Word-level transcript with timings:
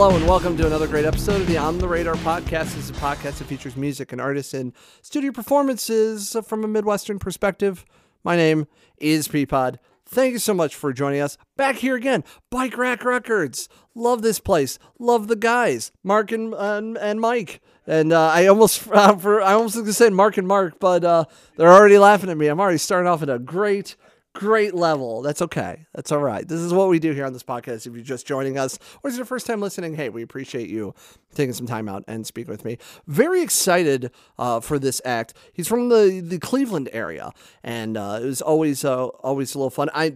Hello 0.00 0.16
and 0.16 0.26
welcome 0.26 0.56
to 0.56 0.66
another 0.66 0.86
great 0.86 1.04
episode 1.04 1.42
of 1.42 1.46
the 1.46 1.58
On 1.58 1.76
the 1.76 1.86
Radar 1.86 2.14
podcast. 2.14 2.74
This 2.74 2.76
is 2.76 2.88
a 2.88 2.94
podcast 2.94 3.36
that 3.36 3.44
features 3.44 3.76
music 3.76 4.12
and 4.12 4.18
artists 4.18 4.54
and 4.54 4.72
studio 5.02 5.30
performances 5.30 6.34
from 6.46 6.64
a 6.64 6.68
Midwestern 6.68 7.18
perspective. 7.18 7.84
My 8.24 8.34
name 8.34 8.66
is 8.96 9.28
Peapod. 9.28 9.76
Thank 10.06 10.32
you 10.32 10.38
so 10.38 10.54
much 10.54 10.74
for 10.74 10.94
joining 10.94 11.20
us 11.20 11.36
back 11.58 11.76
here 11.76 11.96
again. 11.96 12.24
Bike 12.50 12.78
Rack 12.78 13.04
Records. 13.04 13.68
Love 13.94 14.22
this 14.22 14.40
place. 14.40 14.78
Love 14.98 15.28
the 15.28 15.36
guys, 15.36 15.92
Mark 16.02 16.32
and 16.32 16.54
and, 16.54 16.96
and 16.96 17.20
Mike. 17.20 17.60
And 17.86 18.10
uh, 18.10 18.28
I 18.28 18.46
almost 18.46 18.88
uh, 18.90 19.16
for 19.16 19.42
I 19.42 19.52
almost 19.52 19.76
was 19.76 19.82
gonna 19.82 19.92
say 19.92 20.08
Mark 20.08 20.38
and 20.38 20.48
Mark, 20.48 20.80
but 20.80 21.04
uh, 21.04 21.26
they're 21.56 21.70
already 21.70 21.98
laughing 21.98 22.30
at 22.30 22.38
me. 22.38 22.46
I'm 22.46 22.58
already 22.58 22.78
starting 22.78 23.06
off 23.06 23.20
at 23.20 23.28
a 23.28 23.38
great 23.38 23.96
great 24.34 24.74
level. 24.74 25.22
That's 25.22 25.42
okay. 25.42 25.86
That's 25.94 26.12
all 26.12 26.20
right. 26.20 26.46
This 26.46 26.60
is 26.60 26.72
what 26.72 26.88
we 26.88 26.98
do 26.98 27.12
here 27.12 27.24
on 27.24 27.32
this 27.32 27.42
podcast. 27.42 27.86
If 27.86 27.94
you're 27.94 28.02
just 28.02 28.26
joining 28.26 28.58
us 28.58 28.78
or 29.02 29.10
is 29.10 29.16
your 29.16 29.26
first 29.26 29.46
time 29.46 29.60
listening, 29.60 29.94
hey, 29.94 30.08
we 30.08 30.22
appreciate 30.22 30.68
you 30.68 30.94
taking 31.34 31.52
some 31.52 31.66
time 31.66 31.88
out 31.88 32.04
and 32.06 32.26
speaking 32.26 32.50
with 32.50 32.64
me. 32.64 32.78
Very 33.06 33.42
excited 33.42 34.10
uh, 34.38 34.60
for 34.60 34.78
this 34.78 35.00
act. 35.04 35.34
He's 35.52 35.68
from 35.68 35.88
the, 35.88 36.20
the 36.24 36.38
Cleveland 36.38 36.88
area, 36.92 37.32
and 37.62 37.96
uh, 37.96 38.20
it 38.22 38.26
was 38.26 38.42
always 38.42 38.84
uh, 38.84 39.06
always 39.06 39.54
a 39.54 39.58
little 39.58 39.70
fun. 39.70 39.90
I 39.94 40.08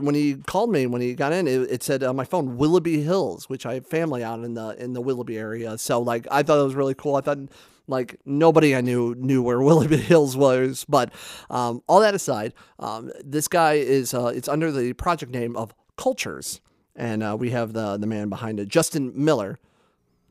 when 0.00 0.14
he 0.14 0.34
called 0.34 0.70
me 0.70 0.86
when 0.86 1.00
he 1.00 1.14
got 1.14 1.32
in, 1.32 1.46
it, 1.46 1.70
it 1.70 1.82
said 1.82 2.02
on 2.02 2.16
my 2.16 2.24
phone 2.24 2.56
Willoughby 2.56 3.02
Hills, 3.02 3.48
which 3.48 3.66
I 3.66 3.74
have 3.74 3.86
family 3.86 4.22
out 4.22 4.40
in 4.44 4.54
the 4.54 4.70
in 4.82 4.92
the 4.92 5.00
Willoughby 5.00 5.38
area. 5.38 5.78
So 5.78 6.00
like 6.00 6.26
I 6.30 6.42
thought 6.42 6.58
it 6.58 6.64
was 6.64 6.74
really 6.74 6.94
cool. 6.94 7.16
I 7.16 7.20
thought 7.20 7.38
like 7.86 8.18
nobody 8.24 8.74
I 8.74 8.80
knew 8.80 9.14
knew 9.14 9.42
where 9.42 9.60
Willoughby 9.62 9.96
Hills 9.98 10.36
was. 10.36 10.84
But 10.88 11.12
um, 11.50 11.82
all 11.86 12.00
that 12.00 12.14
aside, 12.14 12.54
um, 12.78 13.10
this 13.24 13.48
guy 13.48 13.74
is 13.74 14.14
uh, 14.14 14.26
it's 14.26 14.48
under 14.48 14.70
the 14.72 14.92
project 14.94 15.32
name 15.32 15.56
of 15.56 15.74
Kultures, 15.96 16.60
and 16.96 17.22
uh, 17.22 17.36
we 17.38 17.50
have 17.50 17.72
the 17.72 17.96
the 17.96 18.06
man 18.06 18.28
behind 18.28 18.60
it, 18.60 18.68
Justin 18.68 19.12
Miller. 19.14 19.58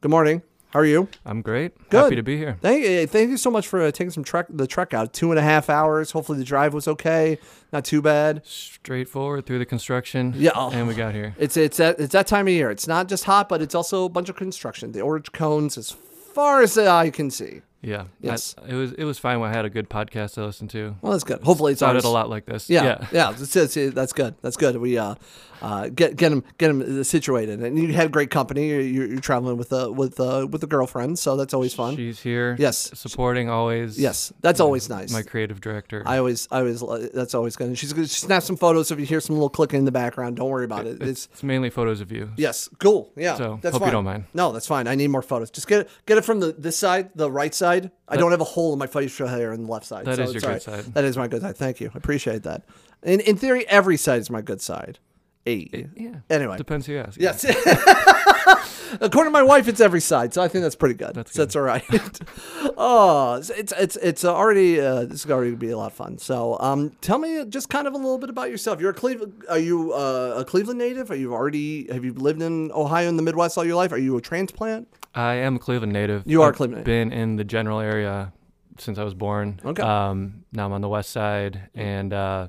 Good 0.02 0.12
morning. 0.12 0.42
How 0.72 0.80
are 0.80 0.86
you? 0.86 1.10
I'm 1.26 1.42
great. 1.42 1.78
Good. 1.90 2.04
Happy 2.04 2.16
to 2.16 2.24
be 2.24 2.38
here. 2.38 2.58
Thank 2.62 2.86
you, 2.86 3.06
thank 3.06 3.30
you 3.30 3.36
so 3.36 3.52
much 3.52 3.68
for 3.68 3.82
uh, 3.82 3.92
taking 3.92 4.10
some 4.10 4.24
trek 4.24 4.46
the 4.50 4.66
trek 4.66 4.94
out. 4.94 5.12
Two 5.12 5.30
and 5.30 5.38
a 5.38 5.42
half 5.42 5.70
hours. 5.70 6.12
Hopefully 6.12 6.38
the 6.38 6.46
drive 6.46 6.74
was 6.74 6.88
okay. 6.88 7.40
Not 7.74 7.84
too 7.84 8.02
bad. 8.02 8.46
Straightforward 8.46 9.46
through 9.46 9.60
the 9.60 9.66
construction. 9.66 10.34
Yeah. 10.38 10.52
oh. 10.56 10.72
And 10.72 10.88
we 10.88 10.94
got 10.94 11.14
here. 11.14 11.36
It's 11.38 11.58
it's 11.58 11.76
that 11.78 12.00
it's 12.00 12.14
that 12.14 12.26
time 12.26 12.48
of 12.48 12.54
year. 12.54 12.72
It's 12.72 12.88
not 12.88 13.10
just 13.10 13.26
hot, 13.26 13.50
but 13.50 13.62
it's 13.62 13.76
also 13.76 14.06
a 14.06 14.10
bunch 14.10 14.30
of 14.30 14.38
construction. 14.38 14.94
The 14.94 15.02
orange 15.02 15.34
cones 15.34 15.78
as 15.78 15.92
far 16.34 16.62
as 16.62 16.78
eye 16.78 17.10
can 17.10 17.30
see. 17.30 17.62
Yeah. 17.82 18.06
Yes. 18.22 18.56
I- 18.62 18.70
it 18.70 18.76
was 18.76 18.92
it 18.94 19.04
was 19.06 19.18
fine 19.18 19.40
when 19.40 19.50
I 19.50 19.54
had 19.54 19.66
a 19.66 19.70
good 19.70 19.90
podcast 19.90 20.36
to 20.36 20.46
listen 20.46 20.68
to. 20.70 20.96
Well, 21.02 21.14
that's 21.14 21.24
good. 21.24 21.42
Hopefully 21.44 21.72
it's 21.74 21.82
ours. 21.82 22.04
a 22.04 22.10
lot 22.10 22.30
like 22.30 22.46
this. 22.46 22.70
Yeah, 22.70 22.84
Yeah. 22.84 23.08
yeah, 23.12 23.32
That's, 23.32 23.54
that's, 23.94 24.14
good. 24.14 24.36
That's 24.42 24.58
good. 24.58 24.78
We 24.78 24.98
uh, 24.98 25.16
uh, 25.62 25.90
get 25.90 26.16
get 26.16 26.32
him 26.32 26.44
get 26.58 26.70
him 26.70 27.04
situated, 27.04 27.62
and 27.62 27.78
you 27.78 27.94
had 27.94 28.12
great 28.12 28.30
company. 28.32 28.70
You're, 28.70 28.82
you're 29.08 29.20
traveling 29.20 29.58
with 29.58 29.72
a 29.72 29.92
with 29.92 30.20
uh 30.20 30.48
with 30.50 30.64
a 30.64 30.68
girlfriend, 30.68 31.18
so 31.20 31.36
that's 31.38 31.54
always 31.54 31.74
fun. 31.74 31.96
She's 31.96 32.20
here. 32.20 32.56
Yes. 32.60 32.92
Supporting 32.94 33.50
always. 33.50 34.00
yes, 34.00 34.32
that's 34.42 34.60
always 34.60 34.90
nice. 34.90 35.12
My 35.12 35.22
creative 35.24 35.62
director. 35.62 36.04
I 36.06 36.18
always, 36.18 36.48
I 36.52 36.60
always, 36.60 36.84
that's 37.14 37.34
always 37.36 37.56
good. 37.56 37.68
And 37.68 37.78
she's 37.78 37.94
gonna 37.94 38.08
snap 38.08 38.44
some 38.44 38.58
photos. 38.58 38.92
If 38.92 39.00
you 39.00 39.06
hear 39.06 39.20
some 39.22 39.36
little 39.36 39.50
clicking 39.50 39.80
in 39.80 39.86
the 39.86 39.92
background, 39.92 40.36
don't 40.38 40.50
worry 40.50 40.66
about 40.66 40.86
it. 40.88 41.02
It's 41.02 41.28
it's 41.32 41.44
mainly 41.44 41.70
photos 41.70 42.02
of 42.02 42.12
you. 42.12 42.30
yes, 42.38 42.70
cool. 42.80 43.12
Yeah, 43.16 43.36
So, 43.38 43.60
that's 43.62 43.76
hope 43.78 43.86
you 43.86 43.92
don't 43.92 44.06
mind. 44.06 44.26
No, 44.34 44.52
that's 44.52 44.68
fine. 44.68 44.88
I 44.88 44.96
need 44.96 45.08
more 45.10 45.22
photos. 45.22 45.52
Just 45.52 45.68
get 45.68 45.82
it, 45.82 45.90
get 46.06 46.18
it 46.18 46.26
from 46.26 46.40
the 46.40 46.52
this 46.54 46.78
side, 46.78 47.10
the 47.16 47.30
right 47.32 47.54
side. 47.54 47.71
I 48.08 48.18
don't 48.18 48.32
have 48.32 48.42
a 48.42 48.46
hole 48.46 48.74
in 48.74 48.80
my 48.80 48.88
facial 48.88 49.28
hair 49.28 49.54
on 49.54 49.64
the 49.64 49.72
left 49.72 49.86
side. 49.86 50.06
That 50.06 50.18
so 50.18 50.24
is 50.24 50.34
your 50.34 50.52
it's 50.52 50.66
good 50.66 50.86
side. 50.86 50.94
That 50.94 51.04
is 51.04 51.18
my 51.18 51.28
good 51.28 51.42
side. 51.42 51.58
Thank 51.58 51.80
you. 51.80 51.92
I 51.94 51.98
appreciate 51.98 52.44
that. 52.44 52.64
In 53.04 53.20
in 53.22 53.38
theory, 53.38 53.68
every 53.68 53.98
side 53.98 54.20
is 54.22 54.30
my 54.30 54.42
good 54.42 54.62
side. 54.62 55.00
Eight. 55.46 55.88
Yeah. 55.96 56.18
Anyway. 56.30 56.58
Depends 56.58 56.86
who 56.86 56.94
you 56.94 57.00
ask. 57.00 57.20
Yes. 57.20 57.44
According 59.02 59.32
to 59.32 59.32
my 59.32 59.42
wife, 59.42 59.68
it's 59.68 59.80
every 59.80 60.02
side, 60.02 60.34
so 60.34 60.42
I 60.42 60.48
think 60.48 60.64
that's 60.64 60.76
pretty 60.76 60.96
good. 60.96 61.16
That's 61.16 61.34
So 61.34 61.44
that's 61.44 61.56
all 61.56 61.62
right. 61.62 61.84
oh, 62.78 63.36
it's 63.36 63.50
it's 63.50 63.74
it's, 63.78 63.96
it's 63.96 64.26
already 64.26 64.80
uh, 64.80 65.06
this 65.06 65.24
is 65.26 65.32
already 65.32 65.52
gonna 65.52 65.60
be 65.60 65.70
a 65.70 65.78
lot 65.78 65.88
of 65.88 65.94
fun. 65.94 66.18
So, 66.18 66.58
um, 66.60 66.92
tell 67.02 67.18
me 67.18 67.46
just 67.46 67.70
kind 67.70 67.88
of 67.88 67.94
a 67.94 67.98
little 67.98 68.18
bit 68.18 68.30
about 68.30 68.50
yourself. 68.50 68.82
You're 68.82 68.92
a 68.92 68.94
Cleveland. 68.94 69.44
Are 69.50 69.58
you 69.58 69.94
uh, 69.94 70.36
a 70.38 70.46
Cleveland 70.46 70.78
native? 70.78 71.10
Are 71.10 71.16
you 71.16 71.34
already 71.34 71.92
have 71.92 72.04
you 72.04 72.14
lived 72.14 72.42
in 72.42 72.72
Ohio 72.74 73.08
in 73.08 73.16
the 73.16 73.24
Midwest 73.24 73.58
all 73.58 73.66
your 73.66 73.78
life? 73.78 73.92
Are 73.94 73.98
you 73.98 74.18
a 74.18 74.22
transplant? 74.22 74.90
I 75.14 75.34
am 75.36 75.56
a 75.58 75.60
Cleveland 75.60 75.94
native. 75.94 76.24
You 76.26 76.42
are 76.42 76.50
I've 76.50 76.56
Cleveland. 76.56 76.86
Been 76.86 77.12
in 77.12 77.36
the 77.36 77.44
general 77.44 77.80
area 77.80 78.32
since 78.78 78.98
I 78.98 79.04
was 79.04 79.14
born. 79.14 79.60
Okay. 79.66 79.82
Um, 79.84 80.46
now 80.54 80.66
I'm 80.66 80.72
on 80.74 80.82
the 80.82 80.90
west 80.90 81.10
side 81.12 81.70
and 81.76 82.14
uh, 82.14 82.48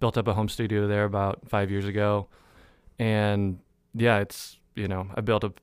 built 0.00 0.16
up 0.16 0.28
a 0.28 0.34
home 0.34 0.48
studio 0.48 0.86
there 0.86 1.04
about 1.04 1.48
five 1.48 1.70
years 1.70 1.86
ago. 1.86 2.28
And 2.98 3.58
yeah, 3.94 4.18
it's 4.18 4.58
you 4.74 4.88
know 4.88 5.08
I 5.14 5.20
built 5.20 5.44
up 5.44 5.60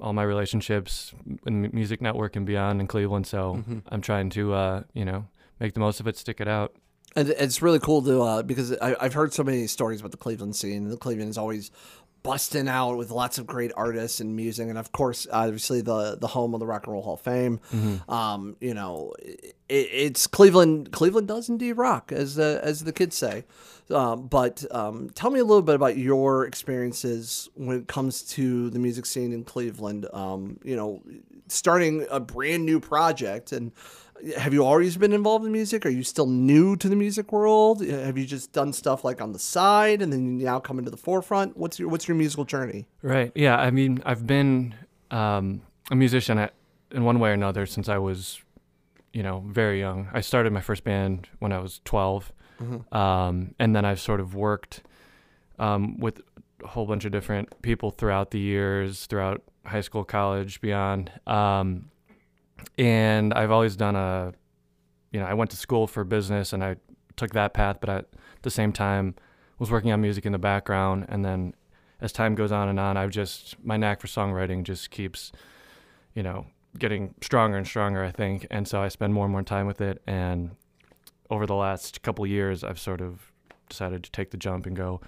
all 0.00 0.12
my 0.12 0.22
relationships 0.22 1.14
in 1.46 1.70
music 1.72 2.02
network 2.02 2.36
and 2.36 2.44
beyond 2.46 2.80
in 2.80 2.86
Cleveland. 2.86 3.26
So 3.26 3.54
Mm-hmm. 3.56 3.78
I'm 3.88 4.00
trying 4.02 4.30
to 4.30 4.52
uh, 4.54 4.82
you 4.92 5.04
know 5.04 5.26
make 5.60 5.72
the 5.74 5.80
most 5.80 6.00
of 6.00 6.06
it, 6.06 6.16
stick 6.16 6.40
it 6.40 6.48
out. 6.48 6.74
And 7.14 7.30
it's 7.30 7.62
really 7.62 7.78
cool 7.78 8.02
to 8.02 8.20
uh, 8.22 8.42
because 8.42 8.76
I, 8.78 8.94
I've 9.00 9.14
heard 9.14 9.32
so 9.32 9.42
many 9.42 9.66
stories 9.68 10.00
about 10.00 10.10
the 10.10 10.18
Cleveland 10.18 10.54
scene. 10.54 10.88
The 10.90 10.98
Cleveland 10.98 11.30
is 11.30 11.38
always 11.38 11.70
busting 12.26 12.68
out 12.68 12.96
with 12.96 13.10
lots 13.10 13.38
of 13.38 13.46
great 13.46 13.70
artists 13.76 14.20
and 14.20 14.34
music, 14.34 14.68
and 14.68 14.76
of 14.76 14.90
course, 14.90 15.26
obviously 15.32 15.80
the 15.80 16.16
the 16.20 16.26
home 16.26 16.54
of 16.54 16.60
the 16.60 16.66
Rock 16.66 16.84
and 16.86 16.92
Roll 16.92 17.02
Hall 17.02 17.14
of 17.14 17.20
Fame. 17.20 17.60
Um, 18.08 18.56
you 18.60 18.74
know, 18.74 19.14
it, 19.20 19.54
it's 19.68 20.26
Cleveland. 20.26 20.90
Cleveland 20.92 21.28
does 21.28 21.48
indeed 21.48 21.74
rock, 21.74 22.10
as 22.10 22.34
the 22.34 22.60
as 22.62 22.84
the 22.84 22.92
kids 22.92 23.16
say. 23.16 23.44
Um, 23.88 24.26
but 24.26 24.64
um, 24.72 25.10
tell 25.10 25.30
me 25.30 25.38
a 25.38 25.44
little 25.44 25.62
bit 25.62 25.76
about 25.76 25.96
your 25.96 26.44
experiences 26.44 27.48
when 27.54 27.78
it 27.78 27.86
comes 27.86 28.22
to 28.34 28.68
the 28.70 28.80
music 28.80 29.06
scene 29.06 29.32
in 29.32 29.44
Cleveland. 29.44 30.06
Um, 30.12 30.58
you 30.64 30.74
know, 30.74 31.02
starting 31.46 32.06
a 32.10 32.18
brand 32.18 32.66
new 32.66 32.80
project 32.80 33.52
and 33.52 33.70
have 34.36 34.52
you 34.52 34.64
always 34.64 34.96
been 34.96 35.12
involved 35.12 35.44
in 35.44 35.52
music? 35.52 35.86
Are 35.86 35.90
you 35.90 36.02
still 36.02 36.26
new 36.26 36.76
to 36.76 36.88
the 36.88 36.96
music 36.96 37.32
world? 37.32 37.84
Have 37.84 38.16
you 38.18 38.26
just 38.26 38.52
done 38.52 38.72
stuff 38.72 39.04
like 39.04 39.20
on 39.20 39.32
the 39.32 39.38
side 39.38 40.02
and 40.02 40.12
then 40.12 40.38
you 40.38 40.44
now 40.46 40.60
come 40.60 40.78
into 40.78 40.90
the 40.90 40.96
forefront? 40.96 41.56
What's 41.56 41.78
your 41.78 41.88
what's 41.88 42.08
your 42.08 42.16
musical 42.16 42.44
journey? 42.44 42.86
Right. 43.02 43.32
Yeah. 43.34 43.56
I 43.56 43.70
mean, 43.70 44.02
I've 44.04 44.26
been 44.26 44.74
um, 45.10 45.62
a 45.90 45.96
musician 45.96 46.38
at, 46.38 46.54
in 46.90 47.04
one 47.04 47.18
way 47.18 47.30
or 47.30 47.34
another 47.34 47.66
since 47.66 47.88
I 47.88 47.98
was, 47.98 48.40
you 49.12 49.22
know, 49.22 49.44
very 49.46 49.80
young. 49.80 50.08
I 50.12 50.20
started 50.20 50.52
my 50.52 50.60
first 50.60 50.84
band 50.84 51.28
when 51.38 51.52
I 51.52 51.58
was 51.58 51.80
12. 51.84 52.32
Um, 52.90 53.54
and 53.58 53.76
then 53.76 53.84
I've 53.84 54.00
sort 54.00 54.18
of 54.18 54.34
worked 54.34 54.82
um, 55.58 55.98
with 55.98 56.22
a 56.64 56.68
whole 56.68 56.86
bunch 56.86 57.04
of 57.04 57.12
different 57.12 57.60
people 57.62 57.90
throughout 57.90 58.30
the 58.30 58.38
years, 58.38 59.04
throughout 59.06 59.42
high 59.66 59.82
school, 59.82 60.04
college, 60.04 60.60
beyond. 60.60 61.10
Um, 61.26 61.90
and 62.78 63.32
I've 63.34 63.50
always 63.50 63.76
done 63.76 63.96
a, 63.96 64.32
you 65.12 65.20
know, 65.20 65.26
I 65.26 65.34
went 65.34 65.50
to 65.52 65.56
school 65.56 65.86
for 65.86 66.04
business 66.04 66.52
and 66.52 66.62
I 66.62 66.76
took 67.16 67.32
that 67.32 67.54
path, 67.54 67.78
but 67.80 67.88
at 67.88 68.06
the 68.42 68.50
same 68.50 68.72
time 68.72 69.14
was 69.58 69.70
working 69.70 69.92
on 69.92 70.00
music 70.00 70.26
in 70.26 70.32
the 70.32 70.38
background. 70.38 71.06
And 71.08 71.24
then 71.24 71.54
as 72.00 72.12
time 72.12 72.34
goes 72.34 72.52
on 72.52 72.68
and 72.68 72.78
on, 72.78 72.96
I've 72.96 73.10
just, 73.10 73.56
my 73.64 73.76
knack 73.76 74.00
for 74.00 74.06
songwriting 74.06 74.64
just 74.64 74.90
keeps, 74.90 75.32
you 76.14 76.22
know, 76.22 76.46
getting 76.78 77.14
stronger 77.22 77.56
and 77.56 77.66
stronger, 77.66 78.04
I 78.04 78.10
think. 78.10 78.46
And 78.50 78.68
so 78.68 78.82
I 78.82 78.88
spend 78.88 79.14
more 79.14 79.24
and 79.24 79.32
more 79.32 79.42
time 79.42 79.66
with 79.66 79.80
it. 79.80 80.02
And 80.06 80.50
over 81.30 81.46
the 81.46 81.54
last 81.54 82.02
couple 82.02 82.26
years, 82.26 82.62
I've 82.62 82.78
sort 82.78 83.00
of 83.00 83.32
decided 83.68 84.04
to 84.04 84.10
take 84.10 84.30
the 84.30 84.36
jump 84.36 84.66
and 84.66 84.76
go 84.76 85.00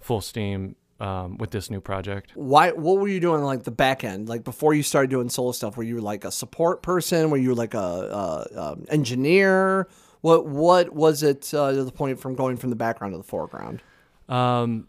full 0.00 0.20
steam 0.20 0.76
um, 1.02 1.36
with 1.36 1.50
this 1.50 1.68
new 1.68 1.80
project. 1.80 2.30
Why? 2.34 2.70
What 2.70 2.98
were 2.98 3.08
you 3.08 3.20
doing 3.20 3.42
like 3.42 3.64
the 3.64 3.72
back 3.72 4.04
end? 4.04 4.28
Like 4.28 4.44
before 4.44 4.72
you 4.72 4.84
started 4.84 5.10
doing 5.10 5.28
solo 5.28 5.50
stuff, 5.52 5.76
were 5.76 5.82
you 5.82 6.00
like 6.00 6.24
a 6.24 6.30
support 6.30 6.82
person? 6.82 7.28
Were 7.28 7.36
you 7.36 7.54
like 7.54 7.74
a, 7.74 7.78
a, 7.78 8.60
um 8.60 8.84
engineer? 8.88 9.88
What 10.20 10.46
What 10.46 10.94
was 10.94 11.24
it 11.24 11.52
uh, 11.52 11.72
to 11.72 11.84
the 11.84 11.92
point 11.92 12.20
from 12.20 12.36
going 12.36 12.56
from 12.56 12.70
the 12.70 12.76
background 12.76 13.14
to 13.14 13.18
the 13.18 13.24
foreground? 13.24 13.82
Um, 14.28 14.86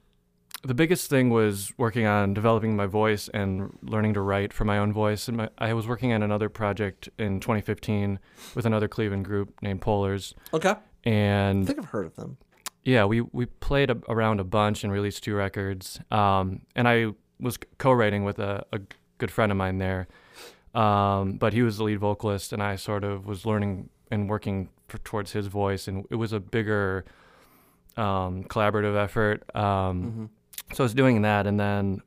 the 0.64 0.76
biggest 0.76 1.10
thing 1.10 1.32
was 1.32 1.74
working 1.78 2.06
on 2.06 2.34
developing 2.34 2.76
my 2.76 2.86
voice 2.86 3.28
and 3.34 3.78
learning 3.82 4.14
to 4.14 4.22
write 4.22 4.54
for 4.54 4.66
my 4.66 4.78
own 4.78 4.94
voice. 4.94 5.28
And 5.28 5.38
my, 5.38 5.50
I 5.58 5.74
was 5.74 5.88
working 5.88 6.14
on 6.14 6.22
another 6.22 6.48
project 6.48 7.10
in 7.18 7.40
2015 7.40 8.20
with 8.56 8.66
another 8.66 8.88
Cleveland 8.88 9.26
group 9.26 9.56
named 9.62 9.82
Polars. 9.82 10.34
Okay, 10.54 10.76
And 11.04 11.64
I 11.64 11.66
think 11.66 11.80
I've 11.80 11.86
heard 11.86 12.06
of 12.06 12.16
them. 12.16 12.38
Yeah, 12.86 13.06
we, 13.06 13.22
we 13.22 13.46
played 13.46 13.90
a, 13.90 13.98
around 14.10 14.40
a 14.40 14.44
bunch 14.44 14.84
and 14.84 14.92
released 14.92 15.24
two 15.24 15.36
records. 15.36 16.00
Um, 16.12 16.62
and 16.76 16.88
I 16.88 17.08
was 17.40 17.58
co-writing 17.78 18.24
with 18.24 18.40
a, 18.40 18.66
a 18.74 18.80
good 19.18 19.32
friend 19.32 19.52
of 19.52 19.58
mine 19.58 19.78
there. 19.78 20.08
Um, 20.76 21.34
but 21.34 21.54
he 21.54 21.62
was 21.62 21.78
the 21.78 21.84
lead 21.84 22.00
vocalist, 22.00 22.52
and 22.52 22.62
I 22.64 22.76
sort 22.78 23.04
of 23.04 23.28
was 23.28 23.46
learning 23.46 23.90
and 24.10 24.28
working 24.30 24.70
for, 24.88 24.98
towards 25.00 25.32
his 25.32 25.48
voice, 25.48 25.88
and 25.88 26.06
it 26.10 26.16
was 26.16 26.34
a 26.34 26.40
bigger 26.40 27.06
um, 27.96 28.44
collaborative 28.46 28.96
effort. 29.02 29.44
Um, 29.56 30.30
So 30.74 30.84
I 30.84 30.86
was 30.86 30.94
doing 30.96 31.22
that, 31.22 31.46
and 31.46 31.60
then 31.60 32.02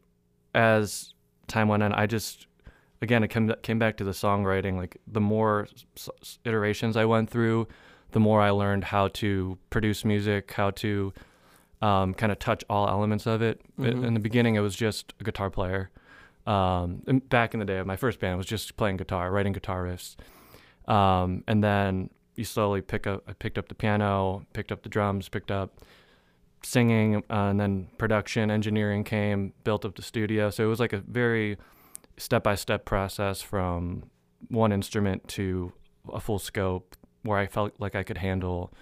as 0.54 1.14
time 1.46 1.68
went 1.68 1.82
on, 1.84 1.92
I 1.92 2.06
just 2.06 2.46
again 3.02 3.22
it 3.22 3.28
came 3.28 3.52
came 3.62 3.78
back 3.78 3.96
to 3.98 4.04
the 4.04 4.10
songwriting. 4.12 4.76
Like 4.76 4.96
the 5.06 5.20
more 5.20 5.68
s- 5.96 6.08
s- 6.22 6.38
iterations 6.44 6.96
I 6.96 7.04
went 7.04 7.30
through, 7.30 7.68
the 8.16 8.20
more 8.20 8.40
I 8.40 8.48
learned 8.48 8.84
how 8.84 9.08
to 9.08 9.58
produce 9.68 10.02
music, 10.02 10.50
how 10.52 10.70
to 10.70 11.12
um, 11.82 12.14
kind 12.14 12.32
of 12.32 12.38
touch 12.38 12.64
all 12.70 12.88
elements 12.88 13.26
of 13.26 13.42
it. 13.42 13.60
I- 13.78 13.88
In 13.88 14.14
the 14.14 14.20
beginning, 14.20 14.54
it 14.54 14.60
was 14.60 14.74
just 14.74 15.12
a 15.20 15.24
guitar 15.24 15.50
player, 15.50 15.90
Um, 16.46 17.02
and 17.06 17.28
back 17.28 17.52
in 17.52 17.60
the 17.60 17.66
day 17.66 17.76
of 17.76 17.86
my 17.86 17.96
first 17.96 18.18
band, 18.18 18.32
I 18.32 18.36
was 18.36 18.46
just 18.46 18.78
playing 18.78 18.96
guitar, 18.96 19.30
writing 19.30 19.52
guitar 19.52 19.84
riffs. 19.84 20.16
Um, 20.90 21.44
and 21.46 21.62
then 21.62 22.08
you 22.36 22.44
slowly 22.44 22.80
pick 22.80 23.06
up. 23.06 23.22
I 23.28 23.34
picked 23.34 23.58
up 23.58 23.68
the 23.68 23.74
piano, 23.74 24.46
picked 24.54 24.72
up 24.72 24.82
the 24.82 24.88
drums, 24.88 25.28
picked 25.28 25.50
up 25.50 25.70
singing, 26.62 27.16
uh, 27.28 27.50
and 27.50 27.60
then 27.60 27.88
production, 27.98 28.50
engineering 28.50 29.04
came, 29.04 29.52
built 29.64 29.84
up 29.84 29.94
the 29.96 30.02
studio. 30.02 30.48
So 30.48 30.64
it 30.64 30.68
was 30.68 30.80
like 30.80 30.94
a 30.94 31.02
very 31.06 31.58
step 32.16 32.42
by 32.44 32.54
step 32.54 32.86
process 32.86 33.42
from 33.42 34.04
one 34.48 34.72
instrument 34.72 35.28
to 35.36 35.72
a 36.10 36.20
full 36.20 36.38
scope 36.38 36.96
where 37.26 37.38
I 37.38 37.46
felt 37.46 37.74
like 37.78 37.94
I 37.94 38.02
could 38.02 38.18
handle, 38.18 38.72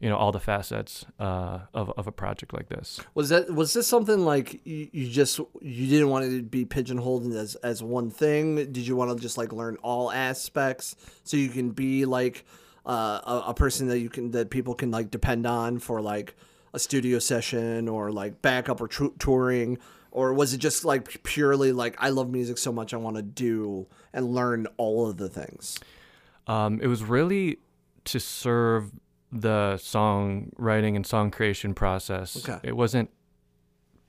you 0.00 0.08
know, 0.08 0.16
all 0.16 0.32
the 0.32 0.40
facets 0.40 1.06
uh, 1.18 1.60
of 1.72 1.90
of 1.96 2.06
a 2.06 2.12
project 2.12 2.52
like 2.52 2.68
this. 2.68 3.00
Was 3.14 3.30
that 3.30 3.50
was 3.50 3.72
this 3.72 3.86
something 3.86 4.24
like 4.24 4.60
you, 4.66 4.88
you 4.92 5.08
just 5.08 5.38
you 5.60 5.86
didn't 5.86 6.08
want 6.08 6.24
to 6.24 6.42
be 6.42 6.64
pigeonholed 6.64 7.32
as 7.34 7.54
as 7.56 7.82
one 7.82 8.10
thing? 8.10 8.56
Did 8.56 8.86
you 8.86 8.96
want 8.96 9.16
to 9.16 9.22
just 9.22 9.38
like 9.38 9.52
learn 9.52 9.76
all 9.82 10.10
aspects 10.10 10.96
so 11.24 11.36
you 11.36 11.48
can 11.48 11.70
be 11.70 12.04
like 12.04 12.44
uh, 12.84 13.20
a, 13.24 13.44
a 13.48 13.54
person 13.54 13.88
that 13.88 14.00
you 14.00 14.10
can 14.10 14.32
that 14.32 14.50
people 14.50 14.74
can 14.74 14.90
like 14.90 15.10
depend 15.10 15.46
on 15.46 15.78
for 15.78 16.00
like 16.00 16.34
a 16.74 16.78
studio 16.78 17.18
session 17.18 17.88
or 17.88 18.10
like 18.10 18.42
backup 18.42 18.80
or 18.80 18.88
tr- 18.88 19.14
touring? 19.18 19.78
Or 20.10 20.34
was 20.34 20.52
it 20.52 20.58
just 20.58 20.84
like 20.84 21.22
purely 21.22 21.72
like 21.72 21.96
I 21.98 22.10
love 22.10 22.30
music 22.30 22.58
so 22.58 22.70
much 22.72 22.92
I 22.92 22.98
want 22.98 23.16
to 23.16 23.22
do 23.22 23.86
and 24.12 24.34
learn 24.34 24.66
all 24.76 25.08
of 25.08 25.16
the 25.16 25.28
things? 25.28 25.78
Um, 26.46 26.80
it 26.82 26.86
was 26.86 27.02
really 27.02 27.58
to 28.04 28.18
serve 28.20 28.92
the 29.30 29.74
songwriting 29.78 30.94
and 30.96 31.06
song 31.06 31.30
creation 31.30 31.74
process. 31.74 32.36
Okay. 32.48 32.60
It 32.62 32.76
wasn't 32.76 33.10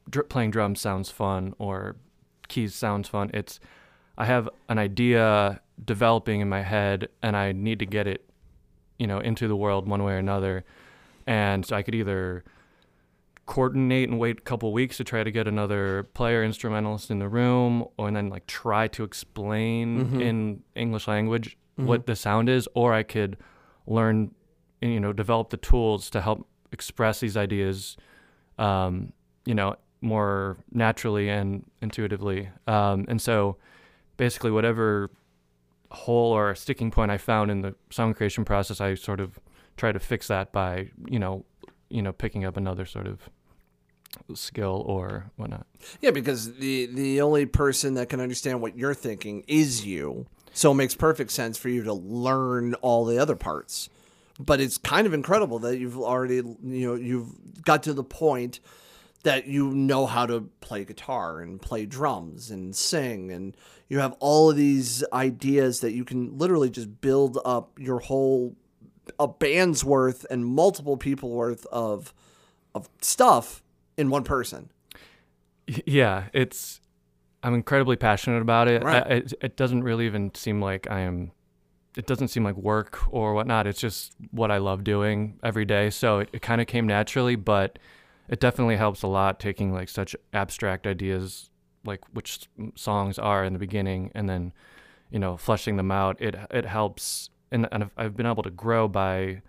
dr- 0.10 0.28
playing 0.30 0.51
drums 0.51 0.81
sounds 0.81 1.10
fun 1.10 1.54
or 1.57 1.95
keys 2.48 2.75
sounds 2.75 3.07
fun. 3.07 3.31
It's 3.34 3.60
I 4.18 4.25
have 4.25 4.50
an 4.69 4.78
idea 4.78 5.62
developing 5.84 6.42
in 6.42 6.50
my 6.50 6.62
head 6.62 7.07
and 7.22 7.36
I 7.38 7.51
need 7.51 7.80
to 7.80 7.86
get 7.86 8.06
it, 8.07 8.30
you 9.00 9.07
know, 9.07 9.19
into 9.19 9.48
the 9.48 9.56
world 9.56 9.88
one 9.88 10.04
way 10.04 10.13
or 10.13 10.18
another. 10.18 10.66
And 11.25 11.66
so 11.66 11.75
I 11.75 11.81
could 11.84 11.95
either 11.95 12.44
coordinate 13.45 14.10
and 14.10 14.19
wait 14.19 14.40
a 14.40 14.42
couple 14.42 14.72
weeks 14.72 14.98
to 14.98 15.04
try 15.04 15.24
to 15.24 15.31
get 15.31 15.48
another 15.48 16.04
player 16.13 16.44
instrumentalist 16.44 17.12
in 17.12 17.19
the 17.19 17.28
room 17.28 17.86
or 17.98 18.07
and 18.07 18.16
then 18.16 18.30
like 18.30 18.48
try 18.48 18.88
to 18.90 19.04
explain 19.04 20.06
Mhm. 20.07 20.22
in 20.22 20.63
English 20.75 21.07
language 21.07 21.57
Mhm. 21.78 21.86
what 21.86 22.06
the 22.06 22.16
sound 22.16 22.48
is 22.50 22.68
or 22.74 22.94
I 22.94 23.04
could 23.04 23.36
learn 23.88 24.33
you 24.81 25.00
know 25.00 25.13
develop 25.13 25.50
the 25.50 25.57
tools 25.57 26.09
to 26.09 26.21
help 26.21 26.47
express 26.71 27.19
these 27.19 27.38
ideas 27.38 27.97
um, 28.57 29.13
you 29.45 29.53
know 29.53 29.75
more 30.01 30.57
naturally 30.71 31.30
and 31.30 31.63
intuitively 31.81 32.50
um, 32.68 33.06
and 33.07 33.21
so 33.21 33.57
basically 34.18 34.51
whatever 34.51 35.09
hole 35.91 36.31
or 36.31 36.56
sticking 36.56 36.91
point 36.91 37.12
I 37.12 37.18
found 37.18 37.51
in 37.51 37.62
the 37.62 37.75
song 37.89 38.13
creation 38.13 38.44
process 38.44 38.81
I 38.81 38.95
sort 38.95 39.19
of 39.19 39.39
try 39.77 39.91
to 39.91 40.00
fix 40.00 40.27
that 40.27 40.51
by 40.51 40.89
you 41.07 41.19
know 41.19 41.45
you 41.89 42.01
know 42.01 42.12
picking 42.12 42.44
up 42.45 42.57
another 42.57 42.85
sort 42.85 43.07
of 43.07 43.30
skill 44.33 44.83
or 44.85 45.31
whatnot 45.38 45.65
Yeah, 46.01 46.12
because 46.12 46.56
the 46.56 46.88
the 46.88 47.21
only 47.21 47.45
person 47.45 47.95
that 47.95 48.09
can 48.09 48.19
understand 48.19 48.62
what 48.62 48.77
you're 48.77 48.94
thinking 48.94 49.44
is 49.47 49.85
you. 49.85 50.27
So 50.54 50.72
it 50.72 50.76
makes 50.76 50.96
perfect 50.96 51.32
sense 51.32 51.58
for 51.58 51.70
you 51.70 51.84
to 51.84 51.94
learn 51.94 52.76
all 52.76 53.06
the 53.06 53.18
other 53.18 53.36
parts. 53.36 53.90
But 54.40 54.62
it's 54.62 54.78
kind 54.78 55.06
of 55.06 55.14
incredible 55.14 55.60
that 55.60 55.78
you've 55.78 56.00
already 56.00 56.36
you 56.36 56.56
know 56.64 56.96
you've 56.96 57.64
got 57.64 57.84
to 57.84 57.94
the 57.94 58.04
point 58.04 58.60
that 59.24 59.48
you 59.48 59.72
know 59.74 60.06
how 60.06 60.26
to 60.26 60.50
play 60.60 60.84
guitar 60.84 61.40
and 61.40 61.62
play 61.62 61.86
drums 61.86 62.52
and 62.52 62.76
sing 62.76 63.32
and 63.32 63.56
you 63.88 64.00
have 64.00 64.16
all 64.20 64.50
of 64.50 64.58
these 64.58 65.04
ideas 65.14 65.80
that 65.80 65.94
you 65.94 66.04
can 66.04 66.38
literally 66.38 66.70
just 66.70 67.00
build 67.00 67.40
up 67.46 67.80
your 67.80 68.00
whole 68.00 68.56
a 69.20 69.28
band's 69.28 69.84
worth 69.84 70.26
and 70.30 70.46
multiple 70.46 70.98
people 70.98 71.30
worth 71.30 71.66
of 71.68 72.14
of 72.76 72.90
stuff 73.02 73.62
in 73.98 74.10
one 74.10 74.24
person. 74.24 74.70
Yeah 75.86 76.26
it's 76.34 76.82
i'm 77.44 77.54
incredibly 77.54 77.95
passionate 77.95 78.42
about 78.42 78.68
it. 78.68 78.84
Right. 78.84 79.04
I, 79.06 79.10
it, 79.16 79.34
it 79.42 79.57
doesn't 79.57 79.84
really 79.84 80.06
even 80.06 80.34
seem 80.34 80.62
like 80.62 80.90
i 80.90 81.01
am 81.01 81.31
it 81.95 82.07
doesn't 82.07 82.30
seem 82.30 82.44
like 82.44 82.56
work 82.56 83.01
or 83.13 83.36
whatnot. 83.36 83.68
It's 83.68 83.80
just 83.80 84.13
what 84.31 84.50
i 84.50 84.57
love 84.57 84.84
doing 84.84 85.38
every 85.44 85.66
day. 85.66 85.92
So 85.92 86.19
it, 86.19 86.30
it 86.34 86.42
kind 86.42 86.60
of 86.62 86.66
came 86.68 86.88
naturally 86.88 87.36
but 87.36 87.78
it 88.30 88.40
definitely 88.40 88.78
helps 88.78 89.04
a 89.04 89.07
lot 89.07 89.40
taking 89.40 89.74
like 89.74 89.90
such 89.90 90.16
abstract 90.34 90.88
ideas 90.88 91.50
like 91.86 92.00
which 92.13 92.48
songs 92.75 93.19
are 93.19 93.44
in 93.44 93.54
the 93.54 93.60
beginning 93.60 94.10
and 94.16 94.28
then 94.30 94.54
you 95.12 95.19
know 95.19 95.38
fleshing 95.38 95.75
them 95.78 95.92
out. 95.92 96.19
It 96.22 96.36
it 96.50 96.66
helps 96.66 97.30
and, 97.51 97.68
and 97.72 97.84
I've- 97.84 97.94
i've 97.98 98.16
been 98.18 98.25
able 98.25 98.44
to 98.44 98.50
grow 98.50 98.88
by 98.88 99.42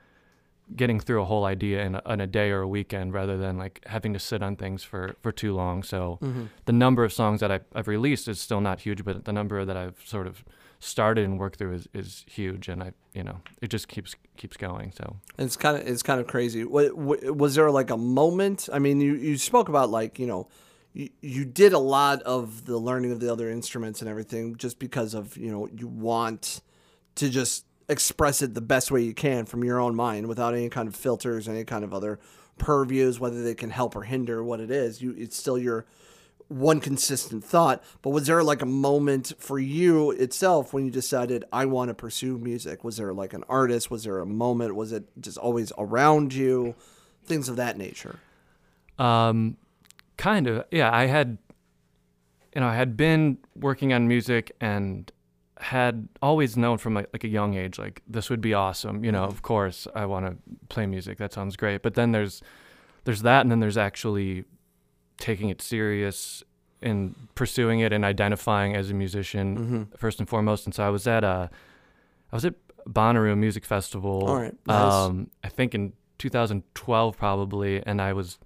getting 0.76 0.99
through 0.99 1.20
a 1.20 1.25
whole 1.25 1.44
idea 1.44 1.84
in 1.84 1.94
a, 1.94 2.02
in 2.06 2.20
a 2.20 2.26
day 2.26 2.50
or 2.50 2.62
a 2.62 2.69
weekend 2.69 3.12
rather 3.12 3.37
than 3.37 3.58
like 3.58 3.81
having 3.87 4.12
to 4.12 4.19
sit 4.19 4.43
on 4.43 4.56
things 4.56 4.82
for 4.82 5.14
for 5.22 5.31
too 5.32 5.55
long 5.55 5.82
so 5.82 6.19
mm-hmm. 6.22 6.44
the 6.64 6.72
number 6.72 7.05
of 7.05 7.12
songs 7.12 7.40
that 7.40 7.50
I've, 7.50 7.64
I've 7.75 7.88
released 7.88 8.28
is 8.28 8.40
still 8.40 8.61
not 8.61 8.81
huge 8.81 9.05
but 9.05 9.25
the 9.25 9.32
number 9.32 9.64
that 9.64 9.76
i've 9.76 10.00
sort 10.05 10.26
of 10.26 10.44
started 10.81 11.25
and 11.25 11.38
worked 11.38 11.58
through 11.58 11.75
is, 11.75 11.88
is 11.94 12.25
huge 12.28 12.69
and 12.69 12.82
i 12.82 12.93
you 13.14 13.22
know 13.22 13.40
it 13.61 13.69
just 13.69 13.88
keeps 13.88 14.16
keeps 14.37 14.56
going 14.56 14.93
so 14.93 15.16
It's 15.38 15.56
kind 15.56 15.76
of 15.76 15.87
it's 15.87 16.02
kind 16.02 16.20
of 16.20 16.26
crazy. 16.26 16.64
Wa- 16.64 16.93
wa- 16.94 17.32
Was 17.32 17.55
there 17.55 17.70
like 17.70 17.90
a 17.90 17.96
moment? 17.96 18.69
I 18.72 18.78
mean, 18.78 19.00
you, 19.00 19.14
you 19.14 19.38
spoke 19.38 19.69
about 19.69 19.90
like 19.90 20.19
you 20.19 20.26
know, 20.26 20.49
you, 20.93 21.08
you 21.20 21.44
did 21.44 21.72
a 21.72 21.78
lot 21.78 22.22
of 22.22 22.67
the 22.67 22.78
learning 22.78 23.12
of 23.12 23.20
the 23.20 23.32
other 23.32 23.49
instruments 23.50 24.00
and 24.00 24.08
everything 24.08 24.56
just 24.56 24.78
because 24.78 25.14
of 25.14 25.37
you 25.37 25.50
know 25.50 25.69
you 25.72 25.87
want 25.87 26.60
to 27.17 27.31
just 27.31 27.65
express 27.88 28.43
it 28.43 28.55
the 28.55 28.60
best 28.60 28.91
way 28.91 29.03
you 29.03 29.14
can 29.14 29.44
from 29.46 29.64
your 29.64 29.81
own 29.81 29.94
mind 29.94 30.26
without 30.26 30.55
any 30.55 30.69
kind 30.69 30.88
of 30.88 30.96
filters, 30.96 31.48
any 31.48 31.64
kind 31.64 31.84
of 31.84 31.93
other 31.93 32.19
purviews, 32.58 33.19
whether 33.20 33.43
they 33.43 33.55
can 33.55 33.70
help 33.70 33.96
or 33.96 34.03
hinder 34.03 34.43
what 34.43 34.60
it 34.60 34.70
is. 34.70 35.03
You 35.03 35.14
it's 35.17 35.36
still 35.36 35.58
your 35.58 35.86
one 36.48 36.81
consistent 36.81 37.44
thought. 37.44 37.82
But 38.03 38.10
was 38.10 38.26
there 38.26 38.43
like 38.43 38.62
a 38.62 38.67
moment 38.67 39.32
for 39.38 39.58
you 39.58 40.10
itself 40.12 40.72
when 40.72 40.84
you 40.84 40.91
decided 40.91 41.44
I 41.53 41.67
want 41.67 41.88
to 41.88 41.94
pursue 41.94 42.38
music? 42.38 42.84
Was 42.84 42.96
there 42.96 43.12
like 43.12 43.32
an 43.32 43.44
artist? 43.48 43.91
Was 43.91 44.05
there 44.05 44.20
a 44.20 44.26
moment? 44.26 44.74
Was 44.74 44.93
it 44.93 45.05
just 45.20 45.38
always 45.38 45.72
around 45.79 46.34
you? 46.34 46.74
Things 47.24 47.48
of 47.48 47.56
that 47.56 47.79
nature. 47.79 48.20
Um, 48.98 49.56
kind 50.17 50.46
of. 50.46 50.64
Yeah, 50.70 50.94
I 50.94 51.06
had, 51.06 51.38
you 52.55 52.60
know, 52.60 52.69
I 52.69 52.74
had 52.74 52.96
been 52.96 53.38
working 53.56 53.93
on 53.93 54.06
music 54.06 54.55
and 54.60 55.10
had 55.65 56.09
always 56.21 56.56
known 56.56 56.77
from 56.79 56.94
like, 56.94 57.09
like 57.13 57.25
a 57.25 57.29
young 57.29 57.55
age, 57.55 57.79
like 57.79 58.03
this 58.06 58.29
would 58.31 58.41
be 58.41 58.53
awesome. 58.55 59.05
You 59.05 59.13
know, 59.13 59.25
of 59.25 59.41
course, 59.43 59.87
I 59.94 60.05
want 60.06 60.27
to 60.27 60.37
play 60.69 60.87
music. 60.87 61.17
That 61.19 61.33
sounds 61.33 61.56
great. 61.56 61.83
But 61.83 61.94
then 61.94 62.13
there's, 62.13 62.43
there's 63.05 63.23
that, 63.23 63.41
and 63.43 63.51
then 63.51 63.61
there's 63.61 63.79
actually 63.79 64.44
taking 65.19 65.49
it 65.49 65.63
serious 65.63 66.43
and 66.83 67.15
pursuing 67.35 67.81
it 67.81 67.93
and 67.93 68.05
identifying 68.05 68.77
as 68.77 68.91
a 68.91 68.94
musician 68.94 69.56
Mm-hmm. 69.56 69.83
first 69.97 70.19
and 70.21 70.29
foremost. 70.29 70.67
And 70.67 70.75
so 70.75 70.85
I 70.87 70.91
was 70.91 71.06
at 71.06 71.25
a, 71.25 71.49
I 72.31 72.37
was 72.37 72.44
at 72.44 72.55
Bonnaroo 72.89 73.37
Music 73.39 73.65
Festival. 73.65 74.27
All 74.27 74.37
right, 74.37 74.55
nice. 74.67 74.93
Um, 74.93 75.31
I 75.43 75.49
think 75.49 75.75
in 75.75 75.93
2012 76.19 77.17
probably, 77.17 77.83
and 77.87 78.03
I 78.03 78.13
was 78.13 78.39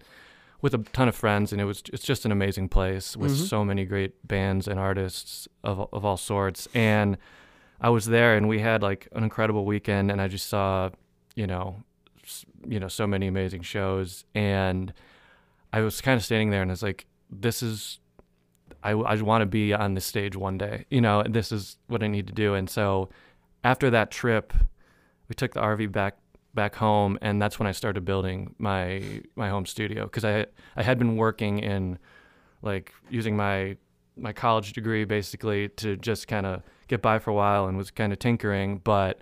with 0.61 0.75
a 0.75 0.79
ton 0.79 1.09
of 1.09 1.15
friends, 1.15 1.53
and 1.53 1.61
it 1.61 1.65
was 1.65 1.83
it's 1.93 2.05
just 2.05 2.25
an 2.25 2.33
amazing 2.33 2.69
place 2.69 3.17
with 3.17 3.33
Mhm. 3.33 3.49
so 3.49 3.65
many 3.65 3.85
great 3.85 4.27
bands 4.27 4.67
and 4.69 4.79
artists 4.81 5.49
of 5.63 5.89
of 5.93 6.05
all 6.05 6.17
sorts. 6.17 6.69
And 6.75 7.17
I 7.81 7.91
was 7.91 8.07
there, 8.07 8.37
and 8.37 8.49
we 8.49 8.59
had 8.61 8.83
like 8.83 9.09
an 9.13 9.23
incredible 9.23 9.65
weekend, 9.65 10.11
and 10.11 10.21
I 10.21 10.27
just 10.29 10.49
saw, 10.49 10.91
you 11.37 11.47
know, 11.47 11.83
you 12.67 12.81
know, 12.81 12.89
so 12.89 13.07
many 13.07 13.27
amazing 13.29 13.63
shows, 13.63 14.25
and 14.35 14.93
I 15.73 15.81
was 15.83 16.01
kind 16.01 16.17
of 16.17 16.25
standing 16.25 16.51
there, 16.51 16.63
and 16.63 16.71
I 16.71 16.73
was 16.73 16.83
like, 16.83 17.07
this 17.31 17.63
is. 17.63 18.01
I, 18.83 18.91
I 18.93 19.21
want 19.23 19.43
to 19.43 19.47
be 19.47 19.75
on 19.75 19.95
the 19.95 20.01
stage 20.01 20.37
one 20.37 20.57
day, 20.57 20.85
you 20.89 21.01
know, 21.01 21.19
and 21.21 21.35
this 21.35 21.51
is 21.51 21.79
what 21.89 22.01
I 22.03 22.07
need 22.07 22.29
to 22.29 22.33
do. 22.33 22.55
And 22.55 22.71
so 22.71 23.09
after 23.65 23.91
that 23.91 24.13
trip, 24.13 24.53
we 25.29 25.35
took 25.35 25.53
the 25.55 25.61
RV 25.61 25.91
back 25.91 26.17
back 26.59 26.75
home, 26.75 27.17
and 27.23 27.41
that's 27.41 27.59
when 27.59 27.69
I 27.69 27.73
started 27.73 28.05
building 28.05 28.55
my 28.59 29.23
my 29.37 29.49
home 29.49 29.65
studio 29.67 30.05
because 30.05 30.25
I 30.25 30.47
I 30.77 30.83
had 30.83 30.99
been 30.99 31.17
working 31.17 31.61
in 31.61 31.99
like 32.63 32.93
using 33.09 33.37
my 33.37 33.77
my 34.17 34.33
college 34.33 34.73
degree 34.73 35.05
basically 35.05 35.69
to 35.83 35.97
just 35.97 36.27
kind 36.27 36.45
of 36.47 36.63
get 36.89 37.01
by 37.01 37.19
for 37.21 37.31
a 37.31 37.35
while 37.35 37.67
and 37.69 37.77
was 37.79 37.91
kind 37.93 38.13
of 38.13 38.19
tinkering, 38.19 38.81
but 38.83 39.21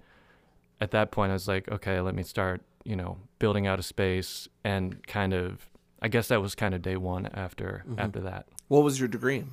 at 0.80 0.90
that 0.92 1.10
point 1.10 1.30
I 1.30 1.34
was 1.34 1.46
like, 1.48 1.70
okay, 1.76 2.00
let 2.00 2.14
me 2.14 2.22
start, 2.22 2.62
you 2.84 2.96
know, 2.96 3.18
building 3.38 3.66
out 3.66 3.78
a 3.78 3.82
space 3.82 4.48
and 4.64 5.06
kind 5.06 5.32
of 5.34 5.68
I 6.00 6.08
guess 6.08 6.28
that 6.28 6.40
was 6.40 6.54
kind 6.54 6.74
of 6.74 6.80
day 6.82 6.96
one 6.96 7.26
after 7.34 7.84
Mhm. 7.88 8.00
after 8.04 8.20
that. 8.20 8.46
What 8.68 8.82
was 8.82 8.98
your 8.98 9.08
degree? 9.08 9.44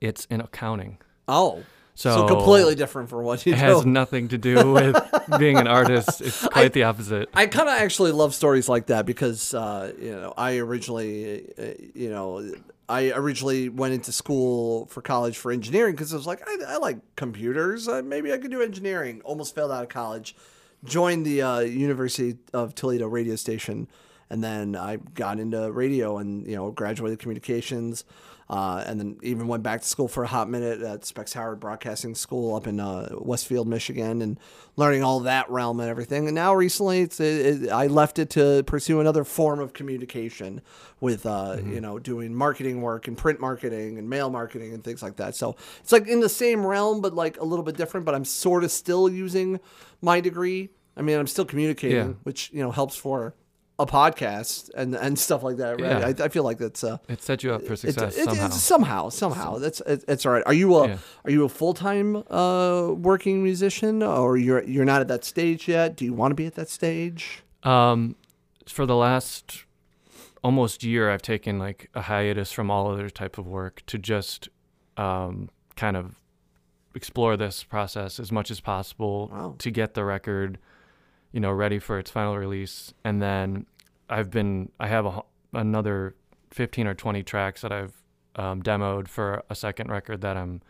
It's 0.00 0.24
in 0.26 0.40
accounting. 0.40 0.98
Oh, 1.26 1.64
So, 2.00 2.26
so, 2.26 2.34
completely 2.34 2.76
different 2.76 3.10
from 3.10 3.24
what 3.24 3.44
you 3.44 3.52
it 3.52 3.58
has 3.58 3.84
nothing 3.84 4.28
to 4.28 4.38
do 4.38 4.72
with 4.72 4.96
being 5.38 5.58
an 5.58 5.66
artist. 5.66 6.22
It's 6.22 6.48
quite 6.48 6.72
the 6.72 6.84
opposite. 6.84 7.28
I 7.34 7.44
kind 7.44 7.68
of 7.68 7.74
actually 7.74 8.12
love 8.12 8.34
stories 8.34 8.70
like 8.70 8.86
that 8.86 9.04
because 9.04 9.52
uh, 9.52 9.92
you 10.00 10.12
know 10.12 10.32
I 10.34 10.56
originally 10.56 11.46
uh, 11.58 11.72
you 11.92 12.08
know 12.08 12.54
I 12.88 13.10
originally 13.10 13.68
went 13.68 13.92
into 13.92 14.12
school 14.12 14.86
for 14.86 15.02
college 15.02 15.36
for 15.36 15.52
engineering 15.52 15.94
because 15.94 16.14
I 16.14 16.16
was 16.16 16.26
like, 16.26 16.40
I, 16.48 16.56
I 16.68 16.76
like 16.78 17.00
computers. 17.16 17.86
Uh, 17.86 18.00
maybe 18.02 18.32
I 18.32 18.38
could 18.38 18.50
do 18.50 18.62
engineering. 18.62 19.20
Almost 19.22 19.54
failed 19.54 19.70
out 19.70 19.82
of 19.82 19.90
college. 19.90 20.34
Joined 20.82 21.26
the 21.26 21.42
uh, 21.42 21.60
University 21.60 22.38
of 22.54 22.74
Toledo 22.74 23.08
radio 23.08 23.36
station, 23.36 23.88
and 24.30 24.42
then 24.42 24.74
I 24.74 24.96
got 24.96 25.38
into 25.38 25.70
radio 25.70 26.16
and 26.16 26.46
you 26.46 26.56
know 26.56 26.70
graduated 26.70 27.18
communications. 27.18 28.06
Uh, 28.50 28.82
and 28.84 28.98
then 28.98 29.16
even 29.22 29.46
went 29.46 29.62
back 29.62 29.80
to 29.80 29.86
school 29.86 30.08
for 30.08 30.24
a 30.24 30.26
hot 30.26 30.50
minute 30.50 30.82
at 30.82 31.04
Specs 31.04 31.32
Howard 31.34 31.60
Broadcasting 31.60 32.16
School 32.16 32.56
up 32.56 32.66
in 32.66 32.80
uh, 32.80 33.08
Westfield, 33.12 33.68
Michigan, 33.68 34.20
and 34.20 34.40
learning 34.74 35.04
all 35.04 35.20
that 35.20 35.48
realm 35.48 35.78
and 35.78 35.88
everything. 35.88 36.26
And 36.26 36.34
now 36.34 36.52
recently, 36.56 37.02
it's 37.02 37.20
it, 37.20 37.62
it, 37.62 37.70
I 37.70 37.86
left 37.86 38.18
it 38.18 38.28
to 38.30 38.64
pursue 38.64 38.98
another 38.98 39.22
form 39.22 39.60
of 39.60 39.72
communication 39.72 40.62
with 40.98 41.26
uh, 41.26 41.58
mm-hmm. 41.58 41.74
you 41.74 41.80
know 41.80 42.00
doing 42.00 42.34
marketing 42.34 42.82
work 42.82 43.06
and 43.06 43.16
print 43.16 43.38
marketing 43.38 43.98
and 43.98 44.10
mail 44.10 44.30
marketing 44.30 44.74
and 44.74 44.82
things 44.82 45.00
like 45.00 45.14
that. 45.16 45.36
So 45.36 45.54
it's 45.78 45.92
like 45.92 46.08
in 46.08 46.18
the 46.18 46.28
same 46.28 46.66
realm, 46.66 47.00
but 47.00 47.14
like 47.14 47.38
a 47.38 47.44
little 47.44 47.64
bit 47.64 47.76
different. 47.76 48.04
But 48.04 48.16
I'm 48.16 48.24
sort 48.24 48.64
of 48.64 48.72
still 48.72 49.08
using 49.08 49.60
my 50.02 50.18
degree. 50.20 50.70
I 50.96 51.02
mean, 51.02 51.20
I'm 51.20 51.28
still 51.28 51.44
communicating, 51.44 51.96
yeah. 51.96 52.14
which 52.24 52.50
you 52.52 52.64
know 52.64 52.72
helps 52.72 52.96
for 52.96 53.36
a 53.80 53.86
podcast 53.86 54.70
and 54.76 54.94
and 54.94 55.18
stuff 55.18 55.42
like 55.42 55.56
that, 55.56 55.80
right? 55.80 56.16
Yeah. 56.16 56.24
I, 56.24 56.26
I 56.26 56.28
feel 56.28 56.44
like 56.44 56.58
that's 56.58 56.84
uh, 56.84 56.98
it 57.08 57.22
set 57.22 57.42
you 57.42 57.52
up 57.52 57.62
for 57.64 57.76
success 57.76 58.16
it's, 58.16 58.24
somehow. 58.24 58.46
It's 58.46 58.62
somehow, 58.62 59.08
somehow. 59.08 59.58
That's 59.58 59.80
it, 59.80 60.04
it's 60.06 60.26
all 60.26 60.32
right. 60.32 60.42
Are 60.46 60.54
you 60.54 60.74
a 60.76 60.88
yeah. 60.88 60.98
are 61.24 61.30
you 61.30 61.44
a 61.44 61.48
full 61.48 61.74
time 61.74 62.22
uh, 62.30 62.88
working 62.92 63.42
musician, 63.42 64.02
or 64.02 64.36
you're 64.36 64.62
you're 64.64 64.84
not 64.84 65.00
at 65.00 65.08
that 65.08 65.24
stage 65.24 65.66
yet? 65.66 65.96
Do 65.96 66.04
you 66.04 66.12
want 66.12 66.32
to 66.32 66.34
be 66.34 66.46
at 66.46 66.54
that 66.54 66.68
stage? 66.68 67.42
Um, 67.62 68.16
for 68.66 68.86
the 68.86 68.96
last 68.96 69.64
almost 70.44 70.84
year, 70.84 71.10
I've 71.10 71.22
taken 71.22 71.58
like 71.58 71.90
a 71.94 72.02
hiatus 72.02 72.52
from 72.52 72.70
all 72.70 72.90
other 72.90 73.10
type 73.10 73.38
of 73.38 73.46
work 73.46 73.82
to 73.86 73.98
just 73.98 74.48
um, 74.96 75.48
kind 75.76 75.96
of 75.96 76.20
explore 76.94 77.36
this 77.36 77.62
process 77.64 78.18
as 78.18 78.32
much 78.32 78.50
as 78.50 78.60
possible 78.60 79.30
wow. 79.32 79.54
to 79.58 79.70
get 79.70 79.94
the 79.94 80.04
record 80.04 80.58
you 81.32 81.40
know, 81.40 81.52
ready 81.52 81.78
for 81.78 81.98
its 81.98 82.10
final 82.10 82.36
release. 82.36 82.92
And 83.04 83.20
then 83.22 83.66
I've 84.08 84.30
been 84.30 84.70
I 84.78 84.88
have 84.88 85.06
a, 85.06 85.22
another 85.52 86.14
15 86.50 86.86
or 86.86 86.94
20 86.94 87.22
tracks 87.22 87.62
that 87.62 87.72
I've 87.72 87.94
um, 88.36 88.62
demoed 88.62 89.08
for 89.08 89.42
a 89.48 89.54
second 89.54 89.90
record 89.90 90.20
that 90.22 90.36
I'm 90.36 90.62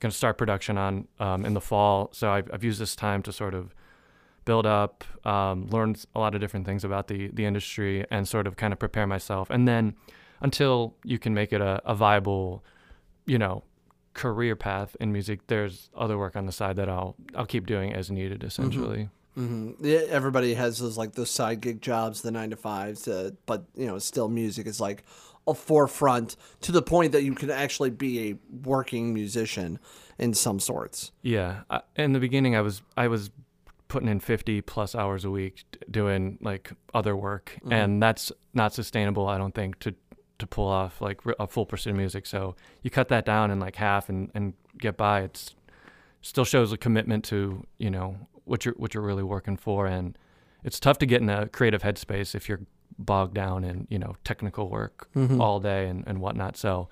going 0.00 0.10
to 0.10 0.16
start 0.16 0.36
production 0.36 0.76
on 0.76 1.06
um, 1.20 1.44
in 1.44 1.54
the 1.54 1.60
fall. 1.60 2.10
So 2.12 2.30
I've, 2.30 2.50
I've 2.52 2.64
used 2.64 2.80
this 2.80 2.96
time 2.96 3.22
to 3.22 3.32
sort 3.32 3.54
of 3.54 3.74
build 4.44 4.66
up, 4.66 5.04
um, 5.24 5.68
learn 5.68 5.94
a 6.14 6.18
lot 6.18 6.34
of 6.34 6.40
different 6.40 6.66
things 6.66 6.84
about 6.84 7.06
the 7.06 7.30
the 7.32 7.44
industry, 7.44 8.04
and 8.10 8.26
sort 8.26 8.46
of 8.46 8.56
kind 8.56 8.72
of 8.72 8.78
prepare 8.78 9.06
myself. 9.06 9.48
And 9.50 9.68
then 9.68 9.94
until 10.40 10.96
you 11.04 11.18
can 11.18 11.32
make 11.32 11.52
it 11.52 11.60
a, 11.60 11.80
a 11.84 11.94
viable, 11.94 12.64
you 13.26 13.38
know, 13.38 13.62
career 14.14 14.56
path 14.56 14.96
in 14.98 15.12
music, 15.12 15.46
there's 15.46 15.88
other 15.96 16.18
work 16.18 16.34
on 16.34 16.46
the 16.46 16.52
side 16.52 16.76
that 16.76 16.88
I'll 16.88 17.14
I'll 17.36 17.46
keep 17.46 17.66
doing 17.66 17.92
as 17.92 18.10
needed, 18.10 18.42
essentially. 18.42 18.98
Mm-hmm. 18.98 19.21
Mm-hmm. 19.36 19.84
Yeah, 19.84 20.00
everybody 20.08 20.54
has 20.54 20.78
those 20.78 20.98
like 20.98 21.12
those 21.12 21.30
side 21.30 21.60
gig 21.60 21.80
jobs, 21.80 22.22
the 22.22 22.30
nine 22.30 22.50
to 22.50 22.56
fives, 22.56 23.08
uh, 23.08 23.30
but 23.46 23.64
you 23.74 23.86
know, 23.86 23.98
still 23.98 24.28
music 24.28 24.66
is 24.66 24.80
like 24.80 25.04
a 25.46 25.54
forefront 25.54 26.36
to 26.60 26.72
the 26.72 26.82
point 26.82 27.12
that 27.12 27.22
you 27.22 27.34
can 27.34 27.50
actually 27.50 27.90
be 27.90 28.30
a 28.30 28.36
working 28.64 29.12
musician 29.14 29.78
in 30.18 30.34
some 30.34 30.60
sorts. 30.60 31.12
Yeah, 31.22 31.62
I, 31.70 31.80
in 31.96 32.12
the 32.12 32.20
beginning, 32.20 32.54
I 32.54 32.60
was 32.60 32.82
I 32.96 33.08
was 33.08 33.30
putting 33.88 34.08
in 34.08 34.20
50 34.20 34.62
plus 34.62 34.94
hours 34.94 35.24
a 35.26 35.30
week 35.30 35.64
doing 35.90 36.38
like 36.40 36.72
other 36.94 37.14
work 37.14 37.58
mm-hmm. 37.58 37.74
and 37.74 38.02
that's 38.02 38.32
not 38.54 38.72
sustainable 38.72 39.28
i 39.28 39.36
don't 39.36 39.54
think 39.54 39.78
to 39.80 39.94
to 40.38 40.46
pull 40.46 40.66
off 40.66 41.02
like 41.02 41.20
a 41.38 41.46
full 41.46 41.66
pursuit 41.66 41.90
of 41.90 41.96
music 41.96 42.24
so 42.24 42.56
you 42.80 42.88
cut 42.88 43.08
that 43.08 43.26
down 43.26 43.50
in 43.50 43.60
like 43.60 43.76
half 43.76 44.08
and 44.08 44.30
and 44.34 44.54
get 44.78 44.96
by 44.96 45.20
it's 45.20 45.54
still 46.22 46.46
shows 46.46 46.72
a 46.72 46.78
commitment 46.78 47.22
to 47.22 47.66
you 47.76 47.90
know 47.90 48.16
what 48.44 48.64
you're 48.64 48.74
what 48.74 48.94
you're 48.94 49.02
really 49.02 49.22
working 49.22 49.56
for 49.56 49.86
and 49.86 50.18
it's 50.64 50.78
tough 50.78 50.98
to 50.98 51.06
get 51.06 51.20
in 51.20 51.28
a 51.28 51.48
creative 51.48 51.82
headspace 51.82 52.34
if 52.34 52.48
you're 52.48 52.60
bogged 52.98 53.34
down 53.34 53.64
in 53.64 53.86
you 53.90 53.98
know 53.98 54.16
technical 54.24 54.68
work 54.68 55.08
mm-hmm. 55.14 55.40
all 55.40 55.60
day 55.60 55.88
and, 55.88 56.04
and 56.06 56.20
whatnot. 56.20 56.56
So 56.56 56.88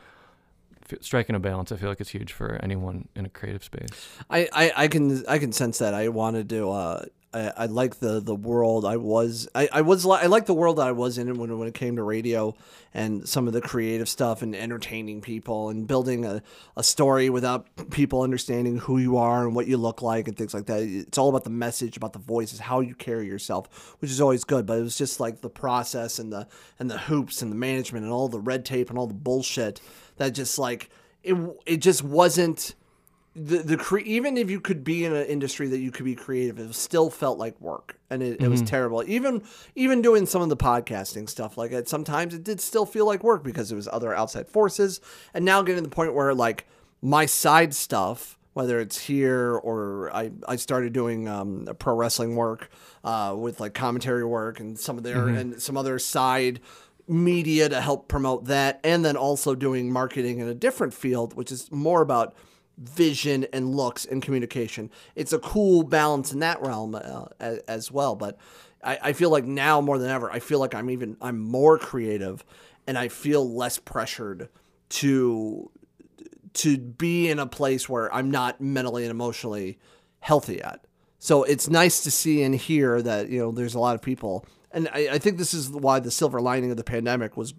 striking 1.01 1.37
a 1.37 1.39
balance 1.39 1.71
i 1.71 1.77
feel 1.77 1.89
like 1.89 2.01
it's 2.01 2.11
huge 2.11 2.33
for 2.33 2.59
anyone 2.65 3.07
in 3.15 3.25
a 3.25 3.29
creative 3.29 3.63
space. 3.63 3.91
I 4.29 4.49
i, 4.53 4.73
I 4.77 4.89
can 4.89 5.25
i 5.29 5.39
can 5.39 5.53
sense 5.53 5.79
that. 5.79 5.95
I 5.95 6.09
wanted 6.09 6.49
to 6.49 6.71
uh 6.71 7.05
I, 7.33 7.53
I 7.57 7.67
like 7.67 8.01
the 8.01 8.21
the 8.21 8.35
world 8.35 8.85
I 8.85 8.97
was 8.97 9.49
I, 9.55 9.69
I 9.73 9.81
was 9.83 10.05
I 10.07 10.27
like 10.27 10.47
the 10.47 10.55
world 10.55 10.79
that 10.79 10.87
I 10.87 10.93
was 10.93 11.19
in 11.19 11.33
when 11.39 11.57
when 11.59 11.69
it 11.69 11.75
came 11.75 11.97
to 11.97 12.03
radio 12.03 12.55
and 12.93 13.29
some 13.29 13.47
of 13.47 13.53
the 13.53 13.61
creative 13.61 14.09
stuff 14.09 14.43
and 14.43 14.55
entertaining 14.55 15.21
people 15.21 15.69
and 15.69 15.87
building 15.87 16.25
a, 16.25 16.43
a 16.77 16.83
story 16.83 17.31
without 17.31 17.67
people 17.91 18.23
understanding 18.23 18.79
who 18.79 18.99
you 18.99 19.17
are 19.17 19.47
and 19.47 19.55
what 19.55 19.69
you 19.69 19.77
look 19.77 20.03
like 20.03 20.27
and 20.27 20.37
things 20.37 20.53
like 20.53 20.67
that. 20.67 20.83
It's 20.83 21.19
all 21.19 21.29
about 21.29 21.45
the 21.45 21.51
message, 21.51 21.97
about 21.97 22.13
the 22.13 22.19
voices, 22.19 22.59
how 22.59 22.81
you 22.81 22.97
carry 22.97 23.27
yourself, 23.27 23.97
which 24.01 24.11
is 24.11 24.21
always 24.21 24.43
good. 24.43 24.67
But 24.67 24.79
it 24.79 24.83
was 24.83 24.99
just 24.99 25.21
like 25.21 25.41
the 25.41 25.51
process 25.51 26.19
and 26.19 26.33
the 26.33 26.49
and 26.79 26.91
the 26.91 26.99
hoops 26.99 27.43
and 27.43 27.53
the 27.53 27.57
management 27.57 28.05
and 28.05 28.13
all 28.13 28.29
the 28.29 28.41
red 28.41 28.65
tape 28.65 28.91
and 28.91 28.99
all 28.99 29.07
the 29.07 29.15
bullshit 29.15 29.81
that 30.17 30.31
just 30.31 30.59
like 30.59 30.91
it 31.23 31.37
it 31.67 31.77
just 31.77 32.03
wasn't 32.03 32.75
the 33.37 33.59
the 33.59 33.77
cre- 33.77 33.99
even 33.99 34.37
if 34.37 34.51
you 34.51 34.61
could 34.61 34.83
be 34.83 35.05
in 35.05 35.15
an 35.15 35.27
industry 35.27 35.69
that 35.69 35.79
you 35.79 35.93
could 35.93 36.05
be 36.05 36.17
creative, 36.17 36.59
it 36.59 36.75
still 36.75 37.11
felt 37.11 37.39
like 37.39 37.61
work, 37.61 37.97
and 38.11 38.23
it, 38.23 38.35
mm-hmm. 38.35 38.45
it 38.45 38.49
was 38.49 38.61
mm-hmm. 38.61 38.67
terrible. 38.67 39.05
Even 39.07 39.43
even 39.77 40.03
doing 40.03 40.27
some 40.27 40.43
of 40.43 40.49
the 40.49 40.57
podcasting 40.57 41.29
stuff, 41.29 41.57
like 41.57 41.71
it, 41.71 41.89
sometimes 41.89 42.35
it 42.35 42.43
did 42.43 42.61
still 42.61 42.85
feel 42.85 43.07
like 43.07 43.23
work 43.23 43.45
because 43.45 43.71
it 43.71 43.77
was 43.77 43.89
other 43.89 44.15
outside 44.15 44.49
forces. 44.49 45.01
And 45.33 45.45
now 45.45 45.63
getting 45.63 45.83
to 45.85 45.89
the 45.89 45.95
point 45.95 46.15
where 46.15 46.35
like 46.35 46.67
my 47.03 47.25
side 47.25 47.73
stuff, 47.73 48.37
whether 48.55 48.81
it's 48.81 48.99
here 48.99 49.55
or 49.55 50.11
I 50.13 50.33
I 50.49 50.57
started 50.57 50.93
doing 50.93 51.29
um, 51.29 51.69
pro 51.79 51.95
wrestling 51.95 52.35
work 52.35 52.69
uh, 53.05 53.37
with 53.39 53.61
like 53.61 53.75
commentary 53.75 54.25
work 54.25 54.59
and 54.59 54.77
some 54.77 54.99
of 54.99 55.05
their 55.05 55.27
mm-hmm. 55.27 55.37
and 55.37 55.63
some 55.63 55.77
other 55.77 56.01
side 56.01 56.59
media 57.07 57.69
to 57.69 57.81
help 57.81 58.09
promote 58.09 58.47
that, 58.47 58.81
and 58.83 59.05
then 59.05 59.17
also 59.17 59.55
doing 59.55 59.93
marketing 59.93 60.41
in 60.41 60.49
a 60.49 60.55
different 60.55 60.95
field, 60.95 61.35
which 61.35 61.53
is 61.53 61.71
more 61.71 62.03
about 62.03 62.35
vision 62.81 63.47
and 63.53 63.75
looks 63.75 64.07
and 64.07 64.23
communication. 64.23 64.91
It's 65.15 65.33
a 65.33 65.39
cool 65.39 65.83
balance 65.83 66.33
in 66.33 66.41
that 66.41 66.61
realm 66.63 66.95
uh, 66.95 67.27
as, 67.39 67.59
as, 67.69 67.93
well. 67.93 68.17
But 68.17 68.39
I, 68.83 68.99
I, 69.03 69.13
feel 69.13 69.31
like 69.31 69.45
now 69.45 69.81
more 69.81 69.99
than 69.99 70.11
ever, 70.11 70.31
I 70.31 70.39
feel 70.39 70.59
like 70.59 70.75
I'm 70.75 70.89
even 70.89 71.17
I'm 71.21 71.39
more 71.39 71.79
creative, 71.79 72.45
and 72.87 72.97
I 72.97 73.09
feel 73.09 73.55
less 73.55 73.79
pressured 73.79 74.49
to 74.91 75.71
to 76.53 76.79
be 76.79 77.29
in 77.29 77.39
a 77.39 77.47
place 77.47 77.89
where 77.89 78.13
I'm 78.13 78.31
not 78.31 78.61
mentally 78.61 79.05
and 79.05 79.11
emotionally 79.11 79.79
healthy 80.21 80.61
at. 80.63 80.85
So 81.19 81.45
it's 81.45 81.69
nice 81.69 82.03
to 82.05 82.11
see 82.11 82.43
and 82.43 82.55
hear 82.55 83.03
that 83.03 83.29
you 83.29 83.41
know 83.41 83.53
there's 83.53 83.75
a 83.75 83.81
lot 83.81 83.95
of 83.95 84.01
people, 84.01 84.47
and 84.73 84.89
I, 84.95 85.11
I 85.13 85.19
think 85.19 85.37
this 85.37 85.53
is 85.53 85.69
why 85.69 86.01
the 86.01 86.11
silver 86.11 86.41
lining 86.41 86.71
of 86.71 86.79
the 86.79 86.85
pandemic 86.85 87.37
was 87.37 87.53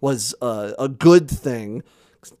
was 0.00 0.34
uh, 0.42 0.72
a 0.78 0.88
good 0.88 1.30
thing 1.30 1.84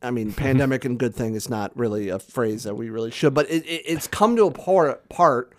I 0.02 0.10
mean, 0.10 0.32
pandemic 0.32 0.84
and 0.84 0.98
good 0.98 1.14
thing 1.14 1.34
is 1.34 1.48
not 1.48 1.76
really 1.76 2.08
a 2.08 2.18
phrase 2.18 2.64
that 2.64 2.74
we 2.74 2.90
really 2.90 3.10
should, 3.10 3.34
but 3.34 3.48
it, 3.50 3.64
it, 3.66 3.82
it's 3.86 4.06
come 4.06 4.36
to 4.36 4.44
a 4.46 4.50
part, 4.50 5.08
part 5.08 5.52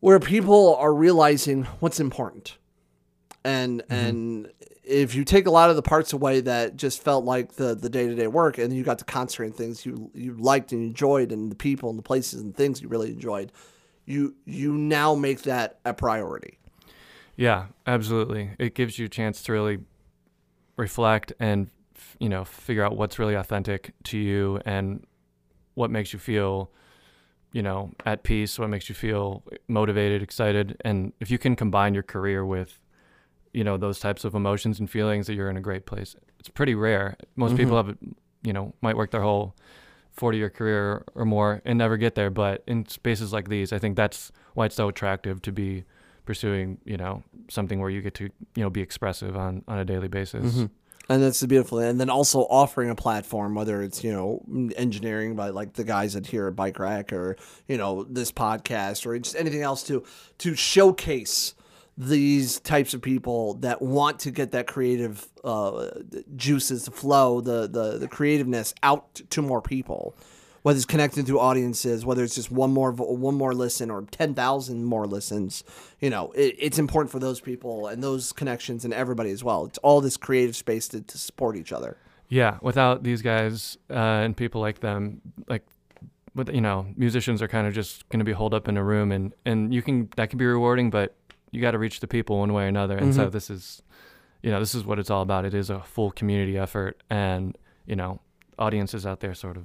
where 0.00 0.18
people 0.18 0.76
are 0.76 0.92
realizing 0.92 1.64
what's 1.80 2.00
important. 2.00 2.56
And 3.44 3.82
mm-hmm. 3.82 3.92
and 3.92 4.52
if 4.84 5.14
you 5.14 5.24
take 5.24 5.46
a 5.46 5.50
lot 5.50 5.70
of 5.70 5.76
the 5.76 5.82
parts 5.82 6.12
away 6.12 6.40
that 6.40 6.76
just 6.76 7.02
felt 7.02 7.24
like 7.24 7.54
the 7.54 7.74
the 7.74 7.88
day 7.88 8.06
to 8.06 8.14
day 8.14 8.26
work, 8.26 8.58
and 8.58 8.74
you 8.74 8.82
got 8.82 8.98
to 8.98 9.04
concentrate 9.04 9.48
on 9.48 9.52
things 9.52 9.86
you 9.86 10.10
you 10.14 10.34
liked 10.34 10.72
and 10.72 10.82
enjoyed, 10.82 11.32
and 11.32 11.50
the 11.50 11.56
people 11.56 11.90
and 11.90 11.98
the 11.98 12.02
places 12.02 12.40
and 12.40 12.54
things 12.54 12.82
you 12.82 12.88
really 12.88 13.10
enjoyed, 13.10 13.52
you 14.04 14.34
you 14.44 14.72
now 14.72 15.14
make 15.14 15.42
that 15.42 15.78
a 15.84 15.94
priority. 15.94 16.58
Yeah, 17.36 17.66
absolutely. 17.86 18.50
It 18.58 18.74
gives 18.74 18.98
you 18.98 19.06
a 19.06 19.08
chance 19.08 19.42
to 19.44 19.52
really 19.52 19.78
reflect 20.76 21.32
and 21.40 21.70
you 22.20 22.28
know 22.28 22.44
figure 22.44 22.84
out 22.84 22.96
what's 22.96 23.18
really 23.18 23.34
authentic 23.34 23.92
to 24.04 24.18
you 24.18 24.60
and 24.64 25.04
what 25.74 25.90
makes 25.90 26.12
you 26.12 26.18
feel 26.18 26.70
you 27.52 27.62
know 27.62 27.90
at 28.06 28.22
peace 28.22 28.58
what 28.58 28.68
makes 28.68 28.88
you 28.88 28.94
feel 28.94 29.42
motivated 29.66 30.22
excited. 30.22 30.80
And 30.84 31.12
if 31.18 31.30
you 31.30 31.38
can 31.38 31.56
combine 31.56 31.94
your 31.94 32.04
career 32.04 32.44
with 32.44 32.78
you 33.52 33.64
know 33.64 33.76
those 33.76 33.98
types 33.98 34.24
of 34.24 34.34
emotions 34.34 34.78
and 34.78 34.88
feelings 34.88 35.26
that 35.26 35.34
you're 35.34 35.50
in 35.50 35.56
a 35.56 35.60
great 35.60 35.86
place. 35.86 36.14
It's 36.38 36.48
pretty 36.48 36.76
rare. 36.76 37.16
Most 37.34 37.50
mm-hmm. 37.50 37.56
people 37.58 37.76
have 37.76 37.96
you 38.42 38.52
know 38.52 38.74
might 38.80 38.96
work 38.96 39.10
their 39.10 39.22
whole 39.22 39.56
40 40.12 40.38
year 40.38 40.50
career 40.50 41.04
or 41.14 41.24
more 41.24 41.62
and 41.64 41.78
never 41.78 41.96
get 41.96 42.14
there. 42.14 42.30
But 42.30 42.62
in 42.66 42.86
spaces 42.86 43.32
like 43.32 43.48
these 43.48 43.72
i 43.72 43.78
think 43.78 43.96
that's 43.96 44.30
why 44.54 44.66
it's 44.66 44.76
so 44.76 44.88
attractive 44.88 45.40
to 45.42 45.52
be 45.52 45.84
pursuing 46.24 46.78
you 46.84 46.96
know 46.96 47.22
something 47.48 47.80
where 47.80 47.90
you 47.90 48.00
get 48.00 48.14
to 48.14 48.24
you 48.54 48.62
know 48.62 48.70
be 48.70 48.80
expressive 48.80 49.36
on 49.36 49.64
on 49.66 49.78
a 49.78 49.84
daily 49.84 50.08
basis. 50.08 50.54
Mm-hmm. 50.54 50.66
And 51.08 51.22
that's 51.22 51.40
the 51.40 51.48
beautiful, 51.48 51.80
and 51.80 51.98
then 51.98 52.08
also 52.08 52.42
offering 52.42 52.88
a 52.88 52.94
platform, 52.94 53.56
whether 53.56 53.82
it's 53.82 54.04
you 54.04 54.12
know 54.12 54.44
engineering 54.76 55.34
by 55.34 55.48
like 55.48 55.72
the 55.72 55.82
guys 55.82 56.12
that 56.12 56.26
here 56.26 56.46
at 56.46 56.54
Bike 56.54 56.78
Rack, 56.78 57.12
or 57.12 57.36
you 57.66 57.76
know 57.76 58.04
this 58.04 58.30
podcast, 58.30 59.06
or 59.06 59.18
just 59.18 59.34
anything 59.34 59.62
else 59.62 59.82
to 59.84 60.04
to 60.38 60.54
showcase 60.54 61.54
these 61.96 62.60
types 62.60 62.94
of 62.94 63.02
people 63.02 63.54
that 63.54 63.82
want 63.82 64.20
to 64.20 64.30
get 64.30 64.52
that 64.52 64.66
creative 64.66 65.28
uh, 65.44 65.88
juices 66.36 66.84
to 66.84 66.90
flow, 66.90 67.40
the, 67.40 67.68
the 67.68 67.98
the 67.98 68.08
creativeness 68.08 68.72
out 68.82 69.14
to 69.30 69.42
more 69.42 69.60
people, 69.60 70.14
whether 70.62 70.76
it's 70.76 70.84
connecting 70.86 71.24
through 71.24 71.40
audiences, 71.40 72.04
whether 72.04 72.22
it's 72.22 72.34
just 72.34 72.50
one 72.50 72.70
more 72.72 72.92
one 72.92 73.34
more 73.34 73.54
listen 73.54 73.90
or 73.90 74.02
ten 74.10 74.34
thousand 74.34 74.84
more 74.84 75.06
listens. 75.06 75.64
You 76.00 76.10
know, 76.10 76.32
it, 76.32 76.56
it's 76.58 76.78
important 76.78 77.10
for 77.10 77.18
those 77.18 77.40
people 77.40 77.86
and 77.88 78.02
those 78.02 78.32
connections 78.32 78.84
and 78.84 78.92
everybody 78.94 79.30
as 79.30 79.42
well. 79.44 79.64
It's 79.66 79.78
all 79.78 80.00
this 80.00 80.16
creative 80.16 80.56
space 80.56 80.88
to, 80.88 81.00
to 81.00 81.18
support 81.18 81.56
each 81.56 81.72
other. 81.72 81.96
Yeah, 82.28 82.58
without 82.62 83.02
these 83.02 83.22
guys 83.22 83.76
uh, 83.90 83.94
and 83.94 84.36
people 84.36 84.60
like 84.60 84.80
them, 84.80 85.20
like, 85.48 85.66
with 86.34 86.48
you 86.54 86.60
know, 86.60 86.86
musicians 86.96 87.42
are 87.42 87.48
kind 87.48 87.66
of 87.66 87.74
just 87.74 88.08
going 88.08 88.20
to 88.20 88.24
be 88.24 88.30
holed 88.32 88.54
up 88.54 88.68
in 88.68 88.76
a 88.76 88.84
room, 88.84 89.10
and 89.12 89.34
and 89.44 89.74
you 89.74 89.82
can 89.82 90.08
that 90.16 90.30
can 90.30 90.38
be 90.38 90.46
rewarding, 90.46 90.90
but 90.90 91.16
you 91.50 91.60
got 91.60 91.72
to 91.72 91.78
reach 91.78 91.98
the 91.98 92.06
people 92.06 92.38
one 92.38 92.52
way 92.52 92.64
or 92.64 92.68
another, 92.68 92.96
and 92.96 93.12
so 93.12 93.26
Mhm. 93.26 93.32
this 93.32 93.50
is, 93.50 93.82
you 94.42 94.50
know, 94.52 94.60
this 94.60 94.72
is 94.76 94.84
what 94.84 95.00
it's 95.00 95.10
all 95.10 95.22
about. 95.22 95.44
It 95.44 95.54
is 95.54 95.70
a 95.70 95.80
full 95.80 96.12
community 96.12 96.56
effort, 96.56 97.02
and 97.10 97.58
you 97.86 97.96
know, 97.96 98.20
audiences 98.60 99.04
out 99.04 99.18
there 99.18 99.34
sort 99.34 99.56
of, 99.56 99.64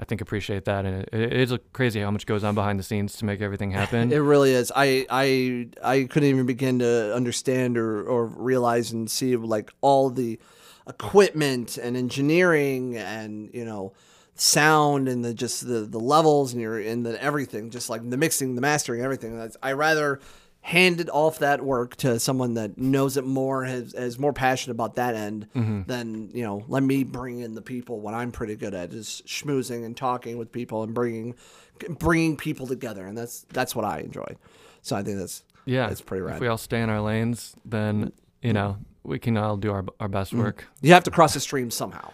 I 0.00 0.04
think, 0.04 0.22
appreciate 0.22 0.64
that, 0.64 0.86
and 0.86 1.02
it, 1.02 1.08
it 1.12 1.32
is 1.34 1.54
crazy 1.74 2.00
how 2.00 2.10
much 2.10 2.24
goes 2.24 2.42
on 2.42 2.54
behind 2.54 2.78
the 2.78 2.82
scenes 2.82 3.18
to 3.18 3.26
make 3.26 3.42
everything 3.42 3.70
happen. 3.70 4.10
It 4.20 4.22
really 4.22 4.52
is. 4.52 4.72
I 4.74 5.06
I 5.10 5.68
I 5.84 6.04
couldn't 6.04 6.30
even 6.30 6.46
begin 6.46 6.78
to 6.78 7.14
understand 7.14 7.76
or, 7.76 8.02
or 8.02 8.26
realize 8.26 8.92
and 8.92 9.10
see 9.10 9.36
like 9.36 9.72
all 9.82 10.08
the 10.08 10.40
equipment 10.88 11.76
and 11.76 11.96
engineering 11.96 12.96
and 12.96 13.50
you 13.52 13.64
know 13.64 13.92
sound 14.34 15.06
and 15.08 15.22
the 15.24 15.34
just 15.34 15.66
the 15.66 15.80
the 15.80 16.00
levels 16.00 16.52
and 16.52 16.62
your 16.62 16.78
and 16.78 17.04
the 17.04 17.22
everything 17.22 17.70
just 17.70 17.90
like 17.90 18.08
the 18.08 18.16
mixing 18.16 18.54
the 18.54 18.60
mastering 18.60 19.02
everything 19.02 19.50
i 19.62 19.72
rather 19.72 20.18
handed 20.62 21.08
off 21.10 21.38
that 21.38 21.64
work 21.64 21.96
to 21.96 22.20
someone 22.20 22.54
that 22.54 22.76
knows 22.76 23.16
it 23.16 23.24
more 23.24 23.64
has 23.64 23.94
is 23.94 24.18
more 24.18 24.32
passionate 24.32 24.74
about 24.74 24.96
that 24.96 25.14
end 25.14 25.48
mm-hmm. 25.54 25.82
than 25.86 26.30
you 26.32 26.42
know 26.42 26.64
let 26.68 26.82
me 26.82 27.02
bring 27.02 27.40
in 27.40 27.54
the 27.54 27.62
people. 27.62 28.00
What 28.00 28.14
i'm 28.14 28.30
pretty 28.30 28.56
good 28.56 28.74
at 28.74 28.92
is 28.92 29.22
schmoozing 29.26 29.84
and 29.84 29.96
talking 29.96 30.36
with 30.38 30.52
people 30.52 30.82
and 30.82 30.92
bringing 30.92 31.34
bringing 31.98 32.36
people 32.36 32.66
together. 32.66 33.06
And 33.06 33.16
that's 33.16 33.46
that's 33.50 33.74
what 33.74 33.84
i 33.84 34.00
enjoy. 34.00 34.36
So 34.82 34.96
i 34.96 35.02
think 35.02 35.18
that's 35.18 35.44
yeah, 35.64 35.88
that's 35.88 36.00
pretty 36.00 36.22
rad. 36.22 36.36
If 36.36 36.40
we 36.40 36.48
all 36.48 36.58
stay 36.58 36.80
in 36.80 36.90
our 36.90 37.00
lanes, 37.00 37.54
then 37.64 38.12
you 38.42 38.52
know 38.52 38.78
we 39.02 39.18
can 39.18 39.36
all 39.36 39.56
do 39.56 39.70
our 39.70 39.84
our 39.98 40.08
best 40.08 40.32
mm-hmm. 40.32 40.42
work. 40.42 40.66
you 40.82 40.92
have 40.92 41.04
to 41.04 41.10
cross 41.10 41.34
the 41.34 41.40
stream 41.40 41.70
somehow. 41.70 42.10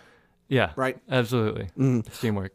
Yeah, 0.48 0.70
right? 0.76 0.98
Absolutely. 1.10 1.64
Mm-hmm. 1.64 2.00
It's 2.06 2.20
teamwork. 2.20 2.54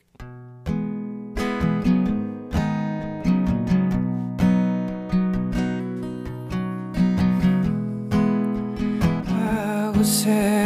I 10.02 10.61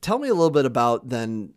tell 0.00 0.18
me 0.18 0.28
a 0.28 0.34
little 0.34 0.50
bit 0.50 0.66
about 0.66 1.08
then 1.08 1.54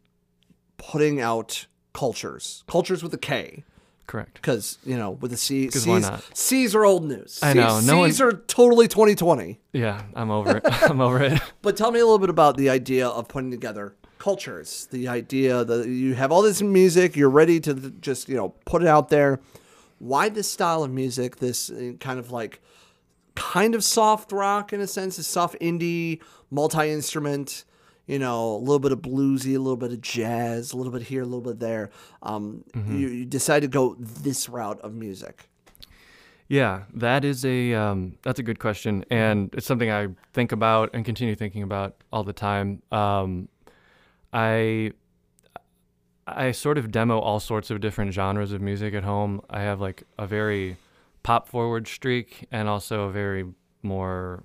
putting 0.77 1.19
out 1.19 1.65
Kultures 1.93 2.63
Kultures 2.67 3.01
with 3.01 3.13
a 3.13 3.17
k 3.17 3.63
Correct. 4.07 4.35
because 4.35 4.77
you 4.85 4.95
know 4.97 5.11
with 5.11 5.31
the 5.31 5.38
c 5.38 5.69
c's, 5.71 5.88
why 5.88 5.99
not? 5.99 6.23
c's 6.38 6.75
are 6.75 6.85
old 6.85 7.05
news 7.05 7.39
I 7.41 7.53
know, 7.53 7.79
c's, 7.79 7.88
no 7.88 7.97
one- 7.99 8.09
C's 8.11 8.21
are 8.21 8.33
totally 8.33 8.88
2020 8.88 9.59
Yeah, 9.73 10.03
I'm 10.13 10.29
over 10.29 10.57
it. 10.57 10.63
I'm 10.83 11.01
over 11.01 11.21
it. 11.23 11.41
But 11.61 11.75
tell 11.75 11.91
me 11.91 11.99
a 11.99 12.03
little 12.05 12.19
bit 12.19 12.29
about 12.29 12.55
the 12.57 12.69
idea 12.69 13.07
of 13.07 13.27
putting 13.27 13.51
together 13.51 13.95
Kultures. 14.17 14.88
The 14.89 15.07
idea 15.07 15.63
that 15.65 15.88
you 15.88 16.13
have 16.15 16.31
all 16.31 16.41
this 16.41 16.61
music, 16.61 17.15
you're 17.15 17.29
ready 17.29 17.59
to 17.61 17.73
just 17.99 18.29
you 18.29 18.35
know 18.35 18.49
put 18.65 18.81
it 18.81 18.88
out 18.88 19.09
there. 19.09 19.39
Why 19.99 20.29
this 20.29 20.49
style 20.49 20.84
of 20.84 20.91
music? 20.91 21.38
This 21.38 21.69
uh, 21.69 21.93
kind 21.99 22.19
of 22.19 22.31
like 22.31 22.62
kind 23.36 23.75
of 23.75 23.84
soft 23.84 24.31
rock 24.31 24.73
in 24.73 24.79
a 24.81 24.88
sense, 24.88 25.19
is 25.19 25.27
soft 25.27 25.55
indie, 25.60 26.21
multi 26.49 26.89
instrument. 26.89 27.65
You 28.08 28.19
know, 28.19 28.55
a 28.55 28.60
little 28.60 28.77
bit 28.77 28.91
of 28.91 29.01
bluesy, 29.01 29.55
a 29.55 29.60
little 29.60 29.77
bit 29.77 29.91
of 29.91 29.99
jazz, 29.99 30.73
a 30.73 30.77
little 30.77 30.91
bit 30.91 31.01
here, 31.01 31.23
a 31.23 31.25
little 31.25 31.41
bit 31.41 31.60
there. 31.60 31.89
Um, 32.21 32.63
you, 32.75 33.08
you 33.08 33.25
decide 33.25 33.62
to 33.62 33.67
go 33.67 33.95
this 33.97 34.47
route 34.47 34.79
of 34.81 34.93
music. 34.93 35.49
Yeah, 36.47 36.84
that 36.93 37.25
is 37.25 37.43
a 37.43 37.73
um, 37.73 38.17
that's 38.21 38.38
a 38.38 38.43
good 38.43 38.60
question, 38.60 39.03
and 39.10 39.49
it's 39.53 39.65
something 39.65 39.89
I 39.89 40.10
think 40.34 40.51
about 40.51 40.91
and 40.93 41.03
continue 41.03 41.34
thinking 41.34 41.63
about 41.63 41.95
all 42.13 42.23
the 42.23 42.34
time. 42.34 42.84
Um, 42.91 43.49
I 44.31 44.91
I 46.27 46.51
sort 46.51 46.77
of 46.77 46.91
demo 46.91 47.19
all 47.19 47.39
sorts 47.39 47.69
of 47.69 47.81
different 47.81 48.13
genres 48.13 48.51
of 48.51 48.61
music 48.61 48.93
at 48.93 49.03
home. 49.03 49.41
I 49.49 49.61
have 49.61 49.79
like 49.79 50.03
a 50.17 50.25
very 50.25 50.77
pop 51.23 51.47
forward 51.47 51.88
streak 51.88 52.47
and 52.51 52.67
also 52.67 53.03
a 53.03 53.11
very 53.11 53.45
more 53.83 54.43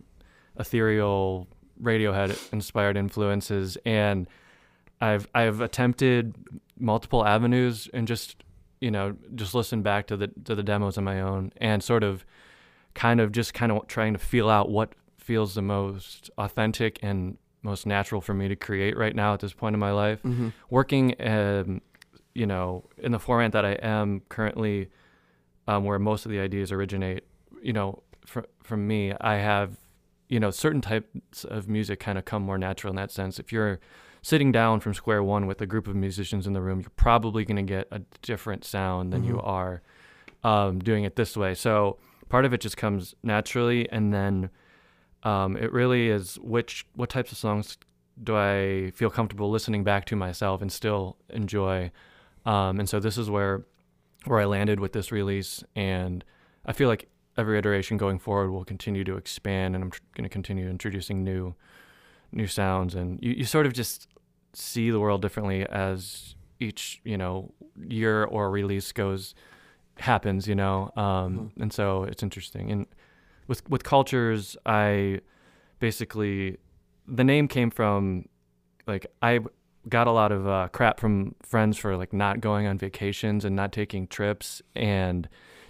ethereal 0.59 1.49
Radiohead 1.83 2.53
inspired 2.53 2.97
influences 2.97 3.79
and 3.87 4.29
I've 5.01 5.27
I've 5.35 5.61
attempted 5.61 6.35
multiple 6.79 7.25
avenues 7.27 7.89
and 7.95 8.07
just 8.07 8.45
you 8.81 8.91
know 8.91 9.17
just 9.35 9.55
listen 9.55 9.83
back 9.83 10.07
to 10.09 10.17
the 10.17 10.29
to 10.45 10.55
the 10.55 10.63
demos 10.63 10.99
on 10.99 11.05
my 11.05 11.21
own 11.21 11.53
and 11.57 11.83
sort 11.83 12.03
of 12.03 12.25
kind 12.95 13.21
of 13.21 13.33
just 13.33 13.55
kind 13.55 13.73
of 13.73 13.87
trying 13.87 14.13
to 14.13 14.19
feel 14.19 14.51
out 14.51 14.69
what 14.69 14.93
feels 15.17 15.55
the 15.55 15.63
most 15.63 16.31
authentic 16.37 16.99
and 17.03 17.39
most 17.63 17.87
natural 17.87 18.21
for 18.21 18.35
me 18.35 18.49
to 18.49 18.57
create 18.57 18.97
right 18.97 19.15
now 19.15 19.35
at 19.35 19.41
this 19.41 19.53
point 19.53 19.75
in 19.75 19.81
my 19.81 19.93
life. 19.93 20.21
Working, 20.71 21.15
um, 21.21 21.83
you 22.35 22.47
know, 22.47 22.85
in 22.99 23.13
the 23.13 23.19
format 23.19 23.53
that 23.53 23.65
I 23.65 23.73
am 23.83 24.23
currently, 24.29 24.89
um, 25.67 25.85
where 25.85 25.99
most 25.99 26.25
of 26.27 26.33
the 26.33 26.41
ideas 26.41 26.73
originate, 26.73 27.25
you 27.63 27.73
know, 27.73 28.03
fr- 28.27 28.41
from 28.63 28.87
me, 28.87 29.13
I 29.21 29.35
have, 29.35 29.77
you 30.29 30.41
know, 30.41 30.51
certain 30.51 30.81
types 30.81 31.45
of 31.45 31.69
music 31.69 32.01
kind 32.01 32.17
of 32.19 32.25
come 32.25 32.43
more 32.43 32.57
natural 32.59 32.91
in 32.91 32.97
that 32.97 33.11
sense. 33.11 33.39
If 33.39 33.53
you're 33.53 33.81
sitting 34.23 34.53
down 34.53 34.81
from 34.81 34.95
square 34.95 35.23
one 35.23 35.47
with 35.47 35.61
a 35.61 35.67
group 35.67 35.87
of 35.87 35.97
musicians 35.97 36.47
in 36.47 36.53
the 36.53 36.61
room, 36.61 36.81
you're 36.81 36.91
probably 36.97 37.45
going 37.45 37.57
to 37.57 37.63
get 37.63 37.89
a 37.91 38.01
different 38.23 38.65
sound 38.65 39.13
than 39.13 39.25
you 39.25 39.41
are 39.41 39.83
um, 40.45 40.79
doing 40.79 41.05
it 41.05 41.17
this 41.17 41.37
way. 41.37 41.55
So 41.55 41.99
part 42.29 42.45
of 42.45 42.53
it 42.53 42.61
just 42.61 42.77
comes 42.77 43.15
naturally, 43.23 43.91
and 43.91 44.13
then 44.15 44.51
um, 45.23 45.57
it 45.57 45.73
really 45.73 46.09
is 46.09 46.37
which 46.37 46.87
what 46.95 47.11
types 47.11 47.33
of 47.33 47.39
songs 47.39 47.77
do 48.23 48.37
I 48.37 48.93
feel 48.95 49.11
comfortable 49.11 49.51
listening 49.51 49.85
back 49.85 50.05
to 50.07 50.17
myself 50.17 50.61
and 50.63 50.71
still 50.71 51.17
enjoy. 51.31 51.91
Um, 52.45 52.79
and 52.79 52.89
so 52.89 53.01
this 53.01 53.19
is 53.19 53.31
where 53.31 53.65
where 54.27 54.41
I 54.41 54.45
landed 54.45 54.81
with 54.81 54.93
this 54.93 55.11
release, 55.11 55.65
and 55.75 56.25
I 56.67 56.73
feel 56.73 56.89
like 56.89 57.09
every 57.39 57.59
iteration 57.59 57.97
going 57.97 58.19
forward 58.19 58.51
will 58.51 58.65
continue 58.65 59.03
to 59.05 59.17
expand, 59.17 59.75
and 59.75 59.85
I'm 59.85 59.91
tr- 59.91 60.01
going 60.15 60.25
to 60.25 60.29
continue 60.29 60.69
introducing 60.69 61.25
new 61.25 61.55
new 62.33 62.47
sounds, 62.47 62.95
and 62.95 63.19
you, 63.23 63.33
you 63.33 63.45
sort 63.45 63.67
of 63.67 63.73
just 63.73 64.09
see 64.53 64.91
the 64.91 65.01
world 65.01 65.23
differently 65.23 65.67
as 65.67 66.35
each 66.59 67.01
you 67.05 67.17
know 67.17 67.53
year 67.89 68.25
or 68.25 68.51
release 68.51 68.93
goes 68.93 69.35
happens, 69.99 70.49
you 70.49 70.55
know, 70.55 70.91
um, 70.97 71.53
and 71.61 71.73
so 71.73 72.05
it's 72.05 72.23
interesting. 72.23 72.71
And 72.71 72.87
with 73.51 73.69
with 73.69 73.83
Kultures, 73.83 74.57
I 74.65 75.21
basically 75.81 76.57
the 77.09 77.25
name 77.25 77.49
came 77.49 77.69
from 77.69 78.29
like 78.87 79.07
I 79.21 79.41
got 79.89 80.07
a 80.07 80.13
lot 80.13 80.31
of 80.31 80.47
uh, 80.47 80.69
crap 80.73 81.01
from 81.01 81.35
friends 81.43 81.77
for 81.77 81.97
like 81.97 82.13
not 82.13 82.41
going 82.41 82.69
on 82.69 82.79
vacations 82.79 83.45
and 83.45 83.57
not 83.57 83.73
taking 83.73 84.07
trips 84.07 84.63
and 84.77 85.29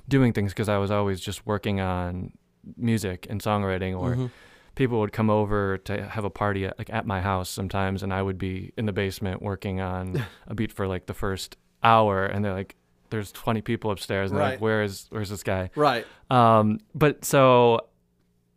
doing 0.09 0.35
things 0.35 0.53
because 0.53 0.69
I 0.69 0.77
was 0.77 0.90
always 0.90 1.21
just 1.21 1.47
working 1.47 1.81
on 1.81 2.33
music 2.77 3.27
and 3.31 3.40
songwriting 3.40 3.99
or 3.99 4.31
people 4.75 5.01
would 5.01 5.12
come 5.12 5.31
over 5.31 5.79
to 5.79 6.07
have 6.07 6.25
a 6.25 6.31
party 6.31 6.66
at, 6.66 6.77
like 6.79 6.90
at 6.93 7.07
my 7.07 7.23
house 7.23 7.49
sometimes 7.49 8.03
and 8.03 8.12
I 8.12 8.21
would 8.21 8.37
be 8.37 8.73
in 8.77 8.85
the 8.85 8.93
basement 8.93 9.40
working 9.40 9.81
on 9.81 10.27
a 10.47 10.55
beat 10.55 10.71
for 10.71 10.87
like 10.87 11.07
the 11.07 11.14
first 11.14 11.57
hour 11.83 12.27
and 12.27 12.45
they're 12.45 12.53
like 12.53 12.77
there's 13.11 13.33
20 13.33 13.61
people 13.62 13.90
upstairs 13.90 14.31
and 14.31 14.38
Right. 14.40 14.51
like 14.53 14.61
where 14.61 14.83
is 14.83 15.07
where's 15.11 15.29
this 15.31 15.42
guy 15.42 15.70
Right. 15.75 16.07
um, 16.31 16.79
but 16.94 17.25
so, 17.25 17.81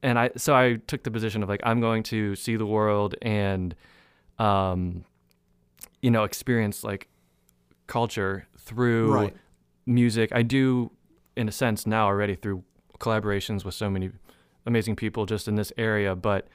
and 0.01 0.17
I 0.19 0.31
so 0.37 0.55
I 0.55 0.75
took 0.87 1.03
the 1.03 1.11
position 1.11 1.43
of 1.43 1.49
like 1.49 1.61
I'm 1.63 1.79
going 1.81 2.03
to 2.03 2.35
see 2.35 2.55
the 2.55 2.65
world 2.65 3.15
and, 3.21 3.75
um, 4.39 5.05
you 6.01 6.11
know, 6.11 6.23
experience 6.23 6.83
like 6.83 7.07
culture 7.87 8.47
through 8.57 9.11
Right. 9.13 9.35
music. 9.85 10.31
I 10.33 10.41
do, 10.43 10.91
in 11.35 11.47
a 11.47 11.51
sense, 11.51 11.85
now 11.87 12.05
already 12.05 12.35
through 12.35 12.63
collaborations 12.99 13.65
with 13.65 13.73
so 13.75 13.89
many 13.89 14.11
amazing 14.65 14.95
people 14.95 15.25
just 15.25 15.47
in 15.47 15.55
this 15.55 15.71
area. 15.77 16.15
But 16.15 16.47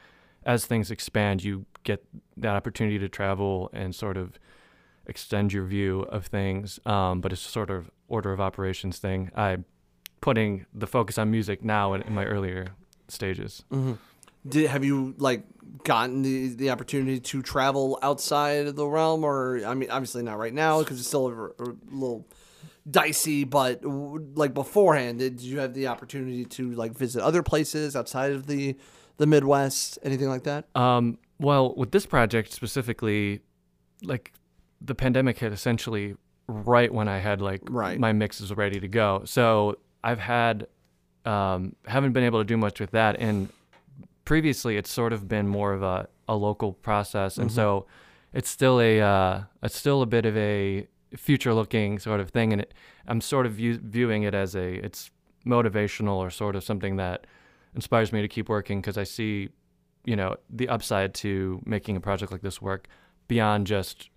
as 0.45 0.65
things 0.67 0.91
expand, 0.91 1.45
you 1.45 1.67
get 1.85 2.05
that 2.37 2.55
opportunity 2.57 2.99
to 2.99 3.09
travel 3.09 3.71
and 3.73 3.95
sort 3.95 4.17
of 4.17 4.39
extend 5.09 5.53
your 5.53 5.65
view 5.65 6.03
of 6.03 6.27
things. 6.27 6.79
Um, 6.87 7.21
but 7.21 7.33
it's 7.33 7.41
sort 7.41 7.71
of 7.71 7.91
order 8.09 8.33
of 8.33 8.41
operations 8.41 8.99
thing. 8.99 9.31
I 9.37 9.59
putting 10.21 10.67
the 10.75 10.87
focus 10.87 11.19
on 11.19 11.31
music 11.31 11.65
now 11.65 11.95
in, 11.95 12.03
in 12.03 12.15
my 12.15 12.25
earlier 12.25 12.69
stages. 13.09 13.65
Did 14.49 14.69
have 14.71 14.85
you 14.85 15.15
like 15.19 15.45
gotten 15.85 16.23
the 16.23 16.55
the 16.55 16.71
opportunity 16.71 17.21
to 17.21 17.43
travel 17.43 17.99
outside 18.03 18.67
of 18.67 18.77
the 18.77 18.87
realm, 18.87 19.25
or 19.25 19.65
I 19.65 19.75
mean, 19.75 19.91
obviously 19.91 20.23
not 20.23 20.39
right 20.39 20.55
now 20.55 20.81
because 20.81 20.99
it's 20.99 21.09
still 21.09 21.29
a, 21.29 21.63
a 21.63 21.75
little 21.91 22.27
dicey. 22.89 23.45
But 23.45 23.85
like 23.85 24.55
beforehand, 24.55 25.19
did 25.19 25.41
you 25.41 25.59
have 25.59 25.75
the 25.75 25.89
opportunity 25.89 26.45
to 26.47 26.71
like 26.73 26.93
visit 26.93 27.23
other 27.23 27.43
places 27.43 27.97
outside 27.97 28.33
of 28.33 28.47
the 28.47 28.77
the 29.19 29.27
Midwest, 29.27 29.99
anything 30.03 30.29
like 30.29 30.45
that? 30.45 30.67
Um, 30.75 31.19
well, 31.39 31.75
with 31.77 31.91
this 31.91 32.07
project 32.07 32.53
specifically, 32.53 33.41
like 34.03 34.33
the 34.81 34.95
pandemic 34.95 35.39
hit 35.39 35.53
essentially 35.53 36.17
right 36.47 36.93
when 36.93 37.09
I 37.09 37.19
had 37.19 37.41
like 37.41 37.61
Right. 37.69 37.99
my 37.99 38.13
mixes 38.13 38.53
ready 38.57 38.81
to 38.81 38.89
go. 38.89 39.23
So 39.25 39.79
I've 40.03 40.21
had 40.21 40.67
um, 41.25 41.75
haven't 41.87 42.13
been 42.13 42.25
able 42.25 42.41
to 42.41 42.45
do 42.45 42.57
much 42.57 42.81
with 42.81 42.93
that. 42.93 43.17
And 43.19 43.49
previously, 44.25 44.77
it's 44.77 44.91
sort 44.91 45.13
of 45.13 45.29
been 45.29 45.49
more 45.49 45.73
of 45.73 45.83
a, 45.83 46.09
a 46.29 46.37
local 46.37 46.73
process, 46.73 47.37
and 47.39 47.51
so 47.53 47.87
it's 48.33 48.49
still 48.49 48.81
a 48.81 49.01
uh, 49.01 49.43
it's 49.63 49.77
still 49.77 50.01
a 50.03 50.07
bit 50.07 50.25
of 50.27 50.37
a 50.37 50.87
future 51.17 51.53
looking 51.55 51.99
sort 51.99 52.21
of 52.21 52.31
thing. 52.31 52.53
And 52.53 52.63
it, 52.63 52.73
I'm 53.07 53.21
sort 53.21 53.47
of 53.47 53.53
view, 53.53 53.79
viewing 53.83 54.23
it 54.23 54.35
as 54.35 54.55
a 54.55 54.75
it's 54.85 55.11
motivational 55.47 56.17
or 56.17 56.31
sort 56.31 56.57
of 56.57 56.65
something 56.65 56.97
that 56.97 57.27
inspires 57.75 58.13
me 58.13 58.21
to 58.23 58.29
keep 58.29 58.49
working 58.49 58.81
because 58.81 58.99
I 58.99 59.05
see 59.05 59.49
you 60.05 60.17
know 60.17 60.37
the 60.51 60.69
upside 60.69 61.15
to 61.15 61.61
making 61.65 61.97
a 61.97 62.01
project 62.01 62.33
like 62.33 62.43
this 62.43 62.61
work 62.63 62.87
beyond 63.29 63.67
just 63.67 64.09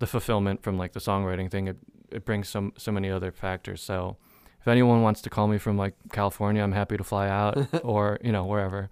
the 0.00 0.06
fulfillment 0.06 0.62
from 0.62 0.76
like 0.76 0.92
the 0.92 1.00
songwriting 1.00 1.50
thing 1.50 1.68
it, 1.68 1.76
it 2.10 2.24
brings 2.24 2.48
so 2.48 2.72
so 2.76 2.90
many 2.90 3.08
other 3.08 3.30
factors 3.30 3.80
so 3.80 4.16
if 4.60 4.66
anyone 4.66 5.00
wants 5.02 5.22
to 5.22 5.30
call 5.30 5.46
me 5.46 5.56
from 5.58 5.78
like 5.78 5.94
California 6.12 6.62
I'm 6.62 6.72
happy 6.72 6.96
to 6.96 7.04
fly 7.04 7.28
out 7.28 7.56
or 7.84 8.18
you 8.22 8.32
know 8.32 8.44
wherever 8.44 8.90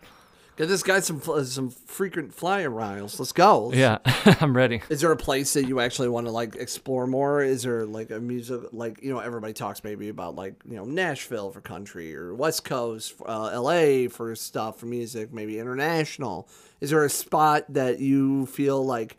Get 0.58 0.66
this 0.66 0.82
guy 0.82 0.98
some 0.98 1.20
some 1.44 1.70
frequent 1.70 2.34
flyer 2.34 2.68
miles. 2.68 3.20
Let's 3.20 3.30
go. 3.30 3.70
yeah 3.72 3.98
I'm 4.40 4.56
ready 4.56 4.82
Is 4.90 5.00
there 5.02 5.12
a 5.12 5.16
place 5.16 5.52
that 5.52 5.68
you 5.68 5.78
actually 5.78 6.08
want 6.08 6.26
to 6.26 6.32
like 6.32 6.56
explore 6.56 7.06
more? 7.06 7.44
Is 7.44 7.62
there 7.62 7.86
like 7.86 8.10
a 8.10 8.18
music 8.18 8.62
like 8.72 9.00
you 9.00 9.12
know 9.12 9.20
everybody 9.20 9.52
talks 9.52 9.84
maybe 9.84 10.08
about 10.08 10.34
like 10.34 10.54
you 10.68 10.74
know 10.74 10.84
Nashville 10.84 11.52
for 11.52 11.60
country 11.60 12.12
or 12.16 12.34
West 12.34 12.64
Coast, 12.64 13.14
uh, 13.24 13.50
L.A. 13.52 14.08
for 14.08 14.34
stuff 14.34 14.80
for 14.80 14.86
music, 14.86 15.32
maybe 15.32 15.60
international. 15.60 16.48
Is 16.80 16.90
there 16.90 17.04
a 17.04 17.10
spot 17.10 17.64
that 17.68 18.00
you 18.00 18.46
feel 18.46 18.84
like 18.84 19.16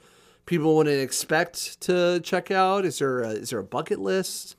people 0.50 0.76
wouldn't 0.76 1.00
expect 1.00 1.80
to 1.80 2.20
check 2.22 2.50
out? 2.50 2.84
Is 2.84 2.98
there 2.98 3.22
a, 3.22 3.30
is 3.30 3.52
there 3.52 3.60
a 3.60 3.64
bucket 3.64 4.00
list? 4.00 4.56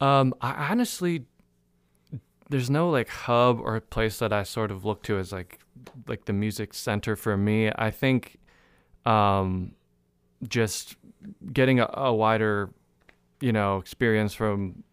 Um, 0.00 0.32
I 0.40 0.68
honestly, 0.70 1.26
there's 2.48 2.70
no 2.70 2.88
like 2.88 3.08
hub 3.08 3.60
or 3.60 3.80
place 3.80 4.20
that 4.20 4.32
I 4.32 4.44
sort 4.44 4.70
of 4.70 4.84
look 4.84 5.02
to 5.02 5.18
as 5.18 5.32
like 5.32 5.58
like 6.06 6.26
the 6.26 6.32
music 6.32 6.74
center 6.74 7.16
for 7.16 7.36
me. 7.36 7.72
I 7.74 7.90
think, 7.90 8.38
um, 9.04 9.72
just 10.48 10.94
getting 11.52 11.80
a, 11.80 11.90
a 11.92 12.14
wider, 12.14 12.70
you 13.40 13.52
know, 13.52 13.78
experience 13.78 14.32
from 14.32 14.84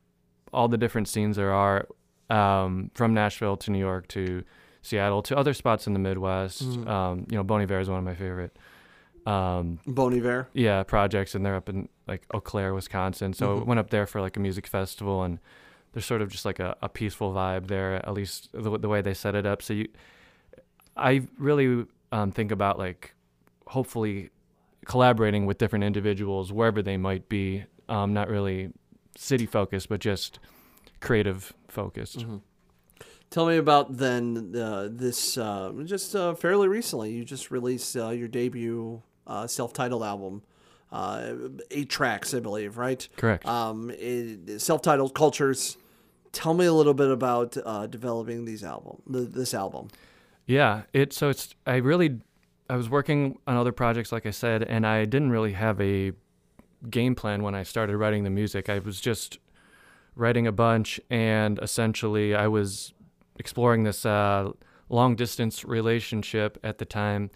all 0.51 0.67
the 0.67 0.77
different 0.79 1.07
scenes 1.07 1.35
there 1.35 1.53
are, 1.53 1.87
um, 2.31 2.89
from 2.95 3.13
Nashville 3.13 3.55
to 3.57 3.71
New 3.71 3.79
York 3.79 4.07
to 4.09 4.43
Seattle 4.81 5.21
to 5.21 5.37
other 5.37 5.53
spots 5.53 5.85
in 5.85 5.93
the 5.93 5.99
Midwest. 5.99 6.63
Um, 6.87 7.27
you 7.29 7.37
know, 7.37 7.43
Bon 7.43 7.61
Iver 7.61 7.79
is 7.79 7.87
one 7.87 7.99
of 7.99 8.05
my 8.05 8.15
favorite. 8.15 8.57
Um, 9.27 9.79
Bon 9.85 10.13
Iver. 10.13 10.47
yeah 10.53 10.83
projects 10.83 11.35
and 11.35 11.45
they're 11.45 11.57
up 11.57 11.67
in 11.67 11.89
like 12.07 12.23
Eau 12.33 12.39
Claire, 12.39 12.73
Wisconsin. 12.73 13.33
So 13.33 13.59
I 13.59 13.63
went 13.63 13.79
up 13.79 13.89
there 13.89 14.05
for 14.05 14.21
like 14.21 14.37
a 14.37 14.39
music 14.39 14.65
festival 14.67 15.23
and 15.23 15.39
there's 15.91 16.05
sort 16.05 16.21
of 16.21 16.29
just 16.29 16.45
like 16.45 16.59
a, 16.59 16.77
a 16.81 16.87
peaceful 16.87 17.33
vibe 17.33 17.67
there, 17.67 17.95
at 17.95 18.13
least 18.13 18.49
the, 18.53 18.77
the 18.77 18.87
way 18.87 19.01
they 19.01 19.13
set 19.13 19.35
it 19.35 19.45
up. 19.45 19.61
So 19.61 19.73
you, 19.73 19.87
I 20.95 21.27
really 21.37 21.85
um, 22.11 22.31
think 22.31 22.51
about 22.51 22.79
like 22.79 23.15
hopefully 23.67 24.29
collaborating 24.85 25.45
with 25.45 25.57
different 25.57 25.83
individuals 25.83 26.53
wherever 26.53 26.81
they 26.81 26.95
might 26.95 27.27
be, 27.27 27.65
um, 27.89 28.13
not 28.13 28.29
really 28.29 28.71
city 29.17 29.45
focused, 29.45 29.89
but 29.89 29.99
just 29.99 30.39
creative 31.01 31.53
focused. 31.67 32.25
Tell 33.29 33.45
me 33.45 33.57
about 33.57 33.97
then 33.97 34.55
uh, 34.55 34.87
this 34.89 35.37
uh, 35.37 35.73
just 35.83 36.15
uh, 36.15 36.33
fairly 36.33 36.69
recently. 36.69 37.11
You 37.11 37.25
just 37.25 37.51
released 37.51 37.97
uh, 37.97 38.09
your 38.09 38.29
debut 38.29 39.01
uh, 39.27 39.45
self-titled 39.45 40.03
album, 40.03 40.41
uh, 40.91 41.33
eight 41.69 41.89
tracks, 41.89 42.33
I 42.33 42.39
believe, 42.39 42.77
right? 42.77 43.07
Correct. 43.17 43.45
Um, 43.45 43.91
it, 43.91 44.59
self-titled 44.59 45.13
Kultures. 45.13 45.77
Tell 46.31 46.53
me 46.53 46.65
a 46.65 46.73
little 46.73 46.93
bit 46.93 47.09
about 47.09 47.57
uh, 47.65 47.87
developing 47.87 48.45
these 48.45 48.63
album, 48.63 49.01
the, 49.05 49.21
this 49.21 49.53
album. 49.53 49.89
Yeah, 50.45 50.83
it 50.93 51.11
so 51.13 51.29
it's 51.29 51.55
I 51.65 51.75
really 51.77 52.19
I 52.69 52.77
was 52.77 52.89
working 52.89 53.37
on 53.45 53.57
other 53.57 53.73
projects 53.73 54.11
like 54.11 54.25
I 54.25 54.31
said 54.31 54.63
and 54.63 54.87
I 54.87 55.05
didn't 55.05 55.29
really 55.29 55.53
have 55.53 55.79
a 55.81 56.13
game 56.89 57.15
plan 57.15 57.43
when 57.43 57.53
I 57.53 57.63
started 57.63 57.97
writing 57.97 58.23
the 58.23 58.29
music. 58.29 58.69
I 58.69 58.79
was 58.79 59.01
just 59.01 59.39
writing 60.15 60.47
a 60.47 60.51
bunch 60.51 61.01
and 61.09 61.59
essentially 61.59 62.33
I 62.33 62.47
was 62.47 62.93
exploring 63.37 63.83
this 63.83 64.05
uh, 64.05 64.51
long 64.89 65.15
distance 65.15 65.65
relationship 65.65 66.57
at 66.63 66.77
the 66.77 66.85
time 66.85 67.29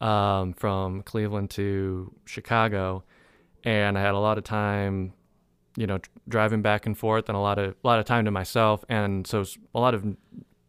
um, 0.00 0.52
from 0.54 1.02
Cleveland 1.02 1.50
to 1.50 2.12
Chicago 2.24 3.04
and 3.64 3.98
I 3.98 4.00
had 4.00 4.14
a 4.14 4.18
lot 4.18 4.38
of 4.38 4.44
time 4.44 5.12
you 5.76 5.86
know 5.86 5.98
driving 6.28 6.62
back 6.62 6.86
and 6.86 6.96
forth 6.96 7.28
and 7.28 7.36
a 7.36 7.40
lot 7.40 7.58
of 7.58 7.74
a 7.84 7.86
lot 7.86 7.98
of 7.98 8.04
time 8.04 8.24
to 8.24 8.30
myself 8.30 8.84
and 8.88 9.26
so 9.26 9.44
a 9.74 9.80
lot 9.80 9.94
of 9.94 10.04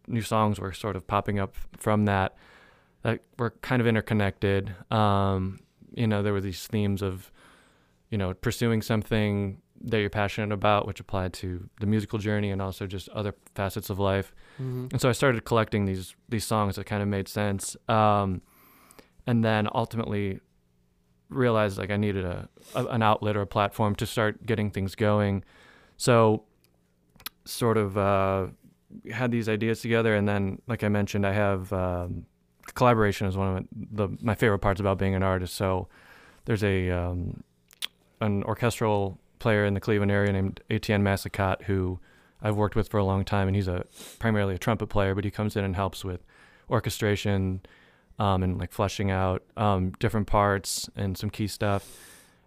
new 0.07 0.21
songs 0.21 0.59
were 0.59 0.73
sort 0.73 0.95
of 0.95 1.07
popping 1.07 1.39
up 1.39 1.55
from 1.77 2.05
that 2.05 2.35
that 3.03 3.21
were 3.39 3.51
kind 3.61 3.81
of 3.81 3.87
interconnected. 3.87 4.75
Um, 4.91 5.59
you 5.95 6.07
know, 6.07 6.21
there 6.21 6.33
were 6.33 6.41
these 6.41 6.67
themes 6.67 7.01
of, 7.01 7.31
you 8.09 8.17
know, 8.17 8.33
pursuing 8.33 8.81
something 8.81 9.61
that 9.83 9.99
you're 9.99 10.09
passionate 10.09 10.53
about, 10.53 10.85
which 10.85 10.99
applied 10.99 11.33
to 11.33 11.67
the 11.79 11.87
musical 11.87 12.19
journey 12.19 12.51
and 12.51 12.61
also 12.61 12.85
just 12.85 13.09
other 13.09 13.33
facets 13.55 13.89
of 13.89 13.97
life. 13.97 14.33
And 14.91 15.01
so 15.01 15.09
I 15.09 15.13
started 15.13 15.43
collecting 15.43 15.85
these 15.85 16.15
these 16.29 16.45
songs 16.45 16.75
that 16.75 16.85
kind 16.85 17.01
of 17.01 17.07
made 17.07 17.27
sense. 17.27 17.75
Um, 17.89 18.41
and 19.27 19.43
then 19.43 19.67
ultimately 19.73 20.39
realized 21.29 21.77
like 21.77 21.89
I 21.89 21.97
needed 21.97 22.25
a, 22.25 22.49
a 22.75 22.85
an 22.87 23.01
outlet 23.01 23.37
or 23.37 23.41
a 23.41 23.47
platform 23.47 23.95
to 23.95 24.05
start 24.05 24.45
getting 24.45 24.69
things 24.71 24.95
going. 24.95 25.43
So 25.97 26.43
sort 27.45 27.77
of 27.77 27.97
uh, 27.97 28.47
had 29.11 29.31
these 29.31 29.49
ideas 29.49 29.81
together, 29.81 30.15
and 30.15 30.27
then, 30.27 30.61
like 30.67 30.83
I 30.83 30.89
mentioned, 30.89 31.25
I 31.25 31.33
have 31.33 31.71
um, 31.73 32.25
collaboration 32.73 33.27
is 33.27 33.37
one 33.37 33.47
of 33.47 33.53
my, 33.55 33.67
the 33.91 34.17
my 34.21 34.35
favorite 34.35 34.59
parts 34.59 34.79
about 34.79 34.97
being 34.97 35.15
an 35.15 35.23
artist. 35.23 35.55
So 35.55 35.87
there's 36.45 36.63
a 36.63 36.89
um, 36.91 37.43
an 38.19 38.43
orchestral 38.43 39.19
player 39.39 39.65
in 39.65 39.73
the 39.73 39.79
Cleveland 39.79 40.11
area 40.11 40.31
named 40.31 40.61
Etienne 40.69 41.03
Massicot 41.03 41.63
who 41.63 41.99
I've 42.41 42.55
worked 42.55 42.75
with 42.75 42.89
for 42.89 42.97
a 42.97 43.03
long 43.03 43.23
time, 43.25 43.47
and 43.47 43.55
he's 43.55 43.67
a 43.67 43.85
primarily 44.19 44.55
a 44.55 44.59
trumpet 44.59 44.87
player, 44.87 45.15
but 45.15 45.23
he 45.23 45.31
comes 45.31 45.55
in 45.55 45.63
and 45.63 45.75
helps 45.75 46.03
with 46.03 46.25
orchestration 46.69 47.61
um, 48.21 48.43
and 48.43 48.59
like 48.59 48.71
fleshing 48.71 49.09
out 49.09 49.41
um, 49.57 49.93
different 49.99 50.27
parts 50.27 50.87
and 50.95 51.17
some 51.17 51.31
key 51.31 51.47
stuff. 51.47 51.97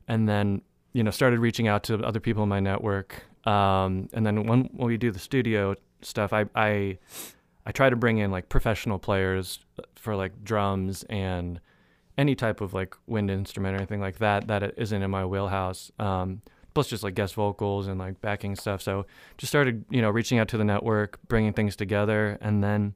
And 0.07 0.29
then 0.29 0.63
you 0.93 1.03
know 1.03 1.11
started 1.11 1.41
reaching 1.41 1.67
out 1.67 1.83
to 1.85 1.97
other 2.05 2.21
people 2.21 2.45
in 2.45 2.49
my 2.49 2.61
network. 2.61 3.25
Um, 3.45 4.09
and 4.13 4.25
then 4.25 4.47
when 4.47 4.71
when 4.73 4.87
we 4.87 4.97
do 4.97 5.11
the 5.11 5.19
studio 5.19 5.75
stuff, 6.01 6.33
I 6.33 6.47
I 6.55 6.99
I 7.67 7.73
try 7.73 7.91
to 7.91 7.97
bring 7.97 8.19
in 8.19 8.31
like 8.31 8.49
professional 8.49 9.01
players 9.01 9.59
for 9.97 10.15
like 10.15 10.45
drums 10.45 11.03
and 11.11 11.61
any 12.17 12.37
type 12.37 12.61
of 12.61 12.73
like 12.73 12.95
wind 13.09 13.29
instrument 13.29 13.75
or 13.75 13.79
anything 13.79 14.01
like 14.01 14.19
that 14.19 14.47
that 14.47 14.79
isn't 14.79 15.03
in 15.03 15.11
my 15.11 15.27
wheelhouse. 15.27 15.91
Um, 15.99 16.43
plus 16.73 16.89
just 16.89 17.03
like 17.03 17.17
guest 17.17 17.35
vocals 17.35 17.89
and 17.89 17.99
like 17.99 18.21
backing 18.21 18.55
stuff. 18.55 18.81
So 18.81 19.07
just 19.39 19.51
started, 19.51 19.85
you 19.91 20.03
know, 20.03 20.11
reaching 20.11 20.39
out 20.39 20.47
to 20.49 20.57
the 20.57 20.65
network, 20.65 21.19
bringing 21.27 21.53
things 21.53 21.75
together, 21.75 22.39
and 22.41 22.63
then 22.63 22.95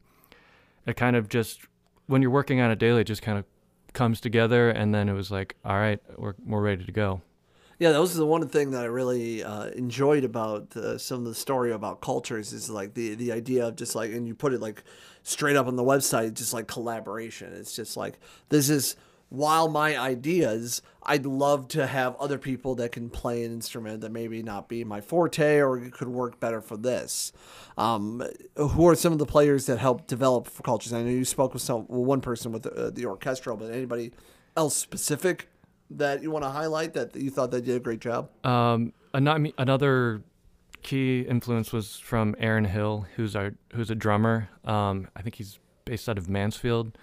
it 0.86 0.96
kind 0.96 1.16
of 1.16 1.28
just 1.28 1.60
when 2.08 2.20
you're 2.22 2.32
working 2.32 2.60
on 2.60 2.70
it 2.72 2.78
daily, 2.80 3.02
it 3.02 3.06
just 3.06 3.22
kind 3.22 3.38
of 3.38 3.44
comes 3.92 4.20
together, 4.20 4.70
and 4.70 4.94
then 4.94 5.08
it 5.08 5.12
was 5.12 5.30
like, 5.30 5.54
all 5.64 5.76
right, 5.76 6.00
we're 6.16 6.34
we're 6.44 6.60
ready 6.60 6.84
to 6.84 6.92
go. 6.92 7.22
Yeah, 7.78 7.92
that 7.92 8.00
was 8.00 8.16
the 8.16 8.26
one 8.26 8.48
thing 8.48 8.72
that 8.72 8.82
I 8.82 8.86
really 8.86 9.44
uh, 9.44 9.66
enjoyed 9.66 10.24
about 10.24 10.76
uh, 10.76 10.98
some 10.98 11.20
of 11.20 11.26
the 11.26 11.34
story 11.34 11.70
about 11.70 12.00
Kultures 12.00 12.52
is 12.52 12.68
like 12.68 12.94
the 12.94 13.14
the 13.14 13.30
idea 13.30 13.68
of 13.68 13.76
just 13.76 13.94
like, 13.94 14.10
and 14.10 14.26
you 14.26 14.34
put 14.34 14.52
it 14.52 14.60
like 14.60 14.82
straight 15.22 15.54
up 15.54 15.68
on 15.68 15.76
the 15.76 15.84
website, 15.84 16.34
just 16.34 16.52
like 16.52 16.66
collaboration. 16.66 17.52
It's 17.52 17.76
just 17.76 17.96
like 17.96 18.18
this 18.48 18.68
is 18.68 18.96
while 19.30 19.68
my 19.68 19.98
ideas, 19.98 20.80
I'd 21.02 21.26
love 21.26 21.68
to 21.68 21.86
have 21.86 22.16
other 22.16 22.38
people 22.38 22.74
that 22.76 22.92
can 22.92 23.10
play 23.10 23.44
an 23.44 23.52
instrument 23.52 24.00
that 24.00 24.10
maybe 24.10 24.42
not 24.42 24.68
be 24.68 24.84
my 24.84 25.00
forte 25.00 25.60
or 25.60 25.78
could 25.90 26.08
work 26.08 26.40
better 26.40 26.60
for 26.60 26.76
this. 26.76 27.32
Um, 27.76 28.22
who 28.56 28.88
are 28.88 28.94
some 28.94 29.12
of 29.12 29.18
the 29.18 29.26
players 29.26 29.66
that 29.66 29.78
help 29.78 30.06
develop 30.06 30.48
for 30.48 30.62
Kultures? 30.62 30.92
I 30.92 31.02
know 31.02 31.10
you 31.10 31.24
spoke 31.24 31.52
with 31.52 31.62
some 31.62 31.86
well, 31.88 32.04
one 32.04 32.20
person 32.20 32.52
with 32.52 32.62
the, 32.62 32.72
uh, 32.72 32.90
the 32.90 33.06
orchestral, 33.06 33.56
but 33.56 33.70
anybody 33.70 34.12
else 34.56 34.74
specific 34.74 35.48
that 35.90 36.22
you 36.22 36.30
want 36.30 36.44
to 36.44 36.50
highlight 36.50 36.94
that 36.94 37.14
you 37.16 37.30
thought 37.30 37.50
they 37.50 37.60
did 37.60 37.76
a 37.76 37.80
great 37.80 38.00
job? 38.00 38.30
Um, 38.44 38.92
another 39.14 40.22
key 40.82 41.20
influence 41.20 41.72
was 41.72 41.98
from 41.98 42.34
Aaron 42.38 42.64
Hill, 42.64 43.06
who's 43.16 43.36
our 43.36 43.54
who's 43.74 43.90
a 43.90 43.94
drummer. 43.94 44.48
Um, 44.64 45.08
I 45.16 45.22
think 45.22 45.36
he's 45.36 45.58
based 45.84 46.08
out 46.08 46.18
of 46.18 46.28
Mansfield. 46.28 46.96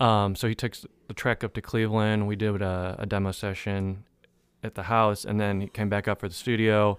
Um, 0.00 0.34
so 0.34 0.48
he 0.48 0.54
took 0.54 0.74
the 1.08 1.14
trek 1.14 1.44
up 1.44 1.54
to 1.54 1.60
Cleveland. 1.60 2.26
We 2.26 2.36
did 2.36 2.62
a, 2.62 2.96
a 2.98 3.06
demo 3.06 3.32
session 3.32 4.04
at 4.64 4.74
the 4.74 4.84
house, 4.84 5.24
and 5.24 5.38
then 5.38 5.60
he 5.60 5.68
came 5.68 5.88
back 5.88 6.08
up 6.08 6.20
for 6.20 6.28
the 6.28 6.34
studio. 6.34 6.98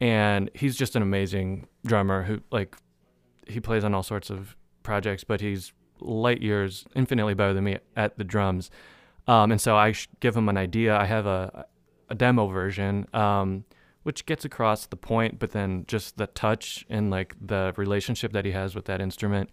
And 0.00 0.50
he's 0.54 0.76
just 0.76 0.96
an 0.96 1.02
amazing 1.02 1.68
drummer 1.86 2.24
who 2.24 2.40
like 2.50 2.76
he 3.46 3.60
plays 3.60 3.84
on 3.84 3.94
all 3.94 4.02
sorts 4.02 4.30
of 4.30 4.56
projects, 4.82 5.22
but 5.22 5.40
he's 5.40 5.72
light 6.00 6.42
years 6.42 6.84
infinitely 6.96 7.34
better 7.34 7.54
than 7.54 7.64
me 7.64 7.78
at 7.94 8.18
the 8.18 8.24
drums. 8.24 8.70
Um, 9.28 9.52
and 9.52 9.60
so 9.60 9.76
I 9.76 9.94
give 10.20 10.36
him 10.36 10.48
an 10.48 10.56
idea. 10.56 10.96
I 10.96 11.04
have 11.04 11.26
a 11.26 11.66
a 12.08 12.14
demo 12.14 12.46
version, 12.48 13.06
um, 13.14 13.64
which 14.02 14.26
gets 14.26 14.44
across 14.44 14.86
the 14.86 14.96
point, 14.96 15.38
but 15.38 15.52
then 15.52 15.84
just 15.86 16.16
the 16.16 16.26
touch 16.28 16.84
and 16.88 17.10
like 17.10 17.34
the 17.40 17.72
relationship 17.76 18.32
that 18.32 18.44
he 18.44 18.52
has 18.52 18.74
with 18.74 18.84
that 18.86 19.00
instrument 19.00 19.50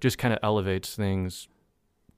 just 0.00 0.18
kind 0.18 0.32
of 0.32 0.40
elevates 0.42 0.94
things 0.94 1.48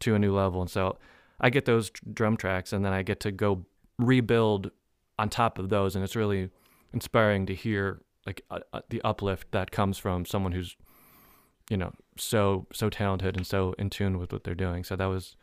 to 0.00 0.14
a 0.14 0.18
new 0.18 0.34
level. 0.34 0.60
And 0.60 0.70
so 0.70 0.98
I 1.40 1.50
get 1.50 1.64
those 1.64 1.90
drum 2.12 2.36
tracks, 2.36 2.72
and 2.72 2.84
then 2.84 2.92
I 2.92 3.02
get 3.02 3.20
to 3.20 3.30
go 3.30 3.64
rebuild 3.98 4.70
on 5.18 5.28
top 5.28 5.58
of 5.58 5.68
those, 5.68 5.94
and 5.94 6.04
it's 6.04 6.16
really 6.16 6.50
inspiring 6.92 7.46
to 7.46 7.54
hear 7.54 8.02
like 8.26 8.42
uh, 8.50 8.60
uh, 8.72 8.80
the 8.90 9.00
uplift 9.02 9.52
that 9.52 9.70
comes 9.70 9.96
from 9.96 10.26
someone 10.26 10.52
who's 10.52 10.76
you 11.70 11.76
know 11.76 11.92
so 12.18 12.66
so 12.72 12.90
talented 12.90 13.36
and 13.36 13.46
so 13.46 13.74
in 13.78 13.88
tune 13.88 14.18
with 14.18 14.32
what 14.32 14.44
they're 14.44 14.54
doing. 14.54 14.84
So 14.84 14.96
that 14.96 15.06
was 15.06 15.36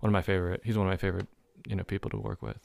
one 0.00 0.08
of 0.10 0.12
my 0.12 0.22
favorite. 0.22 0.60
He's 0.64 0.76
one 0.76 0.86
of 0.86 0.90
my 0.90 0.96
favorite 0.96 1.28
you 1.66 1.76
know 1.76 1.84
people 1.84 2.10
to 2.10 2.16
work 2.16 2.42
with. 2.42 2.58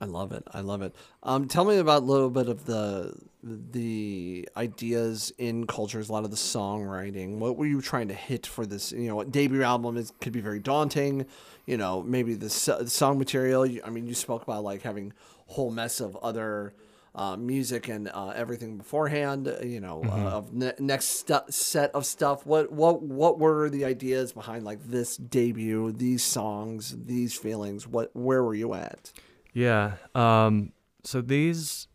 I 0.00 0.04
love 0.04 0.32
it. 0.32 0.44
I 0.52 0.60
love 0.60 0.82
it. 0.82 0.94
Um, 1.22 1.48
tell 1.48 1.64
me 1.64 1.78
about 1.78 2.02
a 2.02 2.04
little 2.04 2.30
bit 2.30 2.48
of 2.48 2.66
the 2.66 3.14
the 3.42 4.48
ideas 4.56 5.32
in 5.38 5.66
Kultures, 5.66 6.08
a 6.08 6.12
lot 6.12 6.24
of 6.24 6.30
the 6.30 6.36
songwriting. 6.36 7.38
What 7.38 7.56
were 7.56 7.66
you 7.66 7.80
trying 7.80 8.08
to 8.08 8.14
hit 8.14 8.46
for 8.46 8.66
this? 8.66 8.92
You 8.92 9.08
know, 9.08 9.24
debut 9.24 9.62
album 9.62 9.96
is 9.96 10.12
could 10.20 10.32
be 10.32 10.40
very 10.40 10.58
daunting. 10.60 11.26
You 11.64 11.76
know, 11.76 12.02
maybe 12.02 12.34
the, 12.34 12.46
the 12.80 12.90
song 12.90 13.18
material. 13.18 13.66
I 13.84 13.90
mean, 13.90 14.06
you 14.06 14.14
spoke 14.14 14.42
about 14.42 14.64
like 14.64 14.82
having 14.82 15.12
whole 15.46 15.70
mess 15.70 16.00
of 16.00 16.16
other 16.16 16.74
uh, 17.14 17.36
music 17.36 17.88
and 17.88 18.08
uh, 18.12 18.32
everything 18.36 18.76
beforehand. 18.76 19.48
uh, 19.48 19.60
You 19.64 19.80
know, 19.80 20.02
uh, 20.04 20.08
of 20.38 20.52
ne- 20.52 20.74
next 20.78 21.06
stu- 21.20 21.48
set 21.50 21.90
of 21.94 22.04
stuff. 22.04 22.44
What 22.44 22.70
what 22.70 23.00
what 23.02 23.38
were 23.38 23.70
the 23.70 23.84
ideas 23.86 24.32
behind 24.32 24.64
like 24.64 24.80
this 24.86 25.16
debut? 25.16 25.92
These 25.92 26.22
songs, 26.22 26.94
these 27.06 27.34
feelings. 27.34 27.86
What 27.88 28.10
where 28.14 28.42
were 28.44 28.54
you 28.54 28.74
at? 28.74 29.12
Yeah. 29.56 29.92
Um, 30.14 30.72
so 31.02 31.22
these 31.22 31.88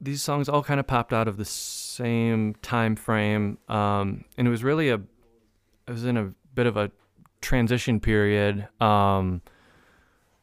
these 0.00 0.22
songs 0.22 0.48
all 0.48 0.64
kind 0.64 0.80
of 0.80 0.88
popped 0.88 1.12
out 1.12 1.28
of 1.28 1.36
the 1.36 1.44
same 1.44 2.54
time 2.62 2.96
frame, 2.96 3.58
um, 3.68 4.24
and 4.36 4.48
it 4.48 4.50
was 4.50 4.64
really 4.64 4.88
a 4.88 5.00
I 5.86 5.92
was 5.92 6.04
in 6.04 6.16
a 6.16 6.32
bit 6.54 6.66
of 6.66 6.76
a 6.76 6.90
transition 7.40 8.00
period 8.00 8.66
um, 8.80 9.40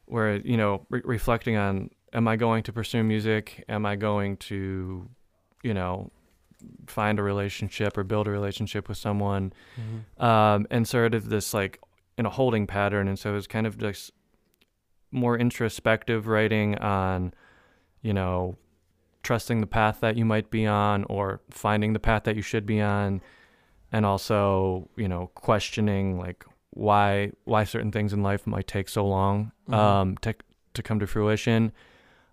where 0.06 0.36
you 0.36 0.56
know 0.56 0.86
re- 0.88 1.02
reflecting 1.04 1.58
on 1.58 1.90
am 2.14 2.26
I 2.26 2.36
going 2.36 2.62
to 2.62 2.72
pursue 2.72 3.02
music? 3.02 3.62
Am 3.68 3.84
I 3.84 3.96
going 3.96 4.38
to 4.38 5.06
you 5.62 5.74
know 5.74 6.10
find 6.86 7.18
a 7.18 7.22
relationship 7.22 7.98
or 7.98 8.04
build 8.04 8.26
a 8.26 8.30
relationship 8.30 8.88
with 8.88 8.96
someone? 8.96 9.52
um, 10.24 10.66
and 10.70 10.88
sort 10.88 11.14
of 11.14 11.28
this 11.28 11.52
like 11.52 11.78
in 12.16 12.24
a 12.24 12.30
holding 12.30 12.66
pattern. 12.66 13.06
And 13.06 13.18
so 13.18 13.32
it 13.32 13.34
was 13.34 13.46
kind 13.46 13.66
of 13.66 13.76
just 13.76 14.12
more 15.16 15.36
introspective 15.38 16.26
writing 16.26 16.76
on, 16.78 17.34
you 18.02 18.12
know, 18.12 18.56
trusting 19.22 19.60
the 19.60 19.66
path 19.66 19.98
that 20.00 20.16
you 20.16 20.24
might 20.24 20.50
be 20.50 20.66
on 20.66 21.02
or 21.04 21.40
finding 21.50 21.92
the 21.92 21.98
path 21.98 22.22
that 22.24 22.36
you 22.36 22.42
should 22.42 22.64
be 22.66 22.80
on, 22.80 23.20
and 23.90 24.06
also 24.06 24.88
you 24.96 25.08
know 25.08 25.30
questioning 25.34 26.18
like 26.18 26.44
why 26.70 27.32
why 27.44 27.64
certain 27.64 27.90
things 27.90 28.12
in 28.12 28.22
life 28.22 28.46
might 28.46 28.68
take 28.68 28.88
so 28.88 29.04
long 29.04 29.50
um, 29.68 30.16
to 30.18 30.34
to 30.74 30.82
come 30.82 31.00
to 31.00 31.06
fruition. 31.06 31.72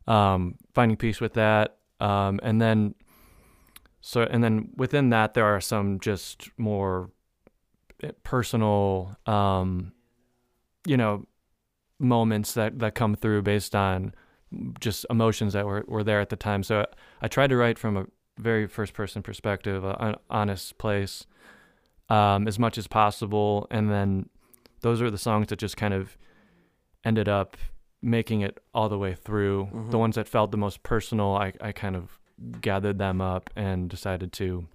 Um, 0.05 0.55
finding 0.73 0.97
peace 0.97 1.21
with 1.21 1.33
that, 1.33 1.77
um, 1.99 2.39
and 2.43 2.61
then 2.61 2.93
so 4.01 4.23
and 4.23 4.43
then 4.43 4.69
within 4.75 5.09
that 5.09 5.33
there 5.33 5.45
are 5.45 5.61
some 5.61 5.99
just 5.99 6.49
more 6.57 7.09
eh, 8.03 8.11
personal 8.23 9.15
um 9.25 9.93
you 10.85 10.97
know 10.97 11.25
moments 11.99 12.53
that 12.53 12.79
that 12.79 12.95
come 12.95 13.15
through 13.15 13.41
based 13.41 13.75
on 13.75 14.13
just 14.79 15.05
emotions 15.09 15.53
that 15.53 15.65
were, 15.65 15.83
were 15.87 16.03
there 16.03 16.21
at 16.21 16.29
the 16.29 16.35
time. 16.35 16.63
So 16.63 16.85
i 17.21 17.27
tried 17.27 17.47
to 17.49 17.57
write 17.57 17.79
from 17.79 17.97
a 17.97 18.05
very 18.39 18.67
first 18.67 18.93
person 18.93 19.21
perspective 19.23 19.83
an 19.83 20.15
honest 20.29 20.77
place 20.77 21.25
um 22.09 22.47
as 22.47 22.57
much 22.59 22.77
as 22.77 22.87
possible. 22.87 23.67
And 23.71 23.89
then 23.89 24.29
those 24.81 25.01
are 25.01 25.09
the 25.11 25.17
songs 25.17 25.47
that 25.47 25.59
just 25.59 25.77
kind 25.77 25.93
of 25.93 26.17
ended 27.05 27.29
up 27.29 27.57
making 28.01 28.41
it 28.41 28.59
all 28.73 28.89
the 28.89 28.97
way 28.97 29.13
through. 29.15 29.69
Mhm. 29.71 29.91
the 29.91 29.97
ones 29.97 30.15
that 30.15 30.27
felt 30.27 30.51
the 30.51 30.57
most 30.57 30.83
personal 30.83 31.35
i 31.35 31.53
i 31.61 31.71
kind 31.71 31.95
of 31.95 32.19
gathered 32.59 32.97
them 32.97 33.21
up 33.21 33.49
and 33.55 33.89
decided 33.89 34.33
to 34.33 34.67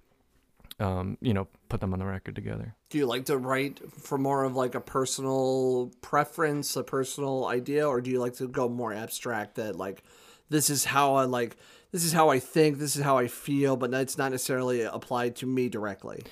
um, 0.79 1.17
you 1.21 1.33
know, 1.33 1.47
put 1.67 1.81
them 1.81 1.93
on 1.93 1.99
the 1.99 2.05
record 2.05 2.35
together. 2.35 2.75
Do 2.89 2.97
you 2.97 3.05
like 3.05 3.25
to 3.25 3.37
write 3.37 3.79
for 3.91 4.17
more 4.17 4.43
of 4.43 4.55
like 4.55 4.75
a 4.75 4.81
personal 4.81 5.91
preference, 6.01 6.75
a 6.75 6.83
personal 6.83 7.45
idea, 7.47 7.87
or 7.87 8.01
do 8.01 8.09
you 8.09 8.19
like 8.19 8.35
to 8.35 8.47
go 8.47 8.69
more 8.69 8.93
abstract 8.93 9.55
that 9.55 9.75
like 9.75 10.03
this 10.49 10.69
is 10.69 10.85
how 10.85 11.15
I 11.15 11.25
like 11.25 11.57
this 11.91 12.03
is 12.03 12.13
how 12.13 12.29
I 12.29 12.39
think, 12.39 12.77
this 12.77 12.95
is 12.95 13.03
how 13.03 13.17
I 13.17 13.27
feel, 13.27 13.75
but 13.75 13.93
it's 13.93 14.17
not 14.17 14.31
necessarily 14.31 14.83
applied 14.83 15.35
to 15.37 15.47
me 15.47 15.69
directly. 15.69 16.23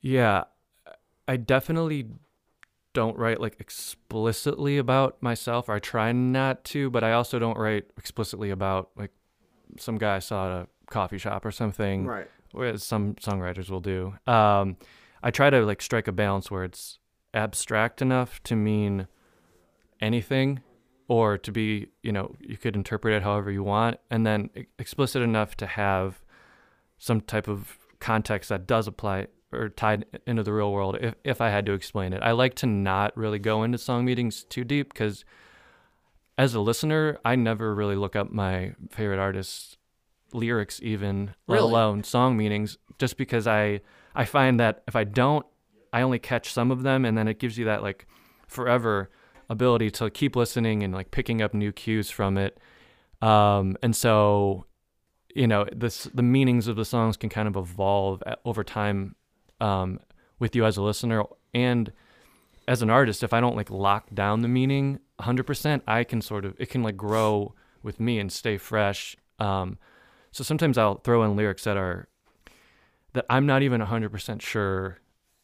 Yeah, 0.00 0.44
I 1.28 1.36
definitely 1.36 2.08
don't 2.92 3.16
write 3.16 3.40
like 3.40 3.56
explicitly 3.60 4.78
about 4.78 5.22
myself, 5.22 5.68
or 5.68 5.74
I 5.74 5.78
try 5.78 6.12
not 6.12 6.64
to, 6.64 6.90
but 6.90 7.04
I 7.04 7.12
also 7.12 7.38
don't 7.38 7.58
write 7.58 7.84
explicitly 7.96 8.50
about 8.50 8.90
like 8.96 9.12
some 9.78 9.98
guy 9.98 10.16
I 10.16 10.20
saw 10.20 10.46
at 10.46 10.62
a 10.62 10.68
coffee 10.90 11.18
shop 11.18 11.44
or 11.44 11.50
something. 11.50 12.06
Right. 12.06 12.28
Whereas 12.52 12.82
some 12.82 13.14
songwriters 13.14 13.70
will 13.70 13.80
do. 13.80 14.14
Um, 14.26 14.76
I 15.22 15.30
try 15.30 15.50
to 15.50 15.64
like 15.64 15.82
strike 15.82 16.08
a 16.08 16.12
balance 16.12 16.50
where 16.50 16.64
it's 16.64 16.98
abstract 17.34 18.02
enough 18.02 18.42
to 18.44 18.56
mean 18.56 19.08
anything, 20.00 20.60
or 21.08 21.38
to 21.38 21.52
be, 21.52 21.88
you 22.02 22.12
know, 22.12 22.34
you 22.40 22.56
could 22.56 22.76
interpret 22.76 23.14
it 23.14 23.22
however 23.22 23.50
you 23.50 23.62
want, 23.62 23.98
and 24.10 24.26
then 24.26 24.50
explicit 24.78 25.22
enough 25.22 25.56
to 25.56 25.66
have 25.66 26.22
some 26.98 27.20
type 27.20 27.48
of 27.48 27.78
context 28.00 28.48
that 28.48 28.66
does 28.66 28.86
apply 28.86 29.26
or 29.52 29.68
tied 29.68 30.04
into 30.26 30.42
the 30.42 30.52
real 30.52 30.72
world. 30.72 30.98
If 31.00 31.14
if 31.24 31.40
I 31.40 31.50
had 31.50 31.66
to 31.66 31.72
explain 31.72 32.12
it, 32.12 32.22
I 32.22 32.32
like 32.32 32.54
to 32.56 32.66
not 32.66 33.16
really 33.16 33.38
go 33.38 33.62
into 33.62 33.78
song 33.78 34.04
meetings 34.04 34.44
too 34.44 34.64
deep 34.64 34.92
because. 34.92 35.24
As 36.38 36.54
a 36.54 36.60
listener, 36.60 37.18
I 37.24 37.34
never 37.34 37.74
really 37.74 37.96
look 37.96 38.14
up 38.14 38.30
my 38.30 38.74
favorite 38.90 39.18
artists' 39.18 39.78
lyrics 40.32 40.80
even 40.82 41.34
let 41.46 41.56
Really? 41.56 41.70
alone 41.70 42.02
song 42.04 42.36
meanings 42.36 42.78
just 42.98 43.16
because 43.16 43.46
i 43.46 43.80
i 44.14 44.24
find 44.24 44.58
that 44.60 44.82
if 44.88 44.96
i 44.96 45.04
don't 45.04 45.46
i 45.92 46.02
only 46.02 46.18
catch 46.18 46.52
some 46.52 46.70
of 46.70 46.82
them 46.82 47.04
and 47.04 47.16
then 47.16 47.28
it 47.28 47.38
gives 47.38 47.56
you 47.58 47.64
that 47.66 47.82
like 47.82 48.06
forever 48.46 49.10
ability 49.48 49.90
to 49.92 50.10
keep 50.10 50.34
listening 50.36 50.82
and 50.82 50.92
like 50.92 51.10
picking 51.12 51.40
up 51.40 51.54
new 51.54 51.70
cues 51.72 52.10
from 52.10 52.36
it. 52.36 52.58
Um 53.22 53.76
and 53.82 53.94
so 53.94 54.66
you 55.34 55.46
know 55.46 55.64
this 55.74 56.04
the 56.12 56.22
meanings 56.22 56.66
of 56.66 56.74
the 56.76 56.84
songs 56.84 57.16
can 57.16 57.30
kind 57.30 57.46
of 57.46 57.56
evolve 57.56 58.22
over 58.44 58.64
time 58.64 59.14
um 59.60 60.00
with 60.40 60.56
you 60.56 60.64
as 60.66 60.76
a 60.76 60.82
listener. 60.82 61.22
And 61.54 61.92
as 62.68 62.82
an 62.82 62.90
artist 62.90 63.22
if 63.22 63.32
i 63.32 63.40
don't 63.40 63.54
like 63.54 63.70
lock 63.70 64.06
down 64.12 64.42
the 64.42 64.48
meaning 64.48 64.98
100% 65.20 65.82
i 65.86 66.02
can 66.02 66.20
sort 66.20 66.44
of 66.44 66.54
it 66.58 66.68
can 66.68 66.82
like 66.82 66.96
grow 66.96 67.54
with 67.84 68.00
me 68.00 68.18
and 68.18 68.32
stay 68.32 68.58
fresh. 68.58 69.16
Um 69.38 69.78
so 70.36 70.44
sometimes 70.44 70.76
I'll 70.76 70.96
throw 70.96 71.22
in 71.24 71.34
lyrics 71.34 71.64
that 71.64 71.78
are 71.78 72.08
that 73.14 73.24
I'm 73.30 73.46
not 73.46 73.62
even 73.62 73.80
100% 73.80 74.42
sure 74.42 74.98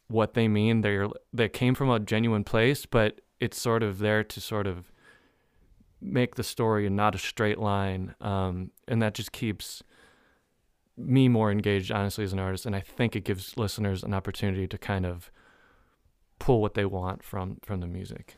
what 0.07 0.35
they 0.35 0.47
mean. 0.47 0.81
They're 0.81 1.07
they 1.33 1.49
came 1.49 1.73
from 1.73 1.89
a 1.89 1.99
genuine 1.99 2.43
place, 2.43 2.85
but 2.85 3.21
it's 3.39 3.59
sort 3.59 3.81
of 3.81 3.97
there 3.97 4.23
to 4.23 4.39
sort 4.39 4.67
of 4.67 4.91
make 5.99 6.35
the 6.35 6.43
story 6.43 6.85
and 6.85 6.95
not 6.95 7.15
a 7.15 7.17
straight 7.17 7.57
line. 7.57 8.13
Um, 8.21 8.69
and 8.87 9.01
that 9.01 9.15
just 9.15 9.31
keeps 9.31 9.81
me 10.95 11.27
more 11.27 11.51
engaged, 11.51 11.91
honestly, 11.91 12.23
as 12.23 12.31
an 12.31 12.37
artist. 12.37 12.67
And 12.67 12.75
I 12.75 12.81
think 12.81 13.15
it 13.15 13.23
gives 13.23 13.57
listeners 13.57 14.03
an 14.03 14.13
opportunity 14.13 14.67
to 14.67 14.77
kind 14.77 15.07
of 15.07 15.31
pull 16.45 16.61
what 16.61 16.73
they 16.73 16.85
want 16.85 17.23
from 17.23 17.57
from 17.67 17.79
the 17.79 17.87
music. 17.87 18.35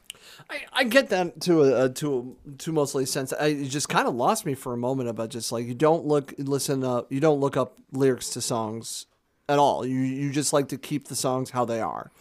I, 0.49 0.57
I 0.73 0.83
get 0.85 1.09
that 1.09 1.39
to 1.41 1.53
a, 1.63 1.89
to 1.89 2.07
a, 2.47 2.51
to 2.63 2.71
mostly 2.71 3.05
sense. 3.05 3.31
I 3.33 3.47
it 3.47 3.69
just 3.69 3.89
kind 3.89 4.07
of 4.07 4.15
lost 4.15 4.45
me 4.45 4.53
for 4.55 4.73
a 4.73 4.77
moment 4.77 5.09
about 5.09 5.29
just 5.29 5.51
like 5.51 5.65
you 5.65 5.75
don't 5.75 6.05
look 6.05 6.33
listen 6.37 6.83
up 6.83 7.11
you 7.11 7.19
don't 7.19 7.39
look 7.39 7.55
up 7.57 7.77
lyrics 7.91 8.29
to 8.31 8.41
songs 8.41 9.05
at 9.47 9.59
all. 9.59 9.85
You 9.85 9.99
you 9.99 10.31
just 10.31 10.51
like 10.53 10.67
to 10.69 10.77
keep 10.77 11.07
the 11.07 11.15
songs 11.15 11.51
how 11.51 11.65
they 11.65 11.81
are. 11.81 12.11